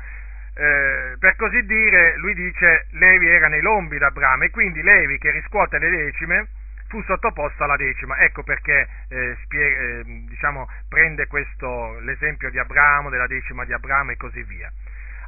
[0.55, 5.31] eh, per così dire, lui dice, Levi era nei lombi d'Abramo e quindi Levi che
[5.31, 6.49] riscuote le decime
[6.89, 8.19] fu sottoposto alla decima.
[8.19, 14.11] Ecco perché eh, spie- eh, diciamo, prende questo, l'esempio di Abramo, della decima di Abramo
[14.11, 14.70] e così via.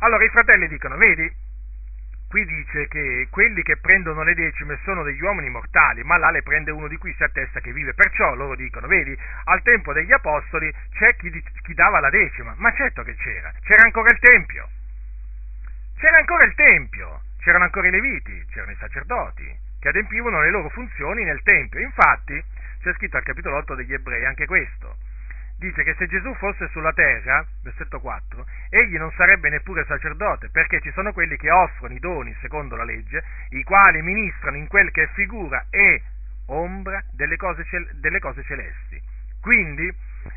[0.00, 1.32] Allora i fratelli dicono, vedi,
[2.28, 6.42] qui dice che quelli che prendono le decime sono degli uomini mortali, ma là le
[6.42, 7.94] prende uno di cui si attesta che vive.
[7.94, 11.30] Perciò loro dicono, vedi, al tempo degli apostoli c'è chi,
[11.62, 14.68] chi dava la decima, ma certo che c'era, c'era ancora il Tempio
[15.96, 20.68] c'era ancora il Tempio, c'erano ancora i Leviti, c'erano i sacerdoti, che adempivano le loro
[20.70, 21.80] funzioni nel Tempio.
[21.80, 22.42] Infatti,
[22.82, 24.96] c'è scritto al capitolo 8 degli Ebrei anche questo.
[25.58, 30.80] Dice che se Gesù fosse sulla terra, versetto 4, egli non sarebbe neppure sacerdote, perché
[30.80, 34.90] ci sono quelli che offrono i doni secondo la legge, i quali ministrano in quel
[34.90, 36.02] che è figura e
[36.46, 37.64] ombra delle cose,
[37.94, 39.00] delle cose celesti.
[39.40, 39.90] Quindi,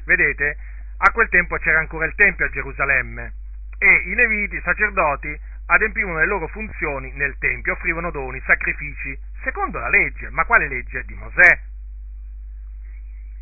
[0.06, 0.58] vedete,
[0.98, 3.34] a quel tempo c'era ancora il Tempio a Gerusalemme,
[3.78, 9.80] e i leviti, i sacerdoti, adempivano le loro funzioni nel Tempio, offrivano doni, sacrifici, secondo
[9.80, 10.30] la legge.
[10.30, 11.04] Ma quale legge?
[11.06, 11.60] Di Mosè.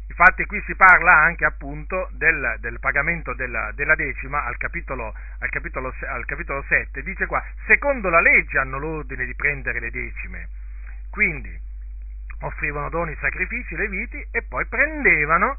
[0.08, 5.50] Infatti qui si parla anche appunto del, del pagamento della, della, decima al capitolo, al,
[5.50, 10.48] capitolo, al capitolo 7, dice qua, secondo la legge hanno l'ordine di prendere le decime.
[11.10, 11.60] Quindi
[12.42, 15.58] offrivano doni, sacrifici, leviti e poi prendevano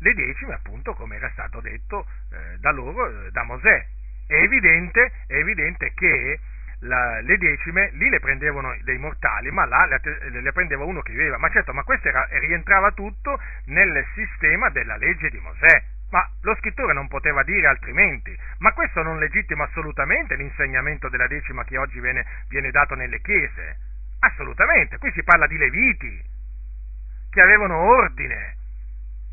[0.00, 3.86] le decime appunto come era stato detto eh, da loro, eh, da Mosè.
[4.28, 6.38] È evidente, è evidente che
[6.80, 11.12] la, le decime lì le prendevano dei mortali, ma là le, le prendeva uno che
[11.12, 11.38] viveva.
[11.38, 15.82] Ma certo, ma questo era, rientrava tutto nel sistema della legge di Mosè.
[16.10, 18.36] Ma lo scrittore non poteva dire altrimenti.
[18.58, 23.78] Ma questo non legittima assolutamente l'insegnamento della decima che oggi viene, viene dato nelle chiese.
[24.20, 24.98] Assolutamente.
[24.98, 26.22] Qui si parla di leviti
[27.30, 28.56] che avevano ordine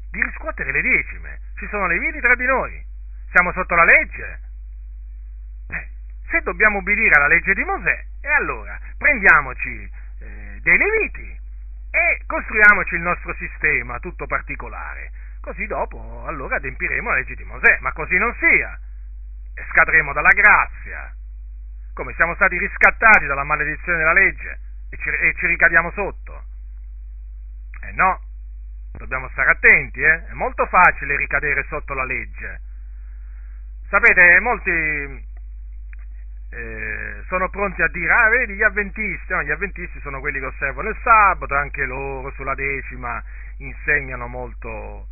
[0.09, 1.39] di riscuotere le decime.
[1.57, 2.81] Ci sono leviti tra di noi.
[3.31, 4.44] Siamo sotto la legge
[6.29, 9.89] se dobbiamo obbedire alla legge di Mosè, e allora prendiamoci
[10.19, 11.43] eh, dei leviti
[11.91, 15.11] e costruiamoci il nostro sistema tutto particolare.
[15.41, 18.77] Così dopo allora adempiremo la legge di Mosè, ma così non sia.
[19.69, 21.13] Scadremo dalla grazia,
[21.93, 26.43] come siamo stati riscattati dalla maledizione della legge e ci, e ci ricadiamo sotto.
[27.81, 28.19] Eh no,
[28.97, 30.27] dobbiamo stare attenti, eh?
[30.27, 32.59] è molto facile ricadere sotto la legge.
[33.87, 35.33] Sapete, molti
[36.51, 40.45] eh, sono pronti a dire, ah vedi gli avventisti, no, gli avventisti sono quelli che
[40.45, 43.23] osservano il sabato, anche loro sulla decima
[43.57, 45.07] insegnano molto,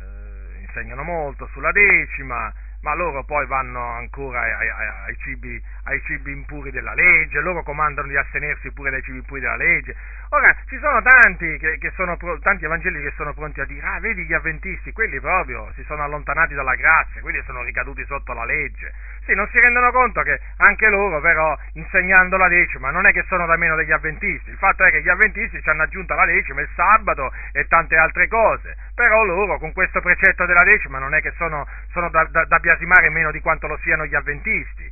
[0.00, 6.00] eh, insegnano molto sulla decima, ma loro poi vanno ancora ai, ai, ai, cibi, ai,
[6.04, 9.96] cibi, impuri della legge, loro comandano di astenersi pure dai cibi impuri della legge.
[10.30, 13.98] Ora, ci sono tanti, che, che sono, tanti evangelici che sono pronti a dire, ah,
[13.98, 18.44] vedi gli avventisti, quelli proprio si sono allontanati dalla grazia, quelli sono ricaduti sotto la
[18.44, 18.92] legge.
[19.28, 23.26] Sì, non si rendono conto che anche loro, però, insegnando la decima, non è che
[23.28, 26.24] sono da meno degli avventisti, il fatto è che gli avventisti ci hanno aggiunto la
[26.24, 31.14] decima, il sabato e tante altre cose, però loro con questo precetto della decima non
[31.14, 34.90] è che sono, sono da, da, da biasimare meno di quanto lo siano gli avventisti.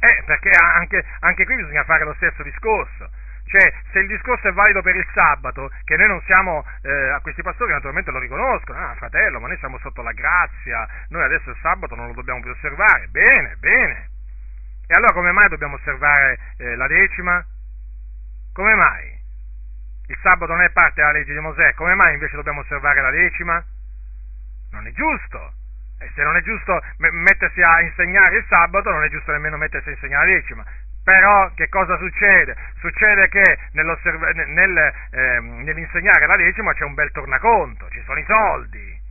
[0.00, 3.10] Eh, perché anche, anche qui bisogna fare lo stesso discorso.
[3.46, 7.20] Cioè, se il discorso è valido per il sabato, che noi non siamo, eh, a
[7.20, 11.50] questi pastori naturalmente lo riconoscono, ah fratello, ma noi siamo sotto la grazia, noi adesso
[11.50, 14.08] il sabato non lo dobbiamo più osservare, bene, bene.
[14.86, 17.44] E allora come mai dobbiamo osservare eh, la decima?
[18.52, 19.22] Come mai?
[20.06, 23.10] Il sabato non è parte della legge di Mosè, come mai invece dobbiamo osservare la
[23.10, 23.64] decima?
[24.72, 25.52] Non è giusto.
[26.00, 29.88] E se non è giusto mettersi a insegnare il sabato, non è giusto nemmeno mettersi
[29.88, 30.64] a insegnare la decima.
[31.04, 32.56] Però che cosa succede?
[32.78, 39.02] Succede che nel, eh, nell'insegnare la decima c'è un bel tornaconto, ci sono i soldi.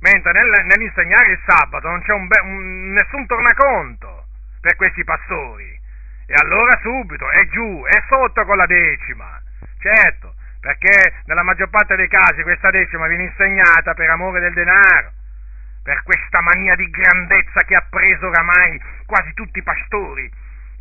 [0.00, 4.26] mentre nel, nell'insegnare il sabato non c'è un be- un, nessun tornaconto
[4.60, 5.80] per questi pastori.
[6.26, 9.40] E allora subito è giù, è sotto con la decima.
[9.78, 15.12] Certo, perché nella maggior parte dei casi questa decima viene insegnata per amore del denaro,
[15.82, 20.30] per questa mania di grandezza che ha preso oramai quasi tutti i pastori.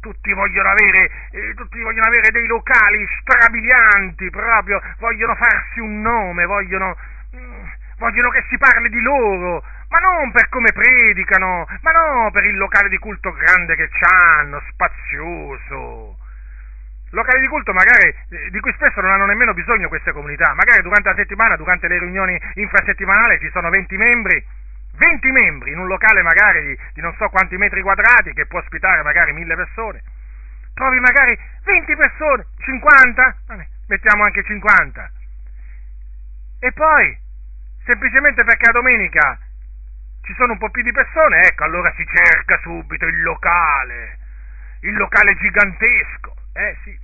[0.03, 6.43] Tutti vogliono, avere, eh, tutti vogliono avere dei locali strabilianti, proprio, vogliono farsi un nome,
[6.43, 6.97] vogliono,
[7.33, 7.63] mm,
[7.99, 12.57] vogliono che si parli di loro, ma non per come predicano, ma no per il
[12.57, 16.17] locale di culto grande che hanno, spazioso.
[17.11, 20.81] Locali di culto magari eh, di cui spesso non hanno nemmeno bisogno queste comunità, magari
[20.81, 24.45] durante la settimana, durante le riunioni infrasettimanali ci sono 20 membri,
[24.95, 28.59] 20 membri in un locale magari di, di non so quanti metri quadrati che può
[28.59, 30.01] ospitare magari mille persone.
[30.73, 35.11] Trovi magari 20 persone, 50, vabbè, mettiamo anche 50.
[36.59, 37.17] E poi,
[37.85, 39.37] semplicemente perché a domenica
[40.23, 44.17] ci sono un po' più di persone, ecco, allora si cerca subito il locale,
[44.81, 46.33] il locale gigantesco.
[46.53, 46.97] Eh sì.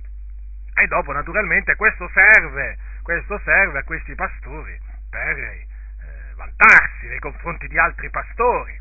[0.74, 4.78] E dopo, naturalmente, questo serve, questo serve a questi pastori
[5.10, 5.68] per
[6.40, 8.78] vantarsi nei confronti di altri pastori.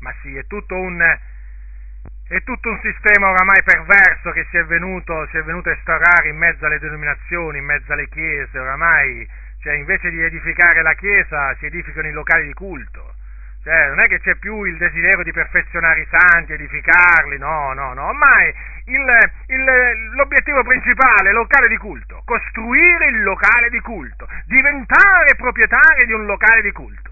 [0.00, 5.26] Ma sì, è tutto un, è tutto un sistema oramai perverso che si è, venuto,
[5.30, 9.26] si è venuto a instaurare in mezzo alle denominazioni, in mezzo alle chiese, oramai,
[9.62, 13.14] cioè invece di edificare la chiesa si edificano i locali di culto
[13.62, 17.94] cioè, non è che c'è più il desiderio di perfezionare i santi, edificarli, no, no,
[17.94, 18.06] no.
[18.06, 18.52] Ormai
[18.86, 26.12] il, il, l'obiettivo principale locale di culto, costruire il locale di culto, diventare proprietario di
[26.12, 27.10] un locale di culto.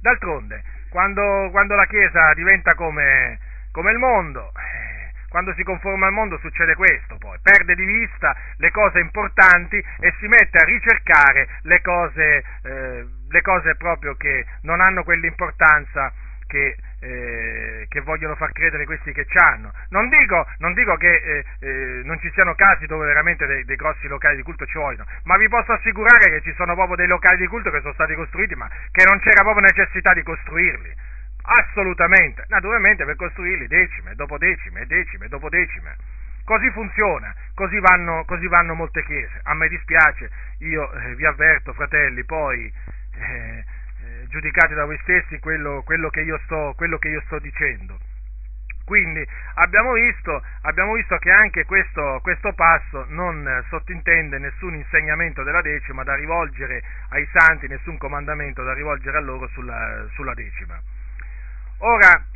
[0.00, 3.38] D'altronde, quando, quando la Chiesa diventa come,
[3.72, 4.52] come il mondo,
[5.34, 7.36] quando si conforma al mondo succede questo, poi.
[7.42, 13.40] Perde di vista le cose importanti e si mette a ricercare le cose, eh, le
[13.42, 16.12] cose proprio che non hanno quell'importanza
[16.54, 19.72] che, eh, che, vogliono far credere questi che hanno.
[19.88, 23.74] Non dico, non dico che eh, eh, non ci siano casi dove veramente dei, dei,
[23.74, 27.08] grossi locali di culto ci vogliono, ma vi posso assicurare che ci sono proprio dei
[27.08, 30.94] locali di culto che sono stati costruiti, ma che non c'era proprio necessità di costruirli.
[31.42, 35.96] Assolutamente, naturalmente per costruirli decime, dopo decime, decime, dopo decime.
[36.44, 39.40] Così funziona, così vanno, così vanno molte chiese.
[39.44, 42.72] A me dispiace, io eh, vi avverto, fratelli, poi
[43.16, 43.64] eh,
[44.28, 47.98] giudicate da voi stessi quello, quello, che sto, quello, che io sto, dicendo.
[48.84, 55.62] Quindi abbiamo visto, abbiamo visto che anche questo, questo, passo non sottintende nessun insegnamento della
[55.62, 60.78] decima da rivolgere ai santi, nessun comandamento da rivolgere a loro sulla, sulla decima.
[61.78, 62.26] Ora,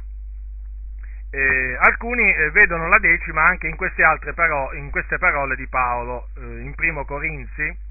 [1.30, 5.66] eh, alcuni eh, vedono la decima anche in queste altre parole, in queste parole di
[5.66, 7.86] Paolo, eh, in Primo Corinzi.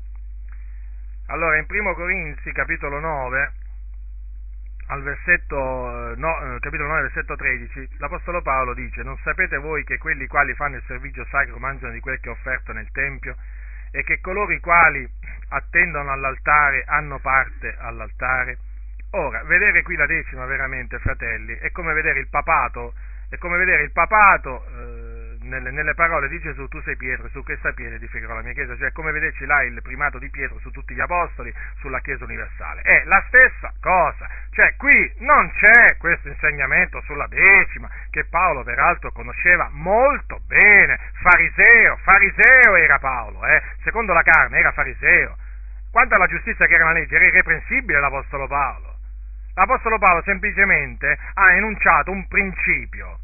[1.28, 3.52] Allora, in Primo Corinzi, capitolo 9,
[4.88, 9.84] al versetto, eh, no, eh, capitolo 9, versetto 13, l'Apostolo Paolo dice, non sapete voi
[9.84, 13.36] che quelli quali fanno il servizio sacro mangiano di quel che è offerto nel Tempio
[13.92, 15.08] e che coloro i quali
[15.50, 18.58] attendono all'altare hanno parte all'altare?
[19.12, 22.94] Ora, vedere qui la decima veramente, fratelli, è come vedere il papato,
[23.30, 24.97] è come vedere il papato eh,
[25.48, 28.76] nelle, nelle, parole di Gesù, tu sei Pietro, su questa pietra edificherò la mia chiesa,
[28.78, 32.82] cioè come vederci là il primato di Pietro su tutti gli apostoli, sulla chiesa universale.
[32.82, 39.12] È la stessa cosa, cioè qui non c'è questo insegnamento sulla decima, che Paolo peraltro
[39.12, 43.62] conosceva molto bene, fariseo, fariseo era Paolo, eh?
[43.84, 45.36] secondo la carne era fariseo.
[45.92, 48.96] Quanto alla giustizia che era una legge, era irreprensibile l'Apostolo Paolo.
[49.56, 53.18] L'Apostolo Paolo semplicemente ha enunciato un principio,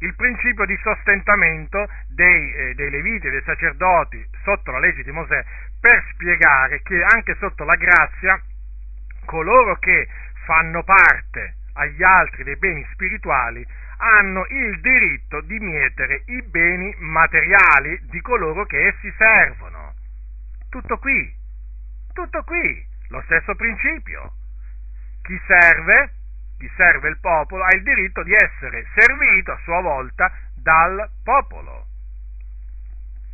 [0.00, 5.10] il principio di sostentamento dei, eh, dei Leviti e dei sacerdoti sotto la legge di
[5.10, 5.44] Mosè,
[5.80, 8.40] per spiegare che anche sotto la grazia
[9.24, 10.08] coloro che
[10.44, 13.66] fanno parte agli altri dei beni spirituali
[13.98, 19.94] hanno il diritto di mietere i beni materiali di coloro che essi servono.
[20.68, 21.34] Tutto qui,
[22.12, 24.32] tutto qui, lo stesso principio
[25.22, 26.12] chi serve,
[26.58, 31.86] chi serve il popolo, ha il diritto di essere servito a sua volta dal popolo.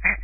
[0.02, 0.18] Eh,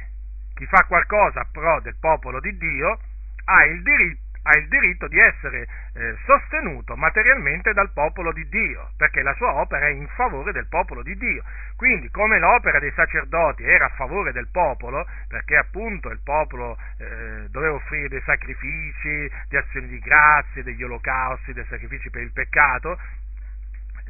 [0.54, 2.98] chi fa qualcosa pro del popolo di Dio
[3.44, 8.90] ha il diritto ha il diritto di essere eh, sostenuto materialmente dal popolo di Dio,
[8.96, 11.44] perché la sua opera è in favore del popolo di Dio.
[11.76, 17.46] Quindi, come l'opera dei sacerdoti era a favore del popolo, perché appunto il popolo eh,
[17.50, 22.98] doveva offrire dei sacrifici, di azioni di grazie, degli olocausti, dei sacrifici per il peccato,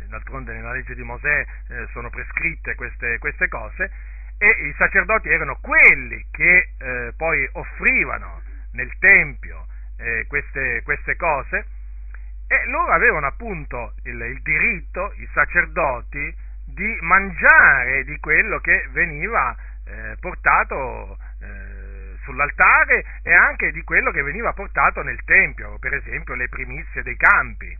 [0.08, 3.90] d'altronde nella legge di Mosè eh, sono prescritte queste, queste, cose,
[4.38, 8.40] e i sacerdoti erano quelli che eh, poi offrivano
[8.72, 9.66] nel Tempio
[9.98, 11.66] eh, queste, queste, cose
[12.46, 16.34] e loro avevano appunto il, il diritto, i sacerdoti,
[16.64, 19.54] di mangiare di quello che veniva
[19.84, 26.34] eh, portato eh, sull'altare e anche di quello che veniva portato nel Tempio, per esempio
[26.34, 27.76] le primizie dei campi.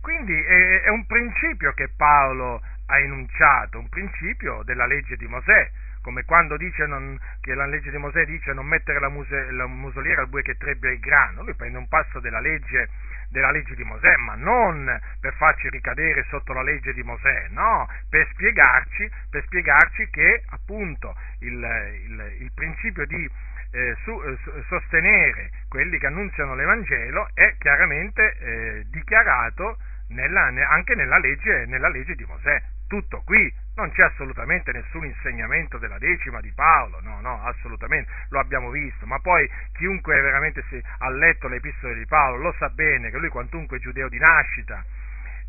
[0.00, 5.70] Quindi è, è un principio che Paolo ha enunciato, un principio della legge di Mosè,
[6.02, 9.66] come quando dice non, che la legge di Mosè dice non mettere la, muse, la
[9.66, 12.88] musoliera al bue che trebbia il grano, lui prende un passo della legge,
[13.28, 17.88] della legge di Mosè, ma non per farci ricadere sotto la legge di Mosè, no,
[18.08, 23.30] per spiegarci, per spiegarci che appunto il, il, il principio di
[23.72, 24.36] eh, su, eh,
[24.68, 29.78] sostenere quelli che annunziano l'Evangelo è chiaramente eh, dichiarato
[30.08, 32.60] nella, anche nella legge, nella legge di Mosè.
[32.88, 38.38] Tutto qui, non c'è assolutamente nessun insegnamento della decima di Paolo, no, no, assolutamente, lo
[38.38, 42.68] abbiamo visto, ma poi chiunque veramente si, ha letto le epistole di Paolo lo sa
[42.68, 44.84] bene che lui quantunque giudeo di nascita,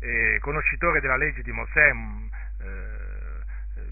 [0.00, 2.26] eh, conoscitore della legge di Mosè, mm,
[2.62, 3.10] eh,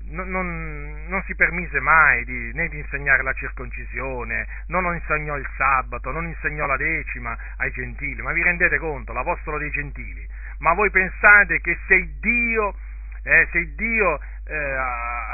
[0.09, 5.49] non, non, non, si permise mai di, né di insegnare la circoncisione, non insegnò il
[5.57, 10.27] sabato, non insegnò la decima ai gentili, ma vi rendete conto, l'apostolo dei gentili,
[10.61, 12.75] ma voi pensate che se Dio
[13.23, 14.55] eh, se Dio eh,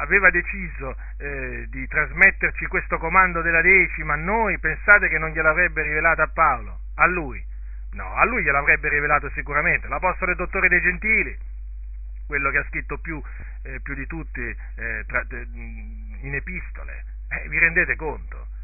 [0.01, 5.83] aveva deciso eh, di trasmetterci questo comando della decima a noi, pensate che non gliel'avrebbe
[5.83, 6.81] rivelato a Paolo?
[6.97, 7.43] A lui?
[7.93, 11.37] No, a lui gliel'avrebbe rivelato sicuramente, l'Apostolo e Dottore dei Gentili,
[12.27, 13.23] quello che ha scritto più,
[13.63, 17.05] eh, più di tutti eh, tra, in epistole.
[17.29, 18.55] Eh, vi rendete conto?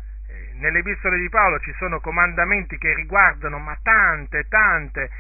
[0.55, 5.11] nelle epistole di Paolo ci sono comandamenti che riguardano ma tante, tante,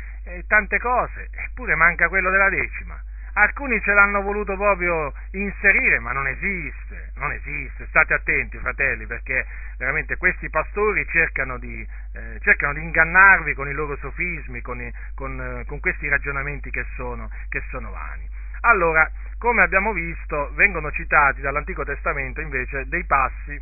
[0.46, 2.98] tante cose, eppure manca quello della decima.
[3.34, 7.86] Alcuni ce l'hanno voluto proprio inserire, ma non esiste, non esiste.
[7.86, 9.46] State attenti, fratelli, perché
[9.78, 14.92] veramente questi pastori cercano di, eh, cercano di ingannarvi con i loro sofismi, con, i,
[15.14, 18.28] con, eh, con questi ragionamenti che sono, che sono vani.
[18.64, 23.58] Allora, come abbiamo visto, vengono citati dall'Antico Testamento invece dei passi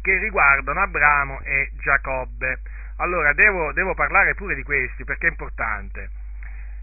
[0.00, 2.60] che riguardano Abramo e Giacobbe.
[2.96, 6.08] Allora, devo, devo parlare pure di questi perché è importante.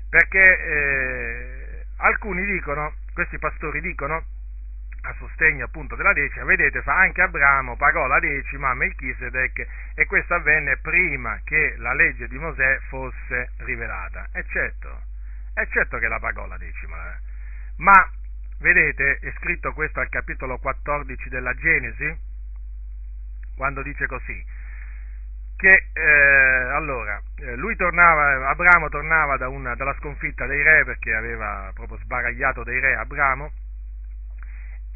[0.08, 1.65] Perché eh,
[2.06, 4.24] alcuni dicono, questi pastori dicono,
[5.02, 10.34] a sostegno appunto della decima, vedete, anche Abramo pagò la decima a Melchisedec e questo
[10.34, 14.30] avvenne prima che la legge di Mosè fosse rivelata.
[14.34, 15.02] E certo,
[15.54, 17.18] è certo che la pagò la decima, eh.
[17.78, 18.10] ma
[18.60, 22.18] vedete, è scritto questo al capitolo 14 della Genesi,
[23.56, 24.44] quando dice così,
[25.58, 26.02] che eh,
[26.74, 31.98] allora eh, lui tornava, Abramo tornava da una, dalla sconfitta dei re perché aveva proprio
[32.00, 33.52] sbaragliato dei re Abramo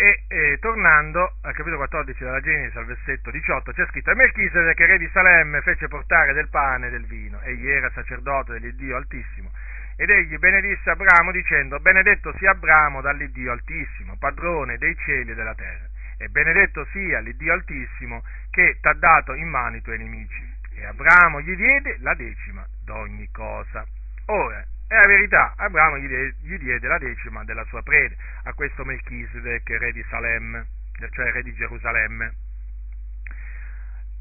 [0.02, 4.80] e eh, tornando al capitolo 14 della Genesi al versetto 18 c'è scritto e Melchisedec
[4.80, 7.42] re di Salemme fece portare del pane e del vino.
[7.42, 9.52] Egli era sacerdote dell'Iddio Altissimo.
[9.98, 15.54] Ed egli benedisse Abramo dicendo benedetto sia Abramo dall'Iddio Altissimo padrone dei cieli e della
[15.54, 15.90] terra.
[16.18, 20.49] E benedetto sia l'Iddio Altissimo che t'ha dato in mano i tuoi nemici.
[20.80, 23.86] E Abramo gli diede la decima d'ogni cosa.
[24.28, 28.54] Ora, è la verità, Abramo gli diede, gli diede la decima della sua prede a
[28.54, 30.66] questo Melchisedec, re di Salem,
[31.12, 32.34] cioè re di Gerusalemme.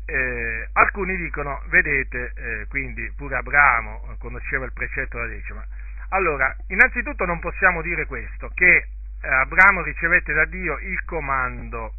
[0.06, 5.64] Eh, alcuni dicono, vedete, eh, quindi pure Abramo conosceva il precetto della decima.
[6.09, 8.89] Allora, innanzitutto non possiamo dire questo, che
[9.20, 11.93] Abramo ricevette da Dio il comando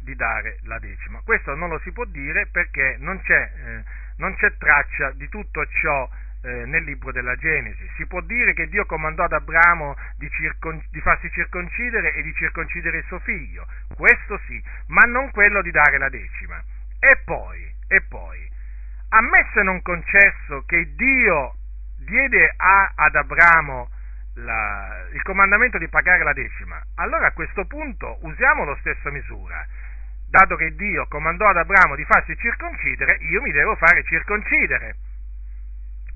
[0.00, 1.20] di dare la decima.
[1.24, 3.84] Questo non lo si può dire perché non c'è, eh,
[4.16, 6.08] non c'è traccia di tutto ciò
[6.42, 7.88] eh, nel libro della Genesi.
[7.96, 12.32] Si può dire che Dio comandò ad Abramo di, circon- di, farsi circoncidere e di
[12.34, 16.62] circoncidere il suo figlio, questo sì, ma non quello di dare la decima.
[16.98, 18.50] E poi, e poi,
[19.10, 21.54] ammesso e non concesso che Dio
[21.98, 23.90] diede a, ad Abramo
[24.34, 29.66] la, il comandamento di pagare la decima, allora a questo punto usiamo la stessa misura.
[30.28, 34.96] Dato che Dio comandò ad Abramo di farsi circoncidere, io mi devo fare circoncidere.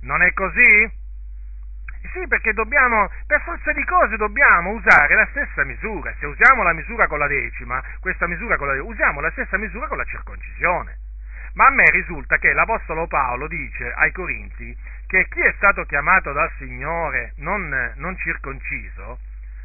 [0.02, 0.98] Non è così?
[2.12, 6.12] Sì, perché dobbiamo, per forza di cose, dobbiamo usare la stessa misura.
[6.18, 9.56] Se usiamo la misura con la decima, questa misura con la decima, usiamo la stessa
[9.58, 10.98] misura con la circoncisione.
[11.54, 14.76] Ma a me risulta che l'Apostolo Paolo dice ai Corinzi
[15.06, 19.18] che chi è stato chiamato dal Signore non, non circonciso,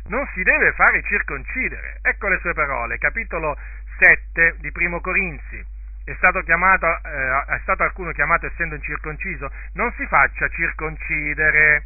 [0.07, 1.99] non si deve fare circoncidere.
[2.01, 3.57] Ecco le sue parole, capitolo
[3.97, 5.63] 7 di Primo Corinzi.
[6.03, 9.51] È stato, chiamato, eh, è stato alcuno chiamato essendo incirconciso?
[9.73, 11.85] Non si faccia circoncidere.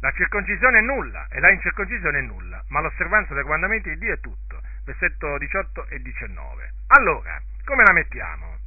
[0.00, 4.12] La circoncisione è nulla e la incirconcisione è nulla, ma l'osservanza dei comandamenti di Dio
[4.12, 4.60] è tutto.
[4.84, 6.70] Versetto 18 e 19.
[6.88, 8.58] Allora, come la mettiamo?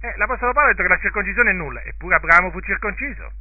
[0.00, 3.32] Eh, L'Apostolo Paolo ha detto che la circoncisione è nulla, eppure Abramo fu circonciso.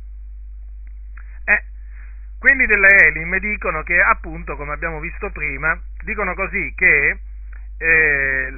[2.38, 7.18] quelli delle Elim dicono che, appunto, come abbiamo visto prima, dicono così che
[7.78, 8.54] eh,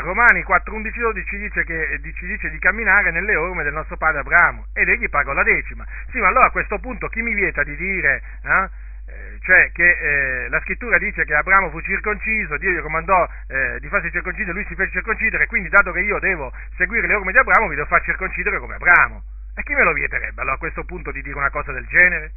[0.00, 4.88] Romani 4.11.12 dice, che, ci dice di camminare nelle orme del nostro padre Abramo ed
[4.88, 5.84] egli pagò la decima.
[6.10, 8.68] Sì, ma allora a questo punto chi mi vieta di dire eh,
[9.08, 13.78] eh, cioè che eh, la scrittura dice che Abramo fu circonciso, Dio gli comandò eh,
[13.78, 17.30] di farsi circoncidere, lui si fece circoncidere, quindi dato che io devo seguire le orme
[17.30, 19.22] di Abramo, mi devo far circoncidere come Abramo.
[19.54, 22.32] E chi me lo vieterebbe allora a questo punto di dire una cosa del genere?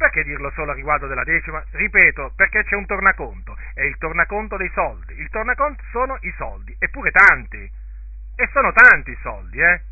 [0.00, 1.62] Perché dirlo solo a riguardo della decima?
[1.72, 5.12] Ripeto, perché c'è un tornaconto, è il tornaconto dei soldi.
[5.20, 7.70] Il tornaconto sono i soldi, eppure tanti.
[8.34, 9.82] E sono tanti i soldi, eh?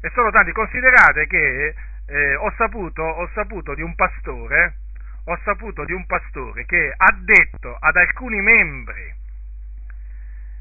[0.00, 0.52] E sono tanti.
[0.52, 1.74] Considerate che
[2.06, 4.76] eh, ho, saputo, ho saputo di un pastore
[5.24, 9.12] ho saputo di un pastore che ha detto ad alcuni membri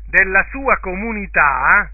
[0.07, 1.87] della sua comunità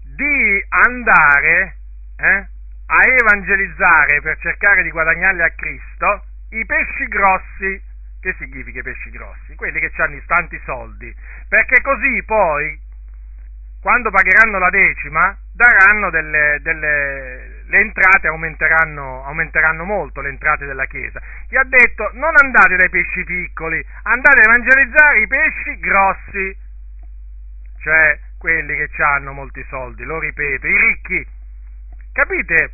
[0.00, 1.76] di andare
[2.16, 2.48] eh,
[2.90, 7.86] a evangelizzare per cercare di guadagnarli a Cristo i pesci grossi.
[8.20, 9.54] Che significa i pesci grossi?
[9.54, 11.14] Quelli che hanno tanti soldi,
[11.48, 12.80] perché così poi,
[13.80, 20.86] quando pagheranno la decima, daranno delle, delle le entrate aumenteranno, aumenteranno, molto, le entrate della
[20.86, 21.20] Chiesa.
[21.48, 26.56] Gli ha detto non andate dai pesci piccoli, andate a evangelizzare i pesci grossi,
[27.80, 31.26] cioè quelli che hanno molti soldi, lo ripeto, i ricchi.
[32.18, 32.72] Capite?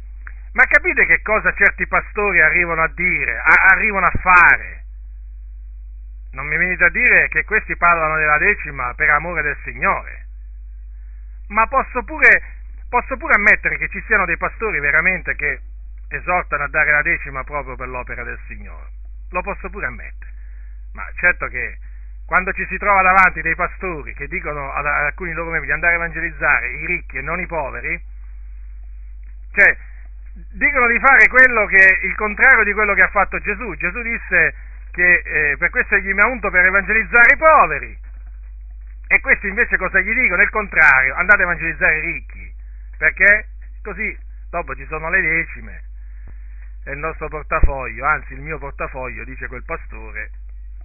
[0.53, 4.85] Ma capite che cosa certi pastori arrivano a dire, a, arrivano a fare?
[6.33, 10.27] Non mi venite a dire che questi parlano della decima per amore del Signore.
[11.49, 12.43] Ma posso pure
[12.89, 15.61] Posso pure ammettere che ci siano dei pastori veramente che
[16.11, 18.89] esortano a dare la decima proprio per l'opera del Signore.
[19.31, 20.31] Lo posso pure ammettere.
[20.93, 21.77] Ma certo che
[22.25, 25.95] quando ci si trova davanti dei pastori che dicono ad alcuni loro membri di andare
[25.95, 28.01] a evangelizzare i ricchi e non i poveri,
[29.55, 29.77] cioè
[30.51, 33.75] dicono di fare quello che il contrario di quello che ha fatto Gesù.
[33.77, 34.55] Gesù disse
[34.91, 37.99] che eh, per questo egli mi ha unto per evangelizzare i poveri.
[39.07, 40.43] E questi invece cosa gli dicono?
[40.43, 42.53] Il contrario, andate a evangelizzare i ricchi
[42.97, 43.49] perché
[43.83, 44.17] così
[44.51, 45.83] dopo ci sono le decime
[46.85, 50.31] e il nostro portafoglio, anzi il mio portafoglio, dice quel pastore,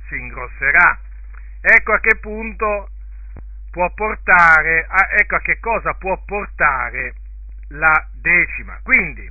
[0.07, 0.99] si ingrosserà.
[1.61, 2.89] Ecco a che punto
[3.71, 4.87] può portare,
[5.17, 7.13] ecco a che cosa può portare
[7.69, 8.79] la decima.
[8.83, 9.29] Quindi,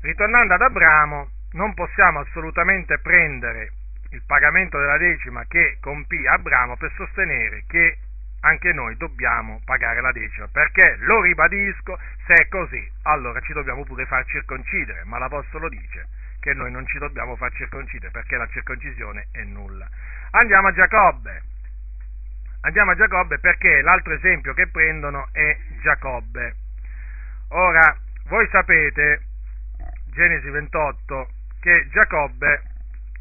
[0.00, 3.72] ritornando ad Abramo, non possiamo assolutamente prendere
[4.10, 7.98] il pagamento della decima che compì Abramo per sostenere che
[8.40, 13.84] anche noi dobbiamo pagare la decima, perché, lo ribadisco, se è così, allora ci dobbiamo
[13.84, 16.06] pure far circoncidere, ma l'Apostolo dice
[16.40, 19.88] che noi non ci dobbiamo far circoncidere, perché la circoncisione è nulla.
[20.30, 21.42] Andiamo a Giacobbe,
[22.60, 26.54] andiamo a Giacobbe perché l'altro esempio che prendono è Giacobbe.
[27.48, 27.96] Ora,
[28.26, 29.22] voi sapete,
[30.12, 31.30] Genesi 28,
[31.60, 32.62] che Giacobbe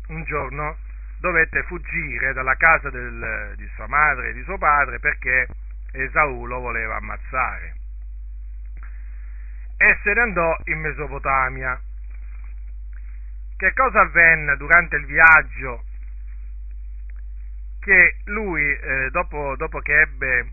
[0.08, 0.78] un giorno
[1.20, 5.48] dovette fuggire dalla casa del, di sua madre e di suo padre perché
[5.92, 7.76] Esaù lo voleva ammazzare.
[9.78, 11.80] E se ne andò in Mesopotamia.
[13.56, 15.84] Che cosa avvenne durante il viaggio?
[17.80, 20.52] Che lui, eh, dopo, dopo che ebbe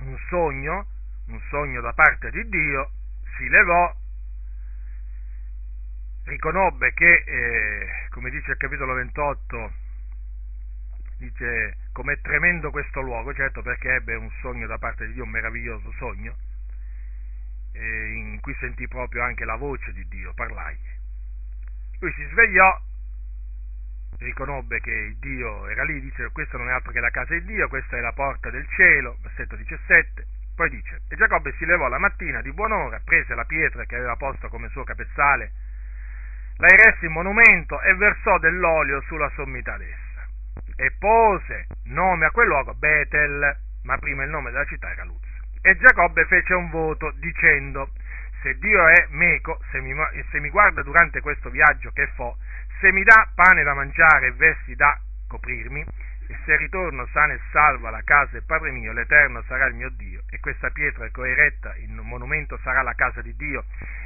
[0.00, 0.86] un sogno,
[1.26, 2.90] un sogno da parte di Dio,
[3.36, 3.94] si levò
[6.24, 9.72] riconobbe che, eh, come dice il capitolo 28,
[11.18, 15.30] dice com'è tremendo questo luogo, certo perché ebbe un sogno da parte di Dio, un
[15.30, 16.34] meraviglioso sogno,
[17.72, 20.92] eh, in cui sentì proprio anche la voce di Dio parlargli.
[22.00, 22.80] Lui si svegliò,
[24.18, 27.68] riconobbe che Dio era lì, dice questa non è altro che la casa di Dio,
[27.68, 31.98] questa è la porta del cielo, versetto 17, poi dice, e Giacobbe si levò la
[31.98, 35.52] mattina di buon'ora, prese la pietra che aveva posto come suo capezzale,
[36.58, 40.26] la eresse in monumento e versò dell'olio sulla sommità d'essa.
[40.76, 45.26] E pose nome a quel luogo Betel, ma prima il nome della città era Luz.
[45.60, 47.90] E Giacobbe fece un voto dicendo,
[48.42, 49.92] se Dio è meco, se mi,
[50.30, 52.36] se mi guarda durante questo viaggio che fo,
[52.80, 55.84] se mi dà pane da mangiare e vesti da coprirmi,
[56.26, 59.90] e se ritorno sano e salvo alla casa del Padre mio, l'Eterno sarà il mio
[59.90, 63.64] Dio, e questa pietra che ho eretta in monumento sarà la casa di Dio,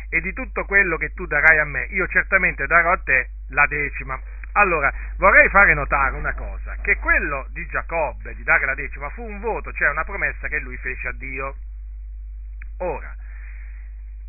[0.09, 3.67] e di tutto quello che tu darai a me, io certamente darò a te la
[3.67, 4.21] decima.
[4.53, 9.23] Allora, vorrei fare notare una cosa, che quello di Giacobbe, di dare la decima, fu
[9.23, 11.57] un voto, cioè una promessa che lui fece a Dio.
[12.79, 13.15] Ora,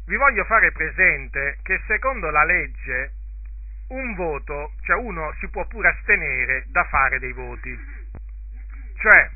[0.05, 3.13] vi voglio fare presente che secondo la legge
[3.89, 7.77] un voto, cioè uno si può pure astenere da fare dei voti.
[8.99, 9.29] Cioè,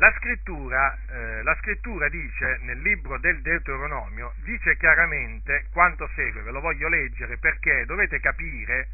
[0.00, 6.52] La scrittura, eh, la scrittura, dice nel libro del Deuteronomio, dice chiaramente quanto segue, ve
[6.52, 8.86] lo voglio leggere perché dovete capire,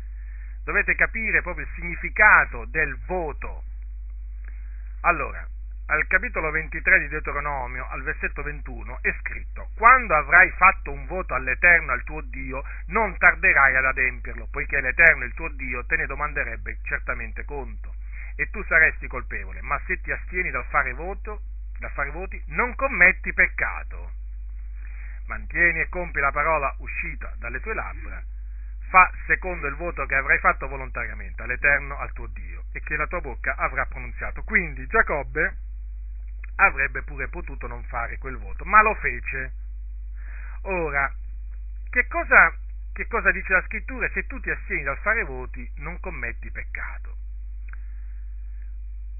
[0.64, 3.64] dovete capire proprio il significato del voto.
[5.02, 5.46] Allora,
[5.86, 11.34] al capitolo 23 di Deuteronomio, al versetto 21, è scritto, quando avrai fatto un voto
[11.34, 16.06] all'Eterno, al tuo Dio, non tarderai ad adempierlo, poiché l'Eterno, il tuo Dio, te ne
[16.06, 17.94] domanderebbe certamente conto
[18.36, 21.42] e tu saresti colpevole, ma se ti astieni dal fare, voto,
[21.78, 24.12] dal fare voti, non commetti peccato.
[25.26, 28.22] Mantieni e compi la parola uscita dalle tue labbra,
[28.88, 33.06] fa secondo il voto che avrai fatto volontariamente all'Eterno, al tuo Dio, e che la
[33.06, 34.42] tua bocca avrà pronunziato.
[34.42, 35.63] Quindi Giacobbe
[36.56, 39.52] avrebbe pure potuto non fare quel voto, ma lo fece.
[40.62, 41.12] Ora,
[41.90, 42.54] che cosa,
[42.92, 44.08] che cosa dice la scrittura?
[44.10, 47.16] Se tu ti astieni dal fare voti, non commetti peccato.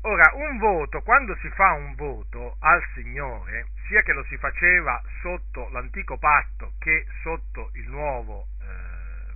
[0.02, 5.02] Ora, un voto, quando si fa un voto al Signore, sia che lo si faceva
[5.23, 9.35] sotto l'antico patto che sotto il nuovo eh,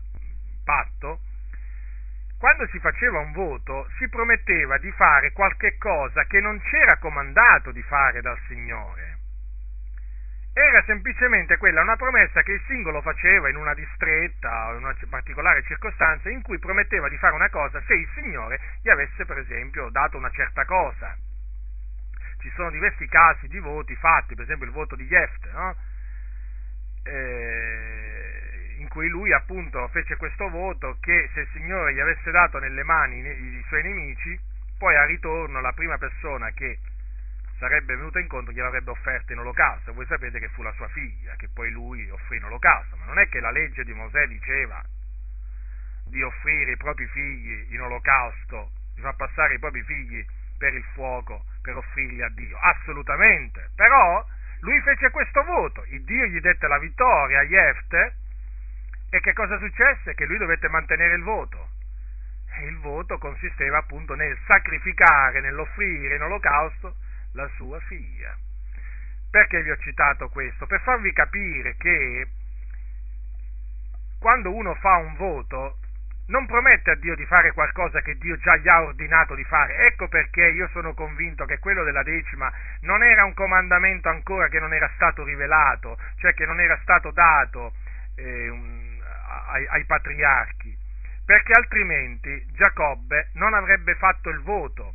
[0.65, 1.21] patto,
[2.39, 7.73] quando si faceva un voto si prometteva di fare qualche cosa che non c'era comandato
[7.73, 9.19] di fare dal Signore
[10.59, 14.97] era semplicemente quella una promessa che il singolo faceva in una distretta o in una
[15.09, 19.39] particolare circostanza in cui prometteva di fare una cosa se il Signore gli avesse per
[19.39, 21.17] esempio dato una certa cosa.
[22.41, 25.77] Ci sono diversi casi di voti fatti, per esempio il voto di Jefte, no?
[27.05, 27.98] eh,
[28.89, 32.83] in cui lui appunto fece questo voto che se il Signore gli avesse dato nelle
[32.83, 34.41] mani i, suoi nemici,
[34.79, 36.79] poi a ritorno la prima persona che
[37.59, 39.93] sarebbe venuta incontro gliel'avrebbe offerta in olocausto.
[39.93, 43.19] Voi sapete che fu la sua figlia che poi lui offrì in olocausto, ma non
[43.19, 44.83] è che la legge di Mosè diceva
[46.07, 50.25] di offrire i propri figli in olocausto, di far passare i propri figli
[50.57, 52.57] per il fuoco per offrirli a Dio.
[52.57, 53.69] Assolutamente.
[53.77, 54.27] Però
[54.61, 58.15] lui fece questo voto, il Dio gli dette la vittoria a Jefte
[59.11, 60.15] e che cosa successe?
[60.15, 61.71] Che lui dovette mantenere il voto.
[62.61, 66.97] E il voto consisteva appunto nel sacrificare, nell'offrire in olocausto
[67.33, 68.37] la sua figlia.
[69.31, 70.67] Perché vi ho citato questo?
[70.67, 72.27] Per farvi capire che
[74.19, 75.79] quando uno fa un voto
[76.27, 79.87] non promette a Dio di fare qualcosa che Dio già gli ha ordinato di fare.
[79.87, 84.61] Ecco perché io sono convinto che quello della decima non era un comandamento ancora che
[84.61, 87.73] non era stato rivelato, cioè che non era stato dato
[88.17, 88.78] eh, un,
[89.49, 90.77] ai, ai patriarchi,
[91.25, 94.95] perché altrimenti Giacobbe non avrebbe fatto il voto.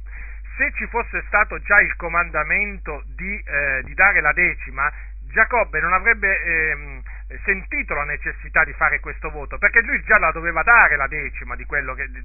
[0.57, 4.91] Se ci fosse stato già il comandamento di, eh, di dare la decima,
[5.31, 7.01] Giacobbe non avrebbe ehm,
[7.43, 11.55] sentito la necessità di fare questo voto, perché lui già la doveva dare la decima
[11.55, 11.65] che,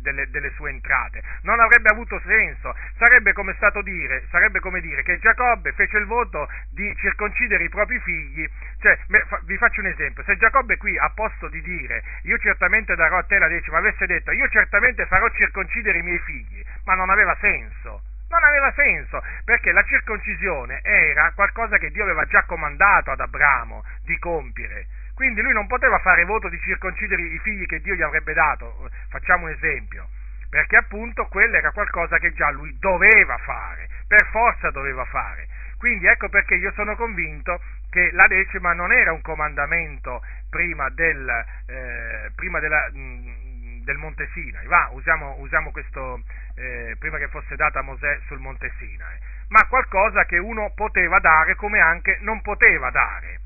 [0.00, 5.18] delle, delle, sue entrate, non avrebbe avuto senso, sarebbe come, dire, sarebbe come dire che
[5.18, 8.48] Giacobbe fece il voto di circoncidere i propri figli,
[8.80, 8.98] cioè,
[9.44, 13.24] vi faccio un esempio, se Giacobbe qui a posto di dire io certamente darò a
[13.24, 17.36] te la decima, avesse detto io certamente farò circoncidere i miei figli, ma non aveva
[17.40, 18.02] senso.
[18.28, 23.82] Non aveva senso, perché la circoncisione era qualcosa che Dio aveva già comandato ad Abramo
[24.04, 24.86] di compiere.
[25.18, 28.88] Quindi lui non poteva fare voto di circoncidere i figli che Dio gli avrebbe dato.
[29.08, 30.06] Facciamo un esempio.
[30.48, 35.48] Perché appunto quello era qualcosa che già lui doveva fare, per forza doveva fare.
[35.76, 41.28] Quindi ecco perché io sono convinto che la decima non era un comandamento prima, del,
[41.66, 44.66] eh, prima della, mh, del Monte Sinai.
[44.66, 46.22] Va, usiamo, usiamo questo,
[46.54, 49.18] eh, prima che fosse data a Mosè sul Monte Sinai,
[49.48, 53.37] ma qualcosa che uno poteva dare come anche non poteva dare.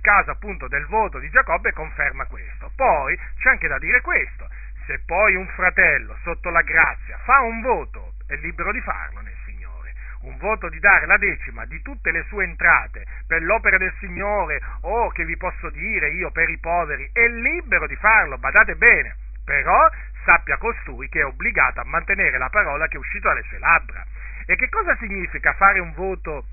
[0.00, 2.72] Il caso appunto del voto di Giacobbe conferma questo.
[2.74, 4.48] Poi c'è anche da dire questo,
[4.86, 9.36] se poi un fratello sotto la grazia fa un voto, è libero di farlo nel
[9.44, 13.92] Signore, un voto di dare la decima di tutte le sue entrate per l'opera del
[13.98, 18.76] Signore o che vi posso dire io per i poveri, è libero di farlo, badate
[18.76, 19.86] bene, però
[20.24, 24.02] sappia costui che è obbligato a mantenere la parola che è uscita dalle sue labbra.
[24.46, 26.46] E che cosa significa fare un voto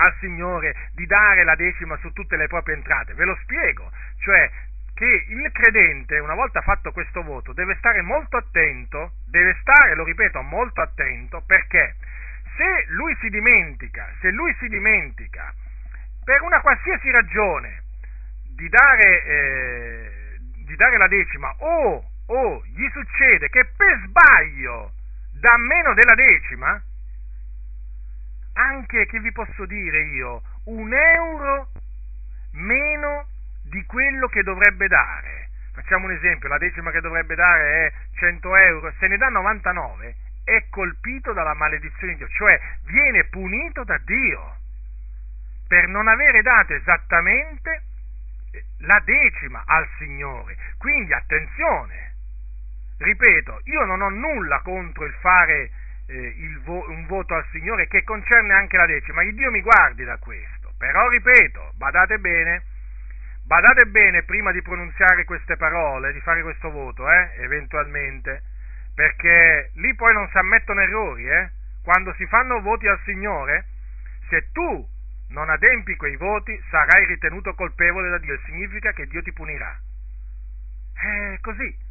[0.00, 3.14] al Signore di dare la decima su tutte le proprie entrate?
[3.14, 3.90] Ve lo spiego,
[4.20, 4.50] cioè
[4.94, 10.04] che il credente, una volta fatto questo voto, deve stare molto attento, deve stare, lo
[10.04, 11.96] ripeto, molto attento, perché
[12.56, 15.54] se lui si dimentica, se lui si dimentica,
[16.24, 17.82] per una qualsiasi ragione,
[18.54, 20.36] di dare, eh,
[20.66, 24.92] di dare la decima o o gli succede che per sbaglio
[25.40, 26.80] dà meno della decima,
[28.54, 31.68] anche che vi posso dire io, un euro
[32.52, 33.26] meno
[33.64, 35.48] di quello che dovrebbe dare.
[35.72, 40.16] Facciamo un esempio, la decima che dovrebbe dare è 100 euro, se ne dà 99,
[40.44, 44.56] è colpito dalla maledizione di Dio, cioè viene punito da Dio
[45.68, 47.82] per non avere dato esattamente
[48.78, 50.56] la decima al Signore.
[50.78, 52.14] Quindi attenzione,
[52.98, 55.70] ripeto, io non ho nulla contro il fare
[56.10, 60.04] eh, vo- un voto al Signore che concerne anche la decima, il Dio mi guardi
[60.04, 62.62] da questo, però ripeto, badate bene,
[63.44, 68.42] badate bene prima di pronunziare queste parole, di fare questo voto, eh, eventualmente,
[68.94, 71.50] perché lì poi non si ammettono errori, eh?
[71.82, 73.64] quando si fanno voti al Signore,
[74.28, 74.86] se tu
[75.28, 79.78] non adempi quei voti sarai ritenuto colpevole da Dio, significa che Dio ti punirà.
[80.92, 81.88] È così.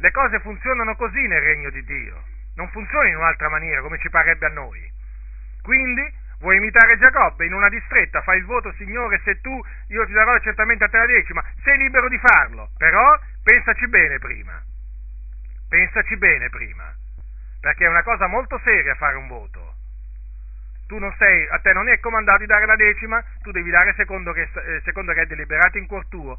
[0.00, 2.22] Le cose funzionano così nel regno di Dio,
[2.58, 4.82] non funzionano in un'altra maniera come ci parebbe a noi.
[5.62, 6.02] Quindi
[6.40, 9.54] vuoi imitare Giacobbe in una distretta, fai il voto, Signore, se tu
[9.88, 14.18] io ti darò certamente a te la decima, sei libero di farlo, però pensaci bene
[14.18, 14.60] prima.
[15.68, 16.92] Pensaci bene prima,
[17.60, 19.76] perché è una cosa molto seria fare un voto
[20.88, 23.92] tu non sei, a te non è comandato di dare la decima, tu devi dare
[23.94, 26.38] secondo che, eh, secondo che è deliberato in cuor tuo.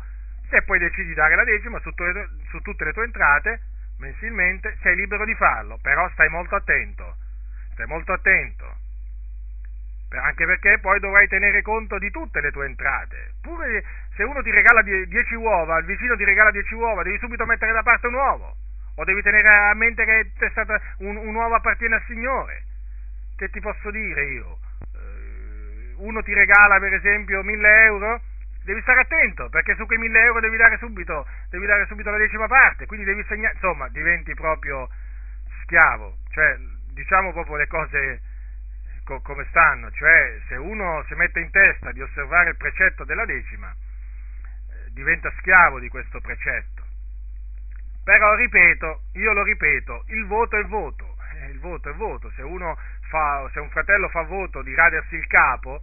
[0.50, 2.04] Se poi decidi di dare la decima su, tu,
[2.50, 3.62] su tutte le tue entrate,
[4.00, 7.16] mensilmente, sei libero di farlo, però stai molto attento,
[7.74, 8.76] stai molto attento,
[10.10, 13.34] anche perché poi dovrai tenere conto di tutte le tue entrate.
[13.42, 13.84] Pure
[14.16, 17.74] se uno ti regala 10 uova, il vicino ti regala 10 uova, devi subito mettere
[17.74, 18.56] da parte un uovo,
[18.96, 20.32] o devi tenere a mente che
[21.00, 22.64] un, un uovo appartiene al Signore
[23.40, 24.60] che ti posso dire io?
[24.94, 28.22] Eh, uno ti regala per esempio 1000 euro,
[28.70, 32.18] devi stare attento perché su quei 1000 euro devi dare subito, devi dare subito la
[32.18, 34.88] decima parte, quindi devi segnare, insomma, diventi proprio
[35.64, 36.56] schiavo, cioè
[36.94, 38.22] diciamo proprio le cose
[39.06, 43.26] co- come stanno, cioè se uno si mette in testa di osservare il precetto della
[43.26, 46.84] decima, eh, diventa schiavo di questo precetto.
[48.04, 52.44] Però ripeto, io lo ripeto, il voto è voto, eh, il voto è voto, se
[52.44, 52.78] uno
[53.08, 55.82] fa, se un fratello fa voto di radersi il capo,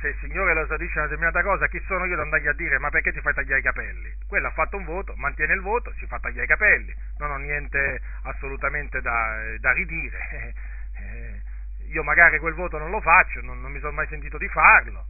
[0.00, 2.78] se il Signore lo esaudisce una determinata cosa, chi sono io ad andargli a dire
[2.78, 4.14] ma perché ti fai tagliare i capelli?
[4.26, 7.36] Quello ha fatto un voto, mantiene il voto, si fa tagliare i capelli, non ho
[7.36, 10.54] niente assolutamente da, da ridire.
[10.98, 11.42] Eh,
[11.90, 15.04] io magari quel voto non lo faccio, non, non mi sono mai sentito di farlo,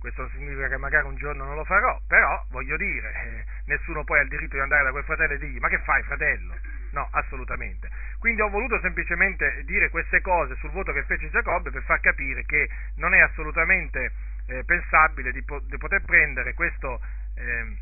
[0.00, 4.02] questo non significa che magari un giorno non lo farò, però voglio dire, eh, nessuno
[4.02, 6.56] poi ha il diritto di andare da quel fratello e dirgli ma che fai fratello?
[6.92, 7.88] No, assolutamente.
[8.18, 12.44] Quindi ho voluto semplicemente dire queste cose sul voto che fece Giacobbe per far capire
[12.44, 14.12] che non è assolutamente
[14.48, 17.00] eh, pensabile di, po- di, poter prendere questo,
[17.36, 17.76] eh,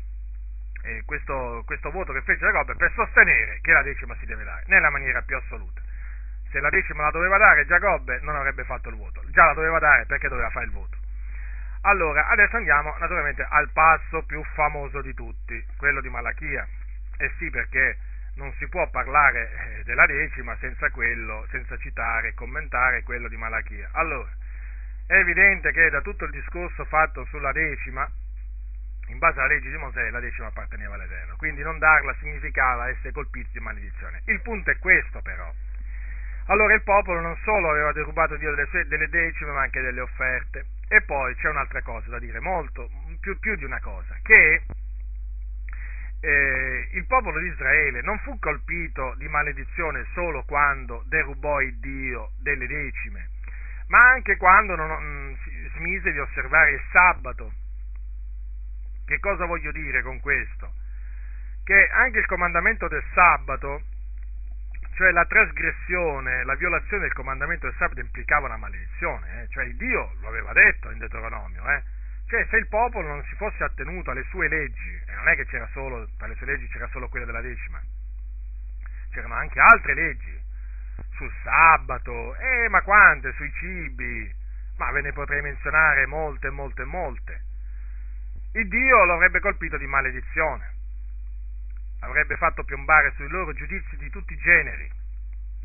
[0.83, 4.63] eh, questo, questo voto che fece Giacobbe per sostenere che la decima si deve dare,
[4.67, 5.81] nella maniera più assoluta.
[6.51, 9.79] Se la decima la doveva dare Giacobbe non avrebbe fatto il voto, già la doveva
[9.79, 10.97] dare perché doveva fare il voto.
[11.81, 16.67] Allora, adesso andiamo naturalmente al passo più famoso di tutti, quello di Malachia.
[17.17, 17.97] Eh sì, perché
[18.39, 23.35] non si può parlare eh, della decima senza, quello, senza citare e commentare quello di
[23.35, 23.89] Malachia.
[23.91, 24.29] Allora,
[25.05, 28.09] è evidente che da tutto il discorso fatto sulla decima,
[29.07, 33.11] in base alla legge di Mosè, la decima apparteneva all'Eterno, quindi non darla significava essere
[33.11, 34.21] colpiti di maledizione.
[34.25, 35.51] Il punto è questo però.
[36.45, 39.99] Allora il popolo non solo aveva derubato Dio delle, sue, delle decime, ma anche delle
[39.99, 40.65] offerte.
[40.87, 42.89] E poi c'è un'altra cosa da dire, molto,
[43.19, 44.63] più, più di una cosa, che
[46.21, 52.31] eh, il popolo di Israele non fu colpito di maledizione solo quando derubò il Dio
[52.41, 53.29] delle decime,
[53.87, 55.37] ma anche quando non, non,
[55.75, 57.53] smise di osservare il sabato.
[59.05, 60.73] Che cosa voglio dire con questo?
[61.63, 63.81] Che anche il comandamento del sabato,
[64.95, 69.47] cioè la trasgressione, la violazione del comandamento del sabato implicava una maledizione, eh?
[69.49, 71.83] cioè Dio lo aveva detto in Deuteronomio, eh?
[72.29, 75.47] Cioè, se il popolo non si fosse attenuto alle sue leggi, e non è che
[75.47, 77.81] c'era solo, tra le sue leggi c'era solo quella della decima,
[79.09, 80.39] c'erano anche altre leggi,
[81.15, 84.31] sul sabato, eh, ma quante, sui cibi,
[84.77, 87.41] ma ve ne potrei menzionare molte, molte, molte.
[88.53, 90.73] Il Dio lo avrebbe colpito di maledizione,
[92.01, 94.87] avrebbe fatto piombare sui loro giudizi di tutti i generi,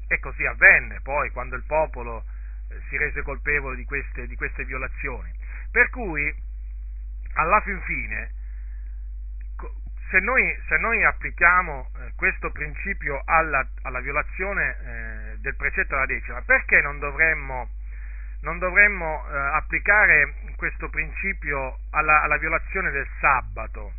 [0.08, 2.24] e così avvenne poi quando il popolo
[2.70, 5.30] eh, si rese colpevole di queste, di queste violazioni.
[5.70, 6.43] Per cui
[7.34, 8.30] alla fin fine,
[10.10, 16.06] se noi, se noi applichiamo eh, questo principio alla, alla violazione eh, del precetto della
[16.06, 17.68] decima, perché non dovremmo,
[18.42, 23.92] non dovremmo eh, applicare questo principio alla, alla violazione del sabato?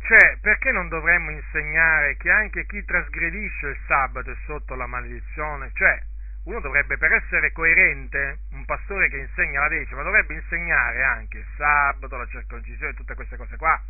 [0.00, 5.70] Cioè, perché non dovremmo insegnare che anche chi trasgredisce il sabato è sotto la maledizione?
[5.74, 6.02] Cioè,
[6.44, 11.46] uno dovrebbe, per essere coerente, un pastore che insegna la decima, dovrebbe insegnare anche il
[11.56, 13.80] sabato, la circoncisione, tutte queste cose qua.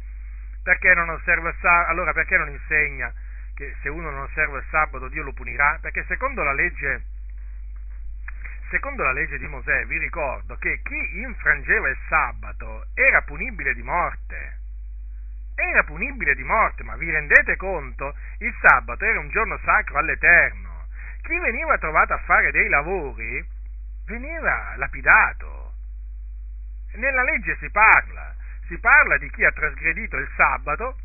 [0.63, 1.91] Perché non osserva il sabato?
[1.91, 3.13] Allora perché non insegna
[3.55, 7.03] che se uno non osserva il sabato Dio lo punirà, perché secondo la legge,
[8.71, 13.83] secondo la legge di Mosè vi ricordo che chi infrangeva il sabato era punibile di
[13.83, 14.63] morte.
[15.57, 18.17] Era punibile di morte, ma vi rendete conto?
[18.39, 20.64] Il sabato era un giorno sacro all'Eterno.
[21.25, 23.43] Chi veniva trovato a fare dei lavori
[24.07, 25.73] veniva lapidato.
[26.97, 28.35] Nella legge si parla,
[28.67, 30.99] si parla di chi ha trasgredito il sabato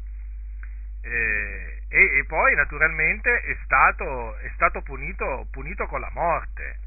[1.04, 6.80] eh, e, e, poi naturalmente è stato, è stato punito, punito, con la morte.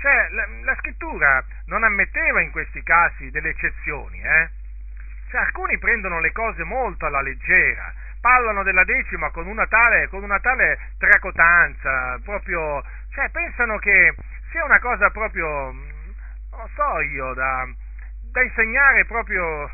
[0.00, 4.50] Cioè la, la, scrittura non ammetteva in questi casi delle eccezioni, eh?
[5.30, 10.22] cioè, alcuni prendono le cose molto alla leggera, parlano della decima con una tale, con
[10.22, 12.82] una tale tracotanza, proprio,
[13.12, 14.14] cioè pensano che
[14.50, 17.66] sia una cosa proprio, non so io, da,
[18.32, 19.70] da insegnare proprio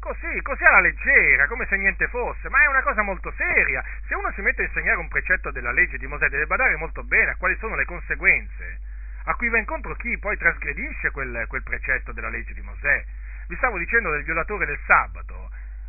[0.00, 3.82] così, così alla leggera, come se niente fosse, ma è una cosa molto seria.
[4.06, 7.02] Se uno si mette a insegnare un precetto della legge di Mosè, deve badare molto
[7.04, 8.80] bene a quali sono le conseguenze,
[9.24, 13.04] a cui va incontro chi poi trasgredisce quel, quel precetto della legge di Mosè.
[13.48, 15.47] Vi stavo dicendo del violatore del sabato.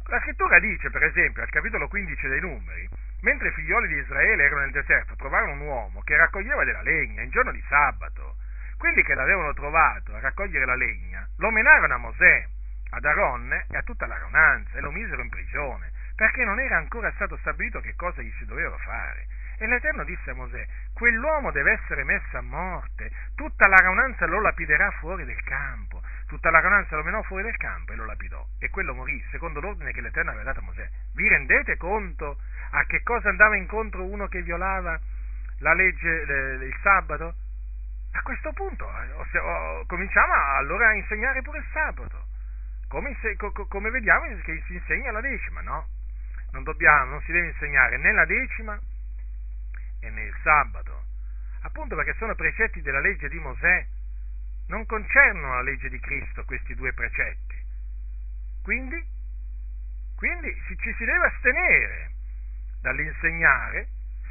[0.10, 2.90] La scrittura dice, per esempio, al capitolo 15 dei numeri,
[3.22, 7.22] mentre i figlioli di Israele erano nel deserto, trovarono un uomo che raccoglieva della legna
[7.22, 8.38] in giorno di sabato.
[8.80, 12.48] Quelli che l'avevano trovato a raccogliere la legna lo menarono a Mosè
[12.90, 16.78] ad Aaron e a tutta la raunanza e lo misero in prigione, perché non era
[16.78, 19.28] ancora stato stabilito che cosa gli si doveva fare.
[19.60, 24.42] E l'Eterno disse a Mosè, quell'uomo deve essere messo a morte, tutta la raunanza lo
[24.42, 26.02] lapiderà fuori del campo.
[26.30, 28.46] Tutta la raunanza lo menò fuori del campo e lo lapidò.
[28.60, 30.88] E quello morì, secondo l'ordine che l'Eterno aveva dato a Mosè.
[31.16, 32.40] Vi rendete conto
[32.70, 35.00] a che cosa andava incontro uno che violava
[35.58, 37.34] la legge, il sabato?
[38.12, 42.28] A questo punto eh, cominciamo allora a insegnare pure il sabato
[42.90, 43.16] come,
[43.68, 45.88] come vediamo che si insegna la decima, no?
[46.52, 48.80] Non, dobbiamo, non si deve insegnare né la decima
[50.02, 51.04] e né il sabato,
[51.62, 53.88] appunto perché sono precetti della legge di Mosè,
[54.70, 57.56] non concernono la legge di Cristo questi due precetti.
[58.64, 59.04] Quindi,
[60.16, 62.12] quindi ci si deve astenere
[62.82, 63.88] dall'insegnare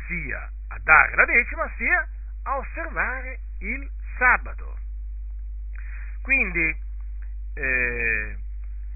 [0.06, 2.09] sia a dare la decima sia
[2.44, 4.78] a osservare il sabato.
[6.23, 6.77] Quindi,
[7.55, 8.36] eh,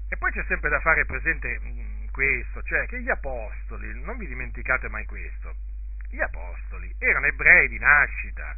[0.09, 4.27] e poi c'è sempre da fare presente mm, questo, cioè che gli apostoli, non vi
[4.27, 5.55] dimenticate mai questo,
[6.09, 8.55] gli apostoli erano ebrei di nascita.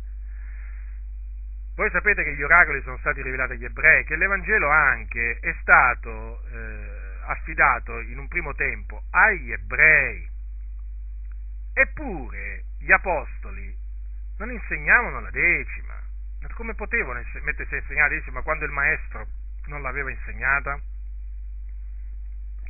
[1.75, 6.41] Voi sapete che gli oracoli sono stati rivelati agli ebrei, che l'Evangelo anche è stato
[6.49, 10.25] eh, affidato in un primo tempo agli ebrei.
[11.73, 13.75] Eppure gli apostoli
[14.37, 15.93] non insegnavano la decima.
[16.53, 19.27] Come potevano mettersi a insegnare la decima quando il maestro
[19.65, 20.79] non l'aveva insegnata?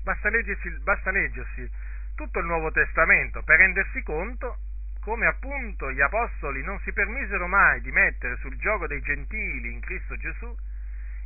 [0.01, 1.69] Basta leggersi, basta leggersi
[2.15, 4.57] tutto il Nuovo Testamento per rendersi conto
[5.05, 9.79] come appunto gli apostoli non si permisero mai di mettere sul gioco dei gentili in
[9.79, 10.57] Cristo Gesù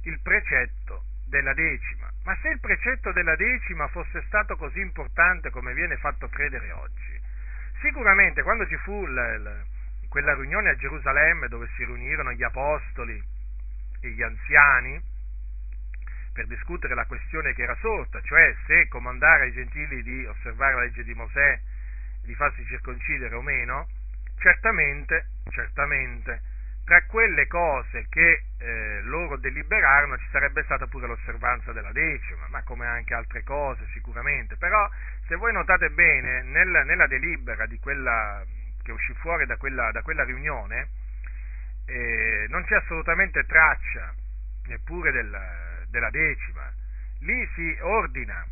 [0.03, 2.11] il precetto della decima.
[2.25, 7.21] Ma se il precetto della decima fosse stato così importante come viene fatto credere oggi,
[7.79, 9.63] sicuramente quando ci fu la, la,
[10.09, 13.17] quella riunione a Gerusalemme dove si riunirono gli apostoli
[14.01, 15.01] e gli anziani,
[16.33, 20.81] per discutere la questione che era sorta, cioè se comandare ai gentili di osservare la
[20.81, 21.59] legge di Mosè,
[22.23, 23.87] di farsi circoncidere o meno,
[24.37, 26.41] certamente, certamente,
[26.85, 32.63] tra quelle cose che eh, loro deliberarono ci sarebbe stata pure l'osservanza della decima, ma
[32.63, 34.89] come anche altre cose sicuramente, però
[35.27, 38.43] se voi notate bene nel, nella delibera quella,
[38.81, 40.89] che uscì fuori da quella, da quella riunione,
[41.85, 44.13] eh, non c'è assolutamente traccia
[44.65, 46.73] neppure del, della decima.
[47.19, 48.45] Lì si ordina,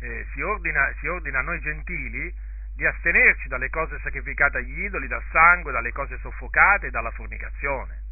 [0.00, 2.34] eh, si ordina, si ordina a noi gentili
[2.74, 8.02] di astenerci dalle cose sacrificate agli idoli, dal sangue, dalle cose soffocate e dalla fornicazione.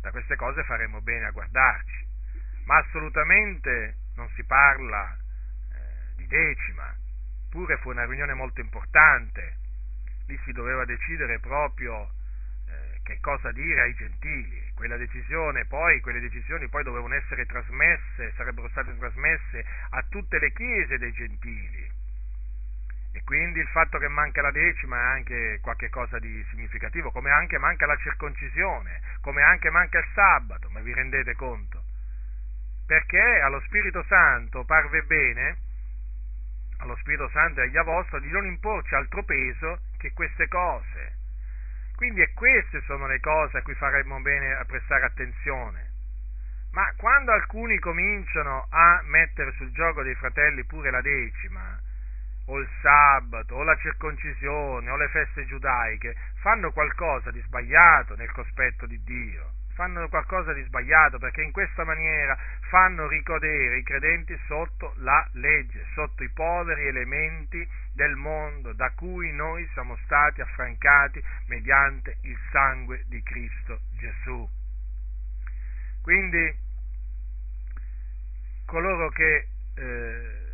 [0.00, 2.06] Da queste cose faremo bene a guardarci.
[2.64, 6.92] Ma assolutamente non si parla eh, di decima,
[7.50, 9.58] pure fu una riunione molto importante.
[10.26, 12.10] Lì si doveva decidere proprio
[13.04, 18.68] che cosa dire ai gentili quella decisione poi, quelle decisioni poi dovevano essere trasmesse, sarebbero
[18.70, 21.92] state trasmesse a tutte le chiese dei gentili.
[23.12, 27.58] E quindi il fatto che manca la decima è anche qualcosa di significativo, come anche
[27.58, 31.84] manca la circoncisione, come anche manca il sabato, ma vi rendete conto?
[32.86, 35.56] Perché allo Spirito Santo parve bene,
[36.78, 41.13] allo Spirito Santo e agli Apostoli, di non imporci altro peso che queste cose
[41.96, 45.92] quindi e queste sono le cose a cui faremmo bene a prestare attenzione.
[46.72, 51.78] Ma quando alcuni cominciano a mettere sul gioco dei fratelli pure la decima,
[52.46, 58.30] o il sabato, o la circoncisione, o le feste giudaiche, fanno qualcosa di sbagliato nel
[58.32, 59.52] cospetto di Dio.
[59.74, 62.38] Fanno qualcosa di sbagliato perché in questa maniera
[62.68, 69.32] fanno ricadere i credenti sotto la legge, sotto i poveri elementi del mondo da cui
[69.32, 74.48] noi siamo stati affrancati mediante il sangue di Cristo Gesù.
[76.02, 76.62] Quindi
[78.66, 80.44] coloro che eh,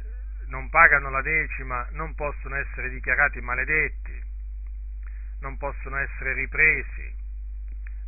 [0.47, 4.22] non pagano la decima non possono essere dichiarati maledetti,
[5.40, 7.19] non possono essere ripresi,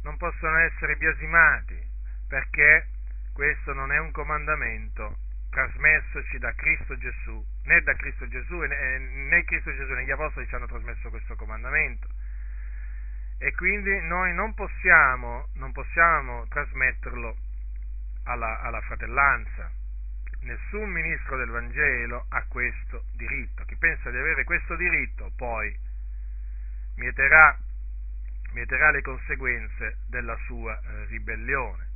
[0.02, 1.80] non possono essere biasimati,
[2.28, 2.88] perché
[3.32, 5.16] questo non è un comandamento
[5.50, 10.54] trasmessoci da Cristo Gesù, né da Cristo Gesù né Cristo Gesù né gli Apostoli ci
[10.54, 12.08] hanno trasmesso questo comandamento.
[13.38, 17.36] E quindi noi non possiamo, non possiamo trasmetterlo
[18.24, 19.70] alla, alla fratellanza
[20.42, 23.64] nessun ministro del Vangelo ha questo diritto.
[23.64, 25.76] Chi pensa di avere questo diritto poi
[26.96, 27.56] mieterà,
[28.52, 31.90] mieterà le conseguenze della sua eh, ribellione.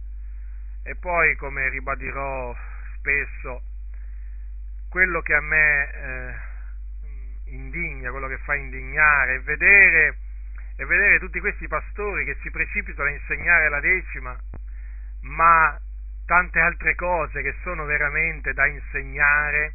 [0.82, 2.56] E poi, come ribadirò
[2.96, 3.62] spesso,
[4.88, 6.34] quello che a me eh,
[7.46, 10.16] indigna, quello che fa indignare è vedere,
[10.76, 14.38] è vedere tutti questi pastori che si precipitano a insegnare la decima,
[15.22, 15.80] ma
[16.26, 19.74] tante altre cose che sono veramente da insegnare,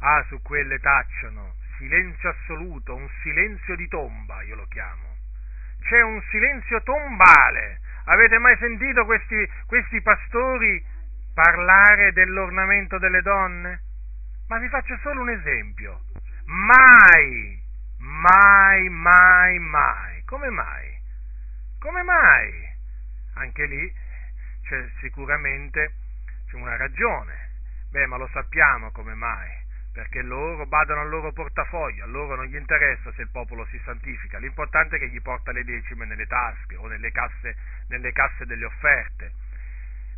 [0.00, 5.09] ah, su quelle tacciano, silenzio assoluto, un silenzio di tomba, io lo chiamo.
[5.80, 7.80] C'è un silenzio tombale.
[8.04, 10.84] Avete mai sentito questi, questi pastori
[11.34, 13.82] parlare dell'ornamento delle donne?
[14.48, 16.00] Ma vi faccio solo un esempio.
[16.46, 17.62] Mai,
[17.98, 20.24] mai, mai, mai.
[20.24, 20.98] Come mai?
[21.78, 22.68] Come mai?
[23.34, 23.92] Anche lì
[24.64, 25.94] c'è sicuramente
[26.48, 27.48] c'è una ragione.
[27.90, 29.59] Beh, ma lo sappiamo come mai.
[29.92, 33.80] Perché loro badano al loro portafoglio, a loro non gli interessa se il popolo si
[33.84, 37.56] santifica, l'importante è che gli porta le decime nelle tasche o nelle casse,
[37.88, 39.32] nelle casse delle offerte.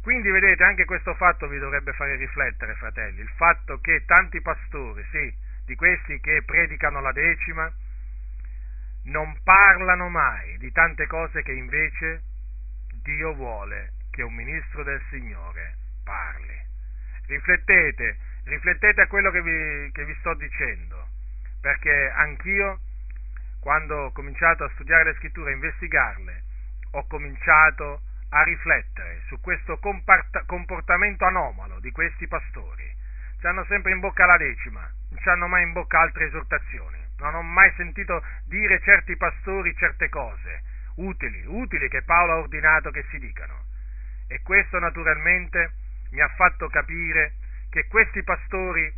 [0.03, 5.05] Quindi vedete, anche questo fatto vi dovrebbe fare riflettere, fratelli, il fatto che tanti pastori,
[5.11, 5.33] sì,
[5.65, 7.73] di questi che predicano la decima,
[9.05, 12.23] non parlano mai di tante cose che invece
[13.03, 16.61] Dio vuole che un ministro del Signore parli.
[17.27, 21.09] Riflettete, riflettete a quello che vi, che vi sto dicendo,
[21.61, 22.81] perché anch'io,
[23.61, 26.43] quando ho cominciato a studiare le scritture e investigarle,
[26.93, 29.79] ho cominciato a riflettere su questo
[30.47, 32.91] comportamento anomalo di questi pastori.
[33.39, 36.99] Ci hanno sempre in bocca la decima, non ci hanno mai in bocca altre esortazioni.
[37.19, 40.63] Non ho mai sentito dire certi pastori certe cose
[40.97, 43.65] utili, utili che Paolo ha ordinato che si dicano.
[44.27, 45.73] E questo naturalmente
[46.11, 47.35] mi ha fatto capire
[47.73, 48.93] che questi pastori,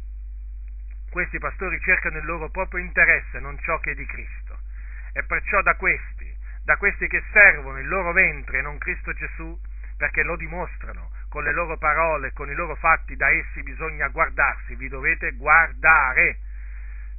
[1.08, 4.58] questi pastori cercano il loro proprio interesse, non ciò che è di Cristo.
[5.12, 9.56] E perciò da questi, da questi che servono il loro ventre e non Cristo Gesù,
[9.96, 14.74] perché lo dimostrano con le loro parole, con i loro fatti, da essi bisogna guardarsi,
[14.74, 16.38] vi dovete guardare.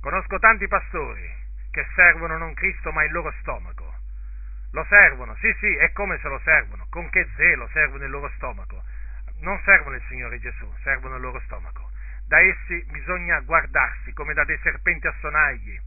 [0.02, 1.32] Conosco tanti pastori
[1.72, 4.04] che servono non Cristo ma il loro stomaco
[4.76, 8.30] lo servono, sì, sì, è come se lo servono, con che zelo servono il loro
[8.36, 8.84] stomaco.
[9.40, 11.92] Non servono il Signore Gesù, servono il loro stomaco.
[12.28, 15.80] Da essi bisogna guardarsi come da dei serpenti a sonagli,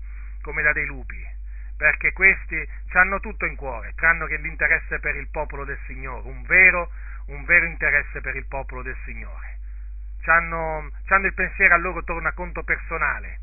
[0.43, 1.20] come da dei lupi,
[1.77, 6.43] perché questi hanno tutto in cuore, tranne che l'interesse per il popolo del Signore, un
[6.43, 6.91] vero,
[7.27, 9.59] un vero interesse per il popolo del Signore.
[10.23, 13.39] C'hanno, c'hanno il pensiero a loro tornaconto personale,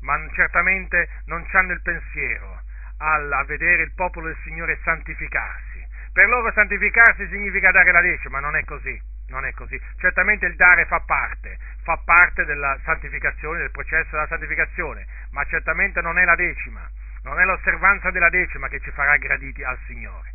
[0.00, 2.62] ma certamente non hanno il pensiero
[2.98, 5.86] a vedere il popolo del Signore santificarsi.
[6.12, 8.98] Per loro santificarsi significa dare la decima, ma non è così,
[9.28, 9.80] non è così.
[9.98, 16.00] Certamente il dare fa parte, fa parte della santificazione, del processo della santificazione, ma certamente
[16.00, 16.88] non è la decima,
[17.22, 20.32] non è l'osservanza della decima che ci farà graditi al Signore.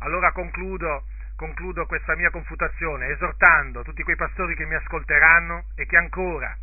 [0.00, 1.06] Allora concludo,
[1.36, 6.56] concludo questa mia confutazione esortando tutti quei pastori che mi ascolteranno e che ancora,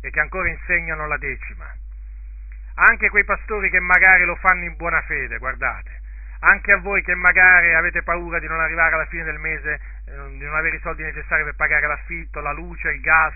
[0.00, 1.72] e che ancora insegnano la decima
[2.74, 5.99] anche quei pastori che magari lo fanno in buona fede, guardate,
[6.40, 10.28] anche a voi che magari avete paura di non arrivare alla fine del mese, eh,
[10.30, 13.34] di non avere i soldi necessari per pagare l'affitto, la luce, il gas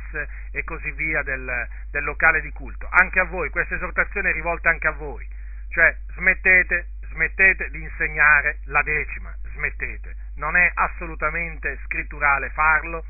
[0.53, 4.71] e così via del, del locale di culto, anche a voi, questa esortazione è rivolta
[4.71, 5.27] anche a voi,
[5.71, 13.05] cioè smettete, smettete di insegnare la decima, smettete, non è assolutamente scritturale farlo,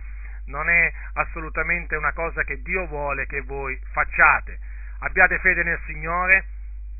[0.46, 4.58] non è assolutamente una cosa che Dio vuole che voi facciate.
[5.00, 6.44] Abbiate fede nel Signore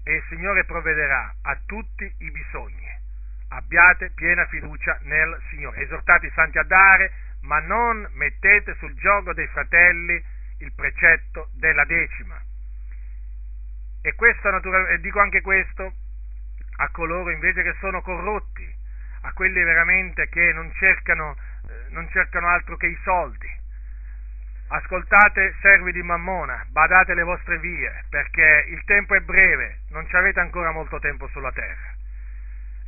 [0.05, 2.84] e il Signore provvederà a tutti i bisogni.
[3.55, 5.83] Abbiate piena fiducia nel Signore.
[5.83, 7.13] Esortate i santi a dare,
[7.43, 10.23] ma non mettete sul gioco dei fratelli
[10.59, 12.41] il precetto della decima.
[14.03, 14.49] E, questo,
[14.89, 15.93] e dico anche questo
[16.77, 18.69] a coloro invece che sono corrotti,
[19.23, 21.37] a quelli veramente che non cercano,
[21.69, 23.49] eh, non cercano altro che i soldi.
[24.67, 30.17] Ascoltate, servi di Mammona, badate le vostre vie, perché il tempo è breve, non ci
[30.17, 31.94] avete ancora molto tempo sulla terra.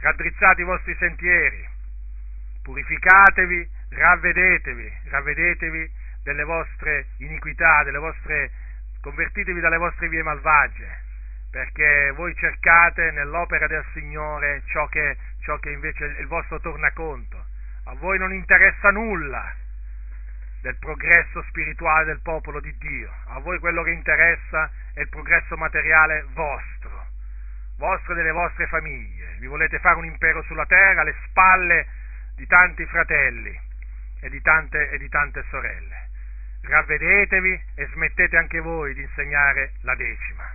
[0.00, 1.68] Raddrizzate i vostri sentieri,
[2.62, 5.90] purificatevi, ravvedetevi, ravvedetevi
[6.22, 8.50] delle vostre iniquità, delle vostre,
[9.00, 11.04] convertitevi dalle vostre vie malvagie,
[11.50, 17.44] perché voi cercate nell'opera del Signore ciò che, ciò che invece è il vostro tornaconto.
[17.84, 19.54] A voi non interessa nulla
[20.60, 25.56] del progresso spirituale del popolo di Dio, a voi quello che interessa è il progresso
[25.56, 27.06] materiale vostro,
[27.78, 29.15] vostro e delle vostre famiglie.
[29.38, 31.86] Vi volete fare un impero sulla terra alle spalle
[32.36, 33.58] di tanti fratelli
[34.20, 36.06] e di tante, e di tante sorelle
[36.66, 40.54] ravvedetevi e smettete anche voi di insegnare la decima.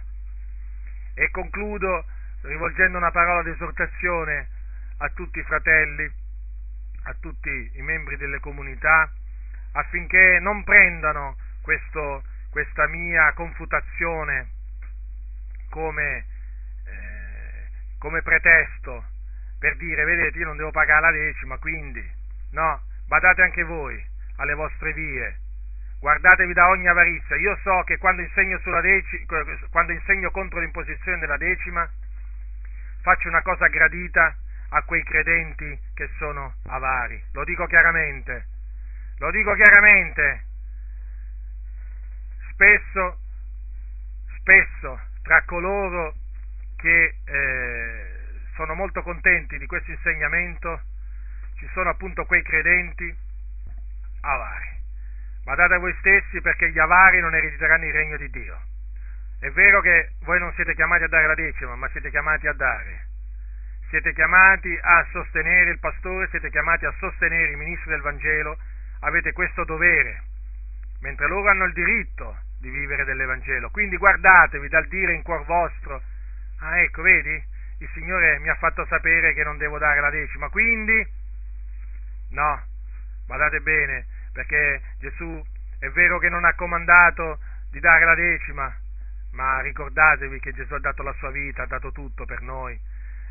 [1.13, 2.05] E concludo
[2.41, 4.49] rivolgendo una parola di esortazione
[4.97, 6.09] a tutti i fratelli,
[7.03, 9.11] a tutti i membri delle comunità,
[9.73, 14.49] affinché non prendano questo, questa mia confutazione
[15.69, 16.25] come,
[18.01, 19.05] come pretesto
[19.59, 22.03] per dire, vedete, io non devo pagare la decima, quindi
[22.49, 24.03] no, badate anche voi
[24.37, 25.37] alle vostre vie,
[25.99, 27.35] guardatevi da ogni avarizia.
[27.35, 29.23] Io so che quando insegno, deci,
[29.69, 31.87] quando insegno contro l'imposizione della decima,
[33.03, 34.35] faccio una cosa gradita
[34.69, 37.23] a quei credenti che sono avari.
[37.33, 38.47] Lo dico chiaramente.
[39.19, 40.45] Lo dico chiaramente.
[42.49, 43.19] Spesso,
[44.39, 46.15] spesso, tra coloro
[46.81, 48.05] che eh,
[48.55, 50.81] sono molto contenti di questo insegnamento,
[51.57, 53.15] ci sono appunto quei credenti
[54.21, 54.71] avari
[55.43, 58.61] Badate a voi stessi perché gli avari non erediteranno il regno di Dio.
[59.39, 62.53] È vero che voi non siete chiamati a dare la decima, ma siete chiamati a
[62.53, 63.07] dare.
[63.89, 68.57] Siete chiamati a sostenere il pastore, siete chiamati a sostenere i ministri del Vangelo,
[68.99, 70.21] avete questo dovere,
[71.01, 73.71] mentre loro hanno il diritto di vivere dell'Evangelo.
[73.71, 76.03] Quindi guardatevi dal dire in cuor vostro,
[76.61, 77.43] ah ecco, vedi,
[77.79, 81.05] il Signore mi ha fatto sapere che non devo dare la decima, quindi
[82.29, 82.63] no,
[83.27, 85.43] badate bene, perché Gesù
[85.79, 87.39] è vero che non ha comandato
[87.71, 88.73] di dare la decima,
[89.31, 92.79] ma ricordatevi che Gesù ha dato la sua vita, ha dato tutto per noi.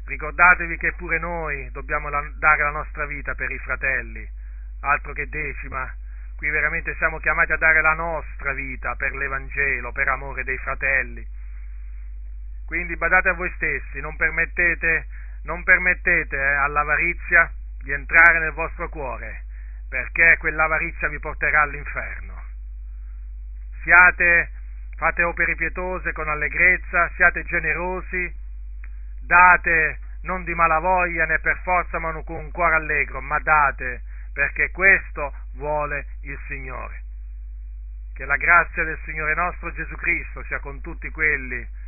[0.07, 4.27] Ricordatevi che pure noi dobbiamo dare la nostra vita per i fratelli,
[4.81, 5.95] altro che decima.
[6.37, 11.25] Qui veramente siamo chiamati a dare la nostra vita per l'Evangelo, per amore dei fratelli.
[12.71, 15.09] Quindi badate a voi stessi, non permettete,
[15.43, 17.51] non permettete eh, all'avarizia
[17.83, 19.43] di entrare nel vostro cuore
[19.89, 22.41] perché quell'avarizia vi porterà all'inferno.
[23.83, 24.51] Siate,
[24.95, 28.33] fate opere pietose con allegrezza, siate generosi,
[29.21, 34.03] date non di malavoglia né per forza ma con un cuore allegro, ma date
[34.33, 37.03] perché questo vuole il Signore.
[38.15, 41.79] Che la grazia del Signore nostro Gesù Cristo sia con tutti quelli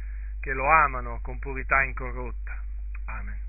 [0.42, 2.60] che lo amano con purità incorrotta.
[3.06, 3.41] Amen.